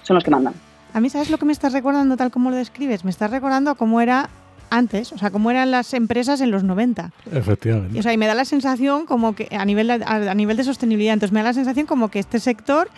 son 0.04 0.16
los 0.16 0.24
que 0.24 0.32
mandan. 0.32 0.54
A 0.94 1.02
mí, 1.02 1.10
¿sabes 1.10 1.30
lo 1.30 1.38
que 1.38 1.46
me 1.46 1.52
estás 1.52 1.74
recordando 1.74 2.16
tal 2.16 2.32
como 2.32 2.50
lo 2.50 2.56
describes? 2.56 3.04
Me 3.04 3.12
estás 3.12 3.30
recordando 3.30 3.76
cómo 3.76 4.00
era 4.00 4.30
antes, 4.70 5.12
o 5.12 5.18
sea, 5.18 5.32
cómo 5.32 5.52
eran 5.52 5.72
las 5.72 5.94
empresas 5.94 6.42
en 6.42 6.52
los 6.52 6.64
90. 6.64 7.12
Efectivamente. 7.32 8.00
o 8.00 8.04
sea, 8.04 8.14
y 8.14 8.18
me 8.18 8.28
da 8.28 8.36
la 8.36 8.46
sensación 8.46 9.06
como 9.06 9.36
que 9.36 9.48
a 9.52 9.66
nivel, 9.66 9.90
a, 9.92 10.34
nivel 10.34 10.58
de 10.58 10.64
sostenibilidad, 10.64 11.14
entonces 11.14 11.34
me 11.34 11.40
da 11.40 11.46
la 11.46 11.54
sensación 11.54 11.86
como 11.86 12.10
que 12.10 12.20
este 12.20 12.40
sector 12.40 12.90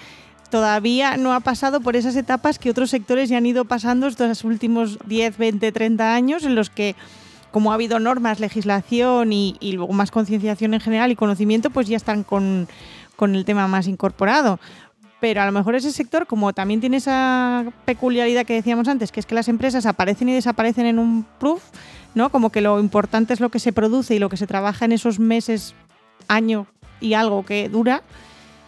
todavía 0.50 1.18
no 1.18 1.34
ha 1.34 1.40
pasado 1.42 1.82
por 1.82 1.96
esas 1.96 2.16
etapas 2.16 2.58
que 2.60 2.70
otros 2.70 2.90
sectores 2.90 3.30
ya 3.30 3.38
han 3.38 3.46
ido 3.46 3.66
pasando 3.66 4.08
estos 4.08 4.44
últimos 4.44 4.98
10, 5.06 5.38
20, 5.38 5.72
30 5.72 6.16
años 6.16 6.44
en 6.44 6.56
los 6.56 6.70
que 6.70 6.96
como 7.52 7.72
ha 7.72 7.76
habido 7.76 8.00
normas, 8.00 8.40
legislación 8.40 9.34
y, 9.34 9.58
y 9.60 9.72
luego 9.72 9.92
más 9.94 10.12
concienciación 10.12 10.76
en 10.76 10.80
general 10.80 11.12
y 11.12 11.16
conocimiento, 11.16 11.72
pues 11.72 11.88
ya 11.88 11.98
están 11.98 12.24
con, 12.24 12.68
con 13.16 13.36
el 13.36 13.44
tema 13.44 13.68
más 13.68 13.88
incorporado 13.88 14.60
pero 15.20 15.42
a 15.42 15.46
lo 15.46 15.52
mejor 15.52 15.76
ese 15.76 15.92
sector, 15.92 16.28
como 16.28 16.54
también 16.54 16.80
tiene 16.80 16.98
esa 16.98 17.66
peculiaridad 17.86 18.46
que 18.46 18.54
decíamos 18.54 18.88
antes, 18.88 19.12
que 19.12 19.20
es 19.20 19.26
que 19.26 19.36
las 19.36 19.48
empresas 19.48 19.86
aparecen 19.86 20.30
y 20.30 20.34
desaparecen 20.34 20.86
en 20.86 21.00
un 21.00 21.26
proof, 21.40 21.64
¿no? 22.16 22.30
Como 22.30 22.52
que 22.52 22.62
lo 22.62 22.80
importante 22.80 23.34
es 23.34 23.40
lo 23.40 23.50
que 23.50 23.60
se 23.60 23.74
produce 23.74 24.16
y 24.16 24.20
lo 24.20 24.30
que 24.30 24.38
se 24.38 24.48
trabaja 24.48 24.86
en 24.86 24.94
esos 24.94 25.20
meses, 25.20 25.76
año 26.28 26.68
y 27.02 27.14
algo 27.14 27.44
que 27.44 27.70
dura, 27.70 28.02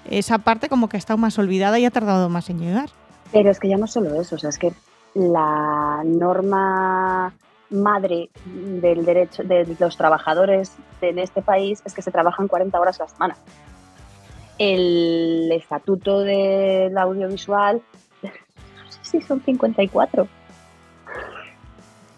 esa 0.09 0.39
parte 0.39 0.67
como 0.67 0.89
que 0.89 0.97
ha 0.97 0.99
estado 0.99 1.17
más 1.17 1.37
olvidada 1.39 1.79
y 1.79 1.85
ha 1.85 1.91
tardado 1.91 2.27
más 2.29 2.49
en 2.49 2.59
llegar. 2.59 2.89
Pero 3.31 3.49
es 3.49 3.59
que 3.59 3.69
ya 3.69 3.77
no 3.77 3.87
solo 3.87 4.19
eso, 4.19 4.35
o 4.35 4.39
sea, 4.39 4.49
es 4.49 4.57
que 4.57 4.73
la 5.13 6.01
norma 6.03 7.33
madre 7.69 8.29
del 8.45 9.05
derecho 9.05 9.43
de 9.43 9.77
los 9.79 9.95
trabajadores 9.95 10.73
en 10.99 11.19
este 11.19 11.41
país 11.41 11.81
es 11.85 11.93
que 11.93 12.01
se 12.01 12.11
trabajan 12.11 12.49
40 12.49 12.77
horas 12.77 12.99
a 12.99 13.03
la 13.03 13.09
semana 13.09 13.37
el 14.63 15.51
estatuto 15.53 16.19
del 16.19 16.95
audiovisual, 16.97 17.81
no 18.23 18.91
sé 18.91 18.99
si 19.03 19.21
son 19.21 19.41
54. 19.41 20.27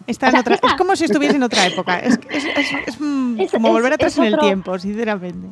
Está 0.06 0.30
en 0.30 0.36
otra- 0.38 0.56
es 0.56 0.74
como 0.78 0.96
si 0.98 1.06
estuviese 1.06 1.38
en 1.38 1.44
otra 1.44 1.66
época. 1.66 2.00
Es, 2.00 2.20
es- 2.30 2.46
es- 2.46 2.74
es, 2.88 3.00
mm, 3.00 3.40
Es- 3.40 3.52
como 3.52 3.68
es- 3.70 3.74
volver 3.74 3.94
atrás 3.94 4.12
es 4.14 4.18
en 4.18 4.26
el 4.26 4.38
tiempo, 4.40 4.78
sinceramente. 4.78 5.48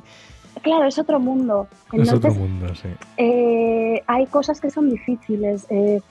Claro, 0.61 0.85
es 0.85 0.99
otro 0.99 1.19
mundo. 1.19 1.67
Es 1.93 2.11
otro 2.11 2.33
mundo, 2.33 2.75
sí. 2.75 2.89
eh, 3.17 4.03
hay 4.05 4.25
cosas 4.27 4.59
que 4.59 4.69
son 4.69 4.89
difíciles. 4.89 5.65
eh, 5.69 6.01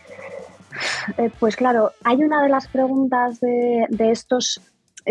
eh, 1.19 1.31
pues 1.39 1.57
claro, 1.57 1.91
hay 2.05 2.17
una 2.25 2.43
de 2.43 2.49
las 2.49 2.67
preguntas 2.69 3.41
de, 3.41 3.85
de 3.91 4.11
estos 4.13 4.61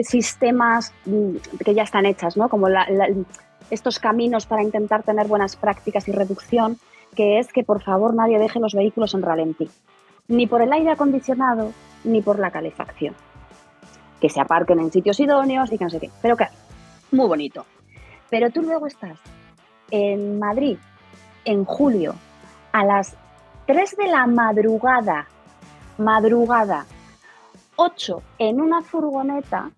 sistemas 0.01 0.91
mm, 1.05 1.35
que 1.63 1.73
ya 1.75 1.83
están 1.83 2.05
hechas, 2.07 2.35
¿no? 2.37 2.49
Como 2.49 2.67
la- 2.69 2.89
la- 2.89 3.07
estos 3.69 3.99
caminos 3.99 4.45
para 4.45 4.63
intentar 4.63 5.03
tener 5.03 5.27
buenas 5.27 5.55
prácticas 5.55 6.07
y 6.07 6.11
reducción, 6.11 6.77
que 7.15 7.39
es 7.39 7.51
que 7.51 7.63
por 7.63 7.81
favor 7.81 8.13
nadie 8.13 8.39
deje 8.39 8.59
los 8.59 8.73
vehículos 8.73 9.13
en 9.13 9.21
ralentí, 9.21 9.69
ni 10.27 10.47
por 10.47 10.61
el 10.61 10.71
aire 10.73 10.91
acondicionado 10.91 11.71
ni 12.03 12.21
por 12.21 12.39
la 12.39 12.51
calefacción. 12.51 13.15
Que 14.21 14.29
se 14.29 14.41
aparquen 14.41 14.79
en 14.79 14.91
sitios 14.91 15.19
idóneos 15.19 15.71
y 15.71 15.77
que 15.77 15.83
no 15.83 15.89
sé 15.89 15.99
qué. 15.99 16.09
Pero 16.21 16.35
claro, 16.35 16.53
muy 17.11 17.27
bonito. 17.27 17.65
Pero 18.29 18.49
tú 18.51 18.61
luego 18.61 18.87
estás 18.87 19.17
en 19.91 20.39
Madrid 20.39 20.77
en 21.45 21.65
julio 21.65 22.15
a 22.71 22.85
las 22.85 23.15
3 23.65 23.97
de 23.97 24.07
la 24.07 24.27
madrugada, 24.27 25.27
madrugada, 25.97 26.85
8 27.75 28.21
en 28.39 28.61
una 28.61 28.81
furgoneta 28.81 29.71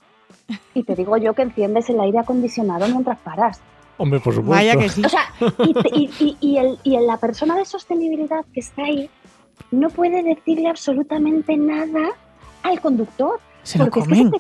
y 0.73 0.83
te 0.83 0.95
digo 0.95 1.17
yo 1.17 1.33
que 1.33 1.43
enciendes 1.43 1.89
el 1.89 1.99
aire 1.99 2.19
acondicionado 2.19 2.87
mientras 2.87 3.19
paras. 3.19 3.61
Hombre, 3.97 4.19
por 4.19 4.33
supuesto. 4.33 4.49
Vaya 4.55 4.75
que 4.77 4.89
sí. 4.89 5.01
O 5.05 5.09
sea, 5.09 5.31
y, 5.65 5.73
te- 5.73 5.89
y- 5.95 6.09
y- 6.19 6.37
y 6.41 6.57
el- 6.57 6.79
y 6.83 6.97
la 6.99 7.17
persona 7.17 7.55
de 7.55 7.65
sostenibilidad 7.65 8.43
que 8.53 8.59
está 8.61 8.83
ahí 8.83 9.09
no 9.71 9.89
puede 9.89 10.23
decirle 10.23 10.69
absolutamente 10.69 11.55
nada 11.57 12.09
al 12.63 12.79
conductor. 12.81 13.39
Se 13.63 13.77
lo 13.77 13.85
porque 13.85 13.99
es 14.01 14.07
que 14.07 14.15
comen. 14.15 14.31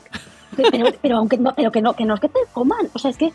se 0.55 0.63
te- 0.63 0.71
pero, 0.71 0.85
pero 1.01 1.17
aunque 1.17 1.37
no, 1.37 1.53
pero 1.55 1.71
que 1.71 1.81
no, 1.81 1.93
que 1.95 2.05
no 2.05 2.15
es 2.15 2.19
que 2.19 2.29
te 2.29 2.39
coman. 2.53 2.89
O 2.93 2.99
sea, 2.99 3.11
es 3.11 3.17
que 3.17 3.31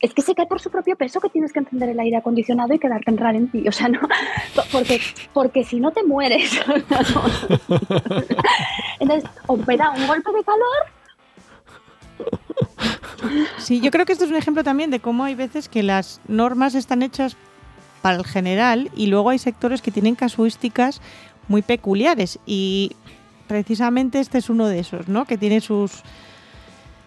es 0.00 0.12
que 0.14 0.22
se 0.22 0.34
cae 0.34 0.46
por 0.46 0.60
su 0.60 0.68
propio 0.68 0.96
peso 0.96 1.20
que 1.20 1.28
tienes 1.28 1.52
que 1.52 1.60
encender 1.60 1.88
el 1.90 2.00
aire 2.00 2.16
acondicionado 2.16 2.74
y 2.74 2.78
quedarte 2.80 3.10
en 3.10 3.18
ralentí. 3.18 3.66
O 3.68 3.72
sea, 3.72 3.88
no, 3.88 4.00
porque, 4.72 5.00
porque 5.32 5.62
si 5.64 5.78
no 5.80 5.92
te 5.92 6.02
mueres. 6.02 6.50
Entonces, 9.00 9.30
o 9.46 9.56
me 9.56 9.76
da 9.76 9.90
un 9.90 10.06
golpe 10.06 10.32
de 10.32 10.44
calor. 10.44 10.86
Sí, 13.58 13.80
yo 13.80 13.90
creo 13.90 14.04
que 14.04 14.12
esto 14.12 14.24
es 14.24 14.30
un 14.30 14.36
ejemplo 14.36 14.64
también 14.64 14.90
de 14.90 15.00
cómo 15.00 15.24
hay 15.24 15.34
veces 15.34 15.68
que 15.68 15.82
las 15.82 16.20
normas 16.28 16.74
están 16.74 17.02
hechas 17.02 17.36
para 18.02 18.16
el 18.16 18.24
general 18.24 18.90
y 18.96 19.06
luego 19.06 19.30
hay 19.30 19.38
sectores 19.38 19.80
que 19.80 19.90
tienen 19.90 20.14
casuísticas 20.14 21.00
muy 21.48 21.62
peculiares 21.62 22.38
y 22.46 22.92
precisamente 23.46 24.20
este 24.20 24.38
es 24.38 24.50
uno 24.50 24.66
de 24.66 24.80
esos, 24.80 25.08
¿no? 25.08 25.24
Que 25.24 25.38
tiene 25.38 25.60
sus 25.60 26.02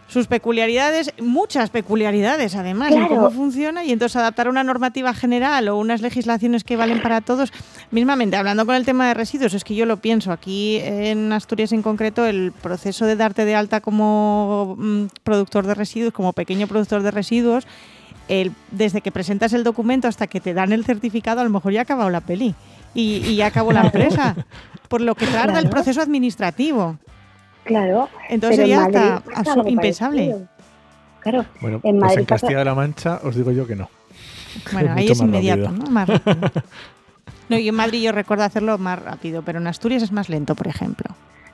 sus 0.07 0.27
peculiaridades, 0.27 1.11
muchas 1.19 1.71
peculiaridades 1.71 2.55
además, 2.55 2.91
en 2.93 3.07
cómo 3.07 3.31
funciona 3.31 3.83
y 3.83 3.91
entonces 3.91 4.15
adaptar 4.17 4.47
una 4.47 4.63
normativa 4.63 5.13
general 5.13 5.67
o 5.67 5.77
unas 5.77 6.01
legislaciones 6.01 6.63
que 6.63 6.75
valen 6.77 7.01
para 7.01 7.21
todos. 7.21 7.51
Mismamente, 7.91 8.37
hablando 8.37 8.65
con 8.65 8.75
el 8.75 8.85
tema 8.85 9.07
de 9.07 9.15
residuos, 9.15 9.53
es 9.55 9.63
que 9.63 9.73
yo 9.75 9.85
lo 9.85 9.97
pienso, 9.97 10.31
aquí 10.31 10.77
en 10.81 11.33
Asturias 11.33 11.71
en 11.71 11.81
concreto, 11.81 12.25
el 12.25 12.51
proceso 12.61 13.05
de 13.05 13.15
darte 13.15 13.45
de 13.45 13.55
alta 13.55 13.81
como 13.81 14.75
mm, 14.77 15.05
productor 15.23 15.65
de 15.65 15.73
residuos, 15.73 16.13
como 16.13 16.33
pequeño 16.33 16.67
productor 16.67 17.01
de 17.01 17.11
residuos, 17.11 17.65
el- 18.27 18.51
desde 18.71 19.01
que 19.01 19.11
presentas 19.11 19.53
el 19.53 19.63
documento 19.63 20.07
hasta 20.07 20.27
que 20.27 20.39
te 20.39 20.53
dan 20.53 20.71
el 20.71 20.85
certificado, 20.85 21.41
a 21.41 21.43
lo 21.43 21.49
mejor 21.49 21.73
ya 21.73 21.79
ha 21.79 21.83
acabado 21.83 22.09
la 22.11 22.21
peli 22.21 22.53
y, 22.93 23.17
y 23.25 23.35
ya 23.37 23.47
acabó 23.47 23.71
la 23.73 23.81
empresa, 23.85 24.35
por 24.87 25.01
lo 25.01 25.15
que 25.15 25.25
tarda 25.27 25.59
el 25.59 25.69
proceso 25.69 26.01
administrativo. 26.01 26.97
Claro. 27.65 28.07
Entonces 28.29 28.59
en 28.59 28.65
sería 28.65 28.85
hasta 28.85 29.69
impensable. 29.69 30.21
parecido. 30.27 30.47
Claro. 31.19 31.45
Bueno, 31.59 31.75
En 31.77 31.81
pues 31.81 32.01
Madrid 32.01 32.19
en 32.19 32.25
pasa- 32.25 32.41
Castilla-La 32.47 32.75
Mancha 32.75 33.19
os 33.23 33.35
digo 33.35 33.51
yo 33.51 33.67
que 33.67 33.75
no. 33.75 33.89
Bueno, 34.71 34.93
ahí 34.95 35.05
es 35.07 35.19
más 35.19 35.27
inmediato, 35.27 35.63
rápido. 35.65 35.83
¿no? 35.85 35.91
Más 35.91 36.07
rápido. 36.09 36.51
No, 37.47 37.59
y 37.59 37.67
en 37.69 37.75
Madrid 37.75 38.01
yo 38.01 38.11
recuerdo 38.11 38.43
hacerlo 38.43 38.77
más 38.79 38.99
rápido, 39.03 39.43
pero 39.43 39.59
en 39.59 39.67
Asturias 39.67 40.01
es 40.01 40.11
más 40.11 40.29
lento, 40.29 40.55
por 40.55 40.65
ejemplo. 40.67 41.05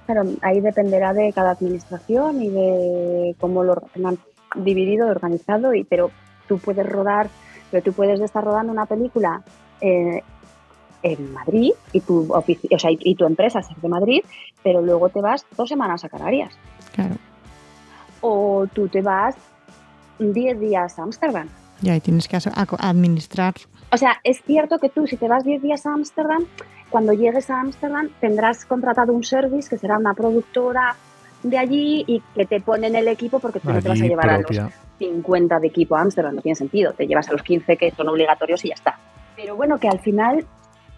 Claro, 0.06 0.24
ahí 0.42 0.62
dependerá 0.62 1.14
de 1.14 1.34
cada 1.34 1.52
administración 1.52 2.42
y 2.42 2.48
de 2.50 3.36
cómo 3.42 3.66
lo 3.66 3.76
tengan 3.94 4.18
dividido, 4.56 5.08
organizado, 5.10 5.74
y, 5.74 5.84
pero 5.84 6.10
tú 6.48 6.60
puedes 6.60 6.86
rodar, 6.88 7.28
pero 7.72 7.84
tú 7.84 7.92
puedes 7.92 8.22
estar 8.22 8.42
rodando 8.42 8.72
una 8.72 8.86
película 8.86 9.42
eh, 9.82 10.24
en 11.04 11.34
Madrid 11.34 11.72
y 11.94 12.02
tu, 12.02 12.32
o 12.32 12.80
sea, 12.80 12.92
y, 12.92 12.98
y 13.00 13.16
tu 13.16 13.26
empresa 13.26 13.62
ser 13.62 13.78
de 13.78 13.90
Madrid, 13.90 14.22
pero 14.64 14.82
luego 14.82 15.10
te 15.10 15.22
vas 15.22 15.46
dos 15.58 15.70
semanas 15.70 16.04
a 16.04 16.10
Canarias. 16.10 16.54
Claro. 16.94 17.16
O 18.22 18.68
tú 18.74 18.88
te 18.88 19.02
vas 19.02 19.36
10 20.20 20.60
días 20.60 21.00
a 21.00 21.04
Ámsterdam. 21.04 21.48
Y 21.82 21.90
ahí 21.90 22.00
tienes 22.00 22.28
que 22.28 22.38
administrar. 22.80 23.56
O 23.92 23.98
sea, 23.98 24.20
es 24.24 24.42
cierto 24.44 24.78
que 24.78 24.90
tú 24.90 25.08
si 25.08 25.18
te 25.18 25.28
vas 25.28 25.44
10 25.44 25.62
días 25.62 25.86
a 25.86 25.94
Ámsterdam, 25.94 26.46
cuando 26.90 27.14
llegues 27.14 27.50
a 27.50 27.60
Ámsterdam 27.60 28.10
tendrás 28.20 28.66
contratado 28.66 29.14
un 29.14 29.24
service 29.24 29.70
que 29.70 29.78
será 29.78 29.98
una 29.98 30.14
productora 30.14 30.96
de 31.42 31.58
allí 31.58 32.04
y 32.06 32.22
que 32.36 32.46
te 32.46 32.62
ponen 32.62 32.96
el 32.96 33.08
equipo 33.08 33.40
porque 33.40 33.60
tú 33.60 33.70
no 33.70 33.82
te 33.82 33.90
vas 33.90 34.00
a 34.00 34.04
Allí 34.04 34.10
llevar 34.10 34.30
a 34.30 34.38
los 34.40 34.74
50 35.00 35.60
de 35.60 35.68
equipo 35.68 35.96
a 35.96 36.02
Ámsterdam, 36.02 36.36
no 36.36 36.42
tiene 36.42 36.56
sentido, 36.56 36.94
te 36.94 37.08
llevas 37.08 37.28
a 37.30 37.32
los 37.32 37.42
15 37.42 37.78
que 37.78 37.92
son 37.92 38.08
obligatorios 38.10 38.64
y 38.64 38.68
ya 38.68 38.76
está. 38.76 39.00
Pero 39.36 39.56
bueno, 39.56 39.80
que 39.80 39.88
al 39.88 40.00
final 40.00 40.46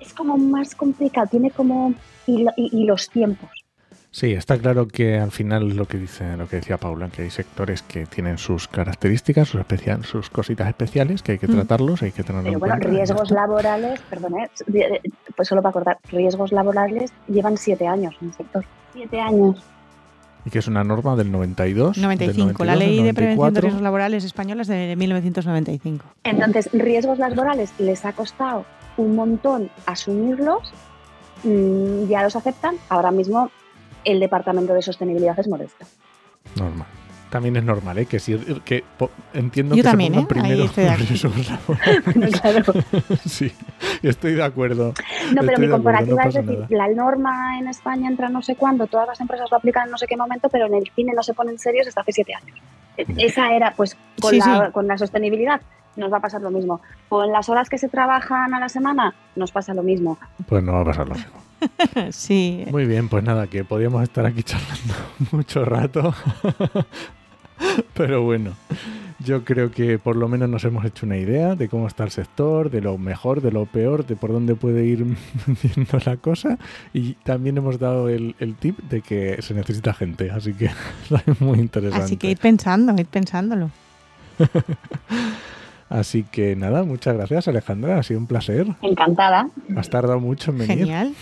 es 0.06 0.14
como 0.14 0.38
más 0.38 0.76
complicado, 0.76 1.28
tiene 1.28 1.52
como... 1.52 1.94
y, 2.28 2.44
lo- 2.44 2.52
y- 2.56 2.70
y 2.72 2.86
los 2.86 3.10
tiempos. 3.10 3.50
Sí, 4.12 4.32
está 4.34 4.60
claro 4.60 4.88
que 4.88 5.18
al 5.18 5.32
final 5.32 5.72
es 5.72 5.76
lo 5.76 5.88
que 5.88 5.98
dice, 5.98 6.38
lo 6.38 6.48
que 6.48 6.58
decía 6.58 6.78
Paula, 6.78 7.10
que 7.10 7.24
hay 7.24 7.32
sectores 7.32 7.82
que 7.82 8.06
tienen 8.06 8.38
sus 8.38 8.68
características, 8.68 9.48
sus 9.50 9.60
especial, 9.62 10.06
sus 10.06 10.30
cositas 10.30 10.68
especiales, 10.68 11.24
que 11.24 11.32
hay 11.32 11.38
que 11.40 11.48
Mm. 11.48 11.54
tratarlos, 11.56 12.04
hay 12.04 12.12
que 12.12 12.22
tenerlo 12.22 12.44
Pero 12.44 12.54
en 12.54 12.60
bueno, 12.60 12.76
cuenta. 12.76 12.90
riesgos 12.90 13.32
laborales, 13.32 14.00
perdón, 14.12 14.34
¿eh? 14.40 15.02
pues 15.36 15.48
solo 15.48 15.64
para 15.64 15.72
acordar, 15.72 15.98
riesgos 16.12 16.52
laborales 16.52 17.12
llevan 17.28 17.58
siete 17.58 17.88
años 17.88 18.14
en 18.22 18.28
el 18.28 18.34
sector. 18.36 18.64
Siete 18.94 19.20
años. 19.20 19.64
Y 20.46 20.50
que 20.52 20.60
es 20.60 20.68
una 20.68 20.84
norma 20.84 21.16
del 21.16 21.32
92. 21.32 21.96
del 21.96 22.04
95, 22.04 22.66
la 22.66 22.74
92, 22.74 22.78
ley 22.78 22.98
del 22.98 23.06
de 23.06 23.14
prevención 23.16 23.36
de 23.36 23.62
94. 23.62 23.62
riesgos 23.62 23.82
laborales 23.82 24.24
española 24.26 24.62
es 24.62 24.68
de 24.68 24.96
1995. 24.96 26.06
Entonces, 26.24 26.70
riesgos 26.74 27.18
laborales 27.18 27.74
les 27.80 28.06
ha 28.06 28.14
costado 28.14 28.66
un 28.98 29.16
montón 29.16 29.70
asumirlos, 29.86 30.72
mm, 31.44 32.08
ya 32.08 32.24
los 32.24 32.36
aceptan, 32.36 32.76
ahora 32.90 33.12
mismo 33.12 33.50
el 34.04 34.20
Departamento 34.20 34.74
de 34.74 34.82
Sostenibilidad 34.82 35.40
es 35.40 35.48
modesto. 35.48 35.86
Normal. 36.56 36.88
También 37.34 37.56
es 37.58 37.64
normal, 37.64 37.98
¿eh? 37.98 38.06
Que, 38.06 38.20
si, 38.20 38.36
que 38.64 38.84
po- 38.96 39.10
entiendo 39.34 39.74
Yo 39.76 39.82
que 39.82 39.90
también, 39.90 40.14
se 40.14 40.20
¿eh? 40.20 40.26
primero 40.30 40.66
laborales. 40.78 41.26
claro. 42.42 42.64
sí, 43.26 43.52
estoy 44.04 44.34
de 44.34 44.44
acuerdo. 44.44 44.94
No, 45.34 45.42
pero 45.42 45.42
mi 45.42 45.66
acuerdo, 45.66 45.72
comparativa 45.78 46.24
no 46.24 46.30
es 46.30 46.36
decir, 46.36 46.60
nada. 46.60 46.68
la 46.70 46.88
norma 46.90 47.58
en 47.58 47.68
España 47.70 48.08
entra 48.08 48.30
no 48.30 48.44
sé 48.44 48.56
cuándo, 48.56 48.86
todas 48.86 49.08
las 49.08 49.20
empresas 49.20 49.50
lo 49.50 49.58
aplican 49.58 49.86
en 49.86 49.92
no 49.92 49.98
sé 49.98 50.06
qué 50.06 50.16
momento, 50.16 50.48
pero 50.50 50.68
en 50.68 50.76
el 50.76 50.84
cine 50.96 51.12
no 51.16 51.24
se 51.24 51.34
ponen 51.34 51.58
serios 51.58 51.88
hasta 51.88 52.02
hace 52.02 52.12
siete 52.12 52.36
años. 52.36 52.56
E- 52.98 53.06
Esa 53.18 53.52
era, 53.56 53.74
pues, 53.76 53.98
con, 54.22 54.30
Sí, 54.30 54.38
la, 54.38 54.68
sí. 54.68 54.72
con 54.72 54.86
la 54.86 54.96
sostenibilidad 55.00 55.60
nos 55.96 56.14
va 56.14 56.18
a 56.18 56.22
pasar 56.22 56.42
lo 56.42 56.52
mismo. 56.52 56.82
Con 57.10 57.32
las 57.32 57.50
horas 57.50 57.68
que 57.68 57.80
se 57.80 57.90
trabajan 57.90 58.54
a 58.54 58.60
la 58.60 58.70
semana 58.70 59.16
nos 59.36 59.52
pasa 59.52 59.74
lo 59.74 59.82
mismo. 59.82 60.20
Pues 60.48 60.64
no 60.64 60.74
va 60.74 60.82
a 60.82 60.86
pasar 60.86 61.08
lo 61.10 61.16
mismo. 61.16 61.32
sí. 62.12 62.66
Muy 62.70 62.86
bien, 62.86 63.10
pues 63.10 63.24
nada, 63.24 63.48
que 63.48 63.64
podíamos 63.64 64.04
estar 64.04 64.24
aquí 64.26 64.44
charlando 64.44 64.94
mucho 65.32 65.66
rato. 65.66 66.14
Pero 67.94 68.24
bueno, 68.24 68.56
yo 69.20 69.44
creo 69.44 69.72
que 69.72 70.00
por 70.00 70.16
lo 70.16 70.28
menos 70.28 70.50
nos 70.50 70.64
hemos 70.66 70.86
hecho 70.86 71.06
una 71.06 71.18
idea 71.18 71.56
de 71.56 71.70
cómo 71.70 71.88
está 71.88 72.04
el 72.04 72.12
sector, 72.12 72.70
de 72.70 72.82
lo 72.82 72.98
mejor, 72.98 73.42
de 73.42 73.52
lo 73.52 73.66
peor, 73.66 74.06
de 74.06 74.16
por 74.16 74.32
dónde 74.32 74.56
puede 74.56 74.86
ir 74.86 75.06
yendo 75.76 76.00
la 76.06 76.18
cosa. 76.18 76.58
Y 76.94 77.14
también 77.24 77.58
hemos 77.58 77.80
dado 77.80 78.10
el, 78.10 78.36
el 78.40 78.56
tip 78.56 78.80
de 78.80 79.02
que 79.02 79.42
se 79.42 79.54
necesita 79.54 79.94
gente, 79.94 80.32
así 80.32 80.54
que 80.54 80.66
es 81.26 81.42
muy 81.42 81.60
interesante. 81.60 82.06
Así 82.06 82.18
que 82.18 82.32
ir 82.32 82.38
pensando, 82.38 82.94
ir 82.98 83.06
pensándolo. 83.06 83.72
Así 85.90 86.24
que 86.24 86.56
nada, 86.56 86.84
muchas 86.84 87.16
gracias 87.16 87.48
Alejandra, 87.48 88.00
ha 88.00 88.04
sido 88.04 88.20
un 88.20 88.26
placer. 88.26 88.66
Encantada. 88.82 89.48
Has 89.76 89.90
tardado 89.90 90.20
mucho 90.20 90.50
en 90.50 90.58
venir. 90.58 90.78
Genial. 90.80 91.14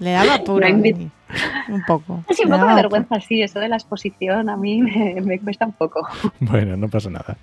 Le 0.00 0.10
daba 0.10 0.34
apuro. 0.34 0.68
No 0.68 1.10
un 1.68 1.82
poco. 1.84 2.24
Sí, 2.30 2.44
un 2.44 2.52
poco 2.52 2.66
de 2.66 2.74
vergüenza, 2.74 3.20
sí, 3.20 3.42
eso 3.42 3.60
de 3.60 3.68
la 3.68 3.76
exposición 3.76 4.48
a 4.48 4.56
mí 4.56 4.82
me, 4.82 5.20
me 5.20 5.38
cuesta 5.38 5.66
un 5.66 5.72
poco. 5.72 6.06
Bueno, 6.40 6.76
no 6.76 6.88
pasa 6.88 7.10
nada. 7.10 7.36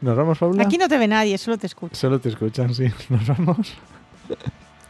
¿Nos 0.00 0.16
vamos, 0.16 0.38
Paula? 0.38 0.62
Aquí 0.62 0.78
no 0.78 0.88
te 0.88 0.98
ve 0.98 1.08
nadie, 1.08 1.38
solo 1.38 1.58
te 1.58 1.66
escucha. 1.66 1.94
Solo 1.94 2.18
te 2.18 2.28
escuchan, 2.28 2.74
sí. 2.74 2.86
Nos 3.08 3.26
vamos. 3.26 3.74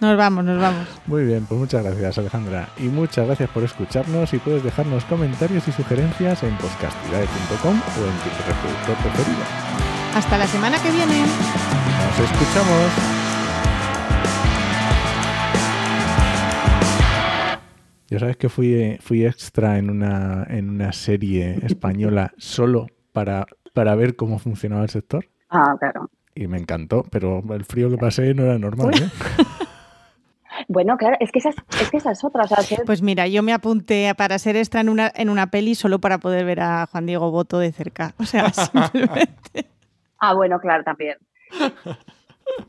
Nos 0.00 0.16
vamos, 0.18 0.44
nos 0.44 0.60
vamos. 0.60 0.86
Muy 1.06 1.24
bien, 1.24 1.46
pues 1.46 1.58
muchas 1.58 1.82
gracias 1.82 2.18
Alejandra 2.18 2.68
y 2.78 2.84
muchas 2.84 3.26
gracias 3.26 3.48
por 3.50 3.62
escucharnos 3.62 4.34
y 4.34 4.38
puedes 4.38 4.62
dejarnos 4.62 5.04
comentarios 5.06 5.66
y 5.66 5.72
sugerencias 5.72 6.42
en 6.42 6.54
podcastidae.com 6.58 7.72
o 7.72 8.04
en 8.04 8.16
tu 8.18 8.28
reproductor 8.46 8.96
preferido. 8.96 9.44
Hasta 10.14 10.38
la 10.38 10.46
semana 10.46 10.76
que 10.82 10.90
viene. 10.90 11.20
Nos 11.20 12.30
escuchamos. 12.30 13.23
Yo 18.14 18.20
sabes 18.20 18.36
que 18.36 18.48
fui, 18.48 18.96
fui 19.00 19.26
extra 19.26 19.76
en 19.76 19.90
una, 19.90 20.46
en 20.48 20.70
una 20.70 20.92
serie 20.92 21.58
española 21.66 22.32
solo 22.38 22.86
para, 23.12 23.44
para 23.72 23.96
ver 23.96 24.14
cómo 24.14 24.38
funcionaba 24.38 24.84
el 24.84 24.88
sector. 24.88 25.26
Ah, 25.50 25.74
claro. 25.80 26.08
Y 26.32 26.46
me 26.46 26.58
encantó, 26.58 27.04
pero 27.10 27.42
el 27.52 27.64
frío 27.64 27.90
que 27.90 27.96
pasé 27.98 28.32
no 28.32 28.44
era 28.44 28.56
normal. 28.56 28.94
¿eh? 28.94 29.08
Bueno, 30.68 30.96
claro, 30.96 31.16
es 31.18 31.32
que 31.32 31.40
esa 31.40 31.48
es, 31.48 31.56
que 31.90 31.96
esa 31.96 32.12
es 32.12 32.22
otra. 32.22 32.44
O 32.44 32.46
sea, 32.46 32.58
ser- 32.58 32.84
Pues 32.86 33.02
mira, 33.02 33.26
yo 33.26 33.42
me 33.42 33.52
apunté 33.52 34.14
para 34.16 34.38
ser 34.38 34.54
extra 34.54 34.80
en 34.80 34.88
una, 34.88 35.10
en 35.16 35.28
una 35.28 35.48
peli 35.50 35.74
solo 35.74 35.98
para 35.98 36.18
poder 36.18 36.44
ver 36.44 36.60
a 36.60 36.86
Juan 36.86 37.06
Diego 37.06 37.32
Boto 37.32 37.58
de 37.58 37.72
cerca. 37.72 38.14
O 38.18 38.24
sea, 38.24 38.48
simplemente. 38.52 39.66
Ah, 40.20 40.34
bueno, 40.34 40.60
claro, 40.60 40.84
también. 40.84 41.16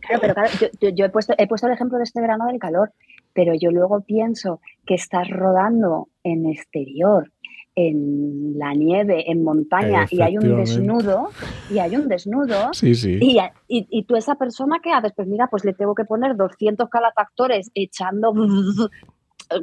Claro, 0.01 0.21
pero 0.21 0.33
claro, 0.33 0.49
yo, 0.81 0.89
yo- 0.89 1.05
he, 1.05 1.09
puesto, 1.09 1.33
he 1.37 1.47
puesto 1.47 1.67
el 1.67 1.73
ejemplo 1.73 1.97
de 1.97 2.03
este 2.03 2.21
verano 2.21 2.45
del 2.47 2.59
calor, 2.59 2.91
pero 3.33 3.53
yo 3.59 3.71
luego 3.71 4.01
pienso 4.01 4.59
que 4.85 4.95
estás 4.95 5.29
rodando 5.29 6.07
en 6.23 6.45
exterior, 6.47 7.31
en 7.77 8.57
la 8.57 8.73
nieve, 8.73 9.29
en 9.29 9.43
montaña, 9.43 10.05
y 10.09 10.21
hay 10.21 10.37
un 10.37 10.55
desnudo, 10.55 11.29
y 11.69 11.79
hay 11.79 11.95
un 11.97 12.07
desnudo, 12.07 12.69
Sí, 12.73 12.95
sí. 12.95 13.17
y, 13.21 13.37
a- 13.39 13.51
y, 13.67 13.85
y 13.89 14.03
tú 14.05 14.15
esa 14.15 14.35
persona, 14.35 14.77
¿qué 14.81 14.91
haces? 14.91 15.11
Pues 15.15 15.27
mira, 15.27 15.47
pues 15.47 15.65
le 15.65 15.73
tengo 15.73 15.93
que 15.93 16.05
poner 16.05 16.35
200 16.35 16.89
calefactores 16.89 17.71
echando... 17.73 18.33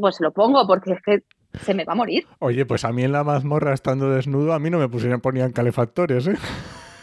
Pues 0.00 0.20
lo 0.20 0.30
pongo 0.32 0.64
porque 0.68 0.92
es 0.92 1.02
que 1.02 1.24
se 1.64 1.74
me 1.74 1.84
va 1.84 1.94
a 1.94 1.96
morir. 1.96 2.24
Oye, 2.38 2.64
pues 2.64 2.84
a 2.84 2.92
mí 2.92 3.02
en 3.02 3.10
la 3.10 3.24
mazmorra 3.24 3.74
estando 3.74 4.08
desnudo, 4.10 4.52
a 4.52 4.60
mí 4.60 4.70
no 4.70 4.78
me 4.78 4.88
pusieron, 4.88 5.20
ponían 5.20 5.50
calefactores, 5.50 6.28
¿eh? 6.28 6.36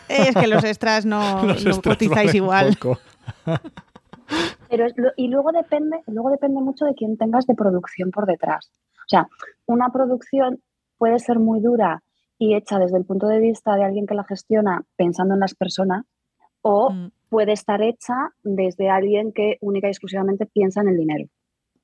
Es 0.08 0.34
que 0.34 0.48
los 0.48 0.64
extras 0.64 1.06
no, 1.06 1.44
Los 1.46 1.66
no 1.66 1.72
extras 1.72 1.80
cotizáis 1.98 2.16
valen 2.28 2.36
igual. 2.38 2.78
poco. 2.80 3.00
Pero 4.70 4.86
es 4.86 4.94
y 5.18 5.28
luego 5.28 5.52
depende, 5.52 6.02
luego 6.08 6.30
depende 6.30 6.62
mucho 6.62 6.86
de 6.86 6.94
quién 6.94 7.18
tengas 7.18 7.48
de 7.48 7.56
producción 7.56 8.12
por 8.12 8.26
detrás. 8.26 8.72
O 9.00 9.08
sea, 9.10 9.28
una 9.66 9.90
producción 9.90 10.62
puede 10.98 11.18
ser 11.20 11.40
muy 11.40 11.60
dura 11.60 12.04
y 12.38 12.56
hecha 12.56 12.78
desde 12.78 12.98
el 12.98 13.06
punto 13.06 13.28
de 13.28 13.40
vista 13.40 13.76
de 13.76 13.84
alguien 13.84 14.06
que 14.06 14.14
la 14.14 14.24
gestiona 14.24 14.84
pensando 14.96 15.34
en 15.34 15.40
las 15.40 15.56
personas, 15.56 16.06
o 16.62 16.92
Mm. 16.92 17.12
puede 17.30 17.54
estar 17.54 17.82
hecha 17.82 18.32
desde 18.44 18.90
alguien 18.90 19.32
que 19.32 19.58
única 19.62 19.88
y 19.88 19.92
exclusivamente 19.92 20.46
piensa 20.46 20.82
en 20.82 20.90
el 20.90 20.98
dinero. 20.98 21.26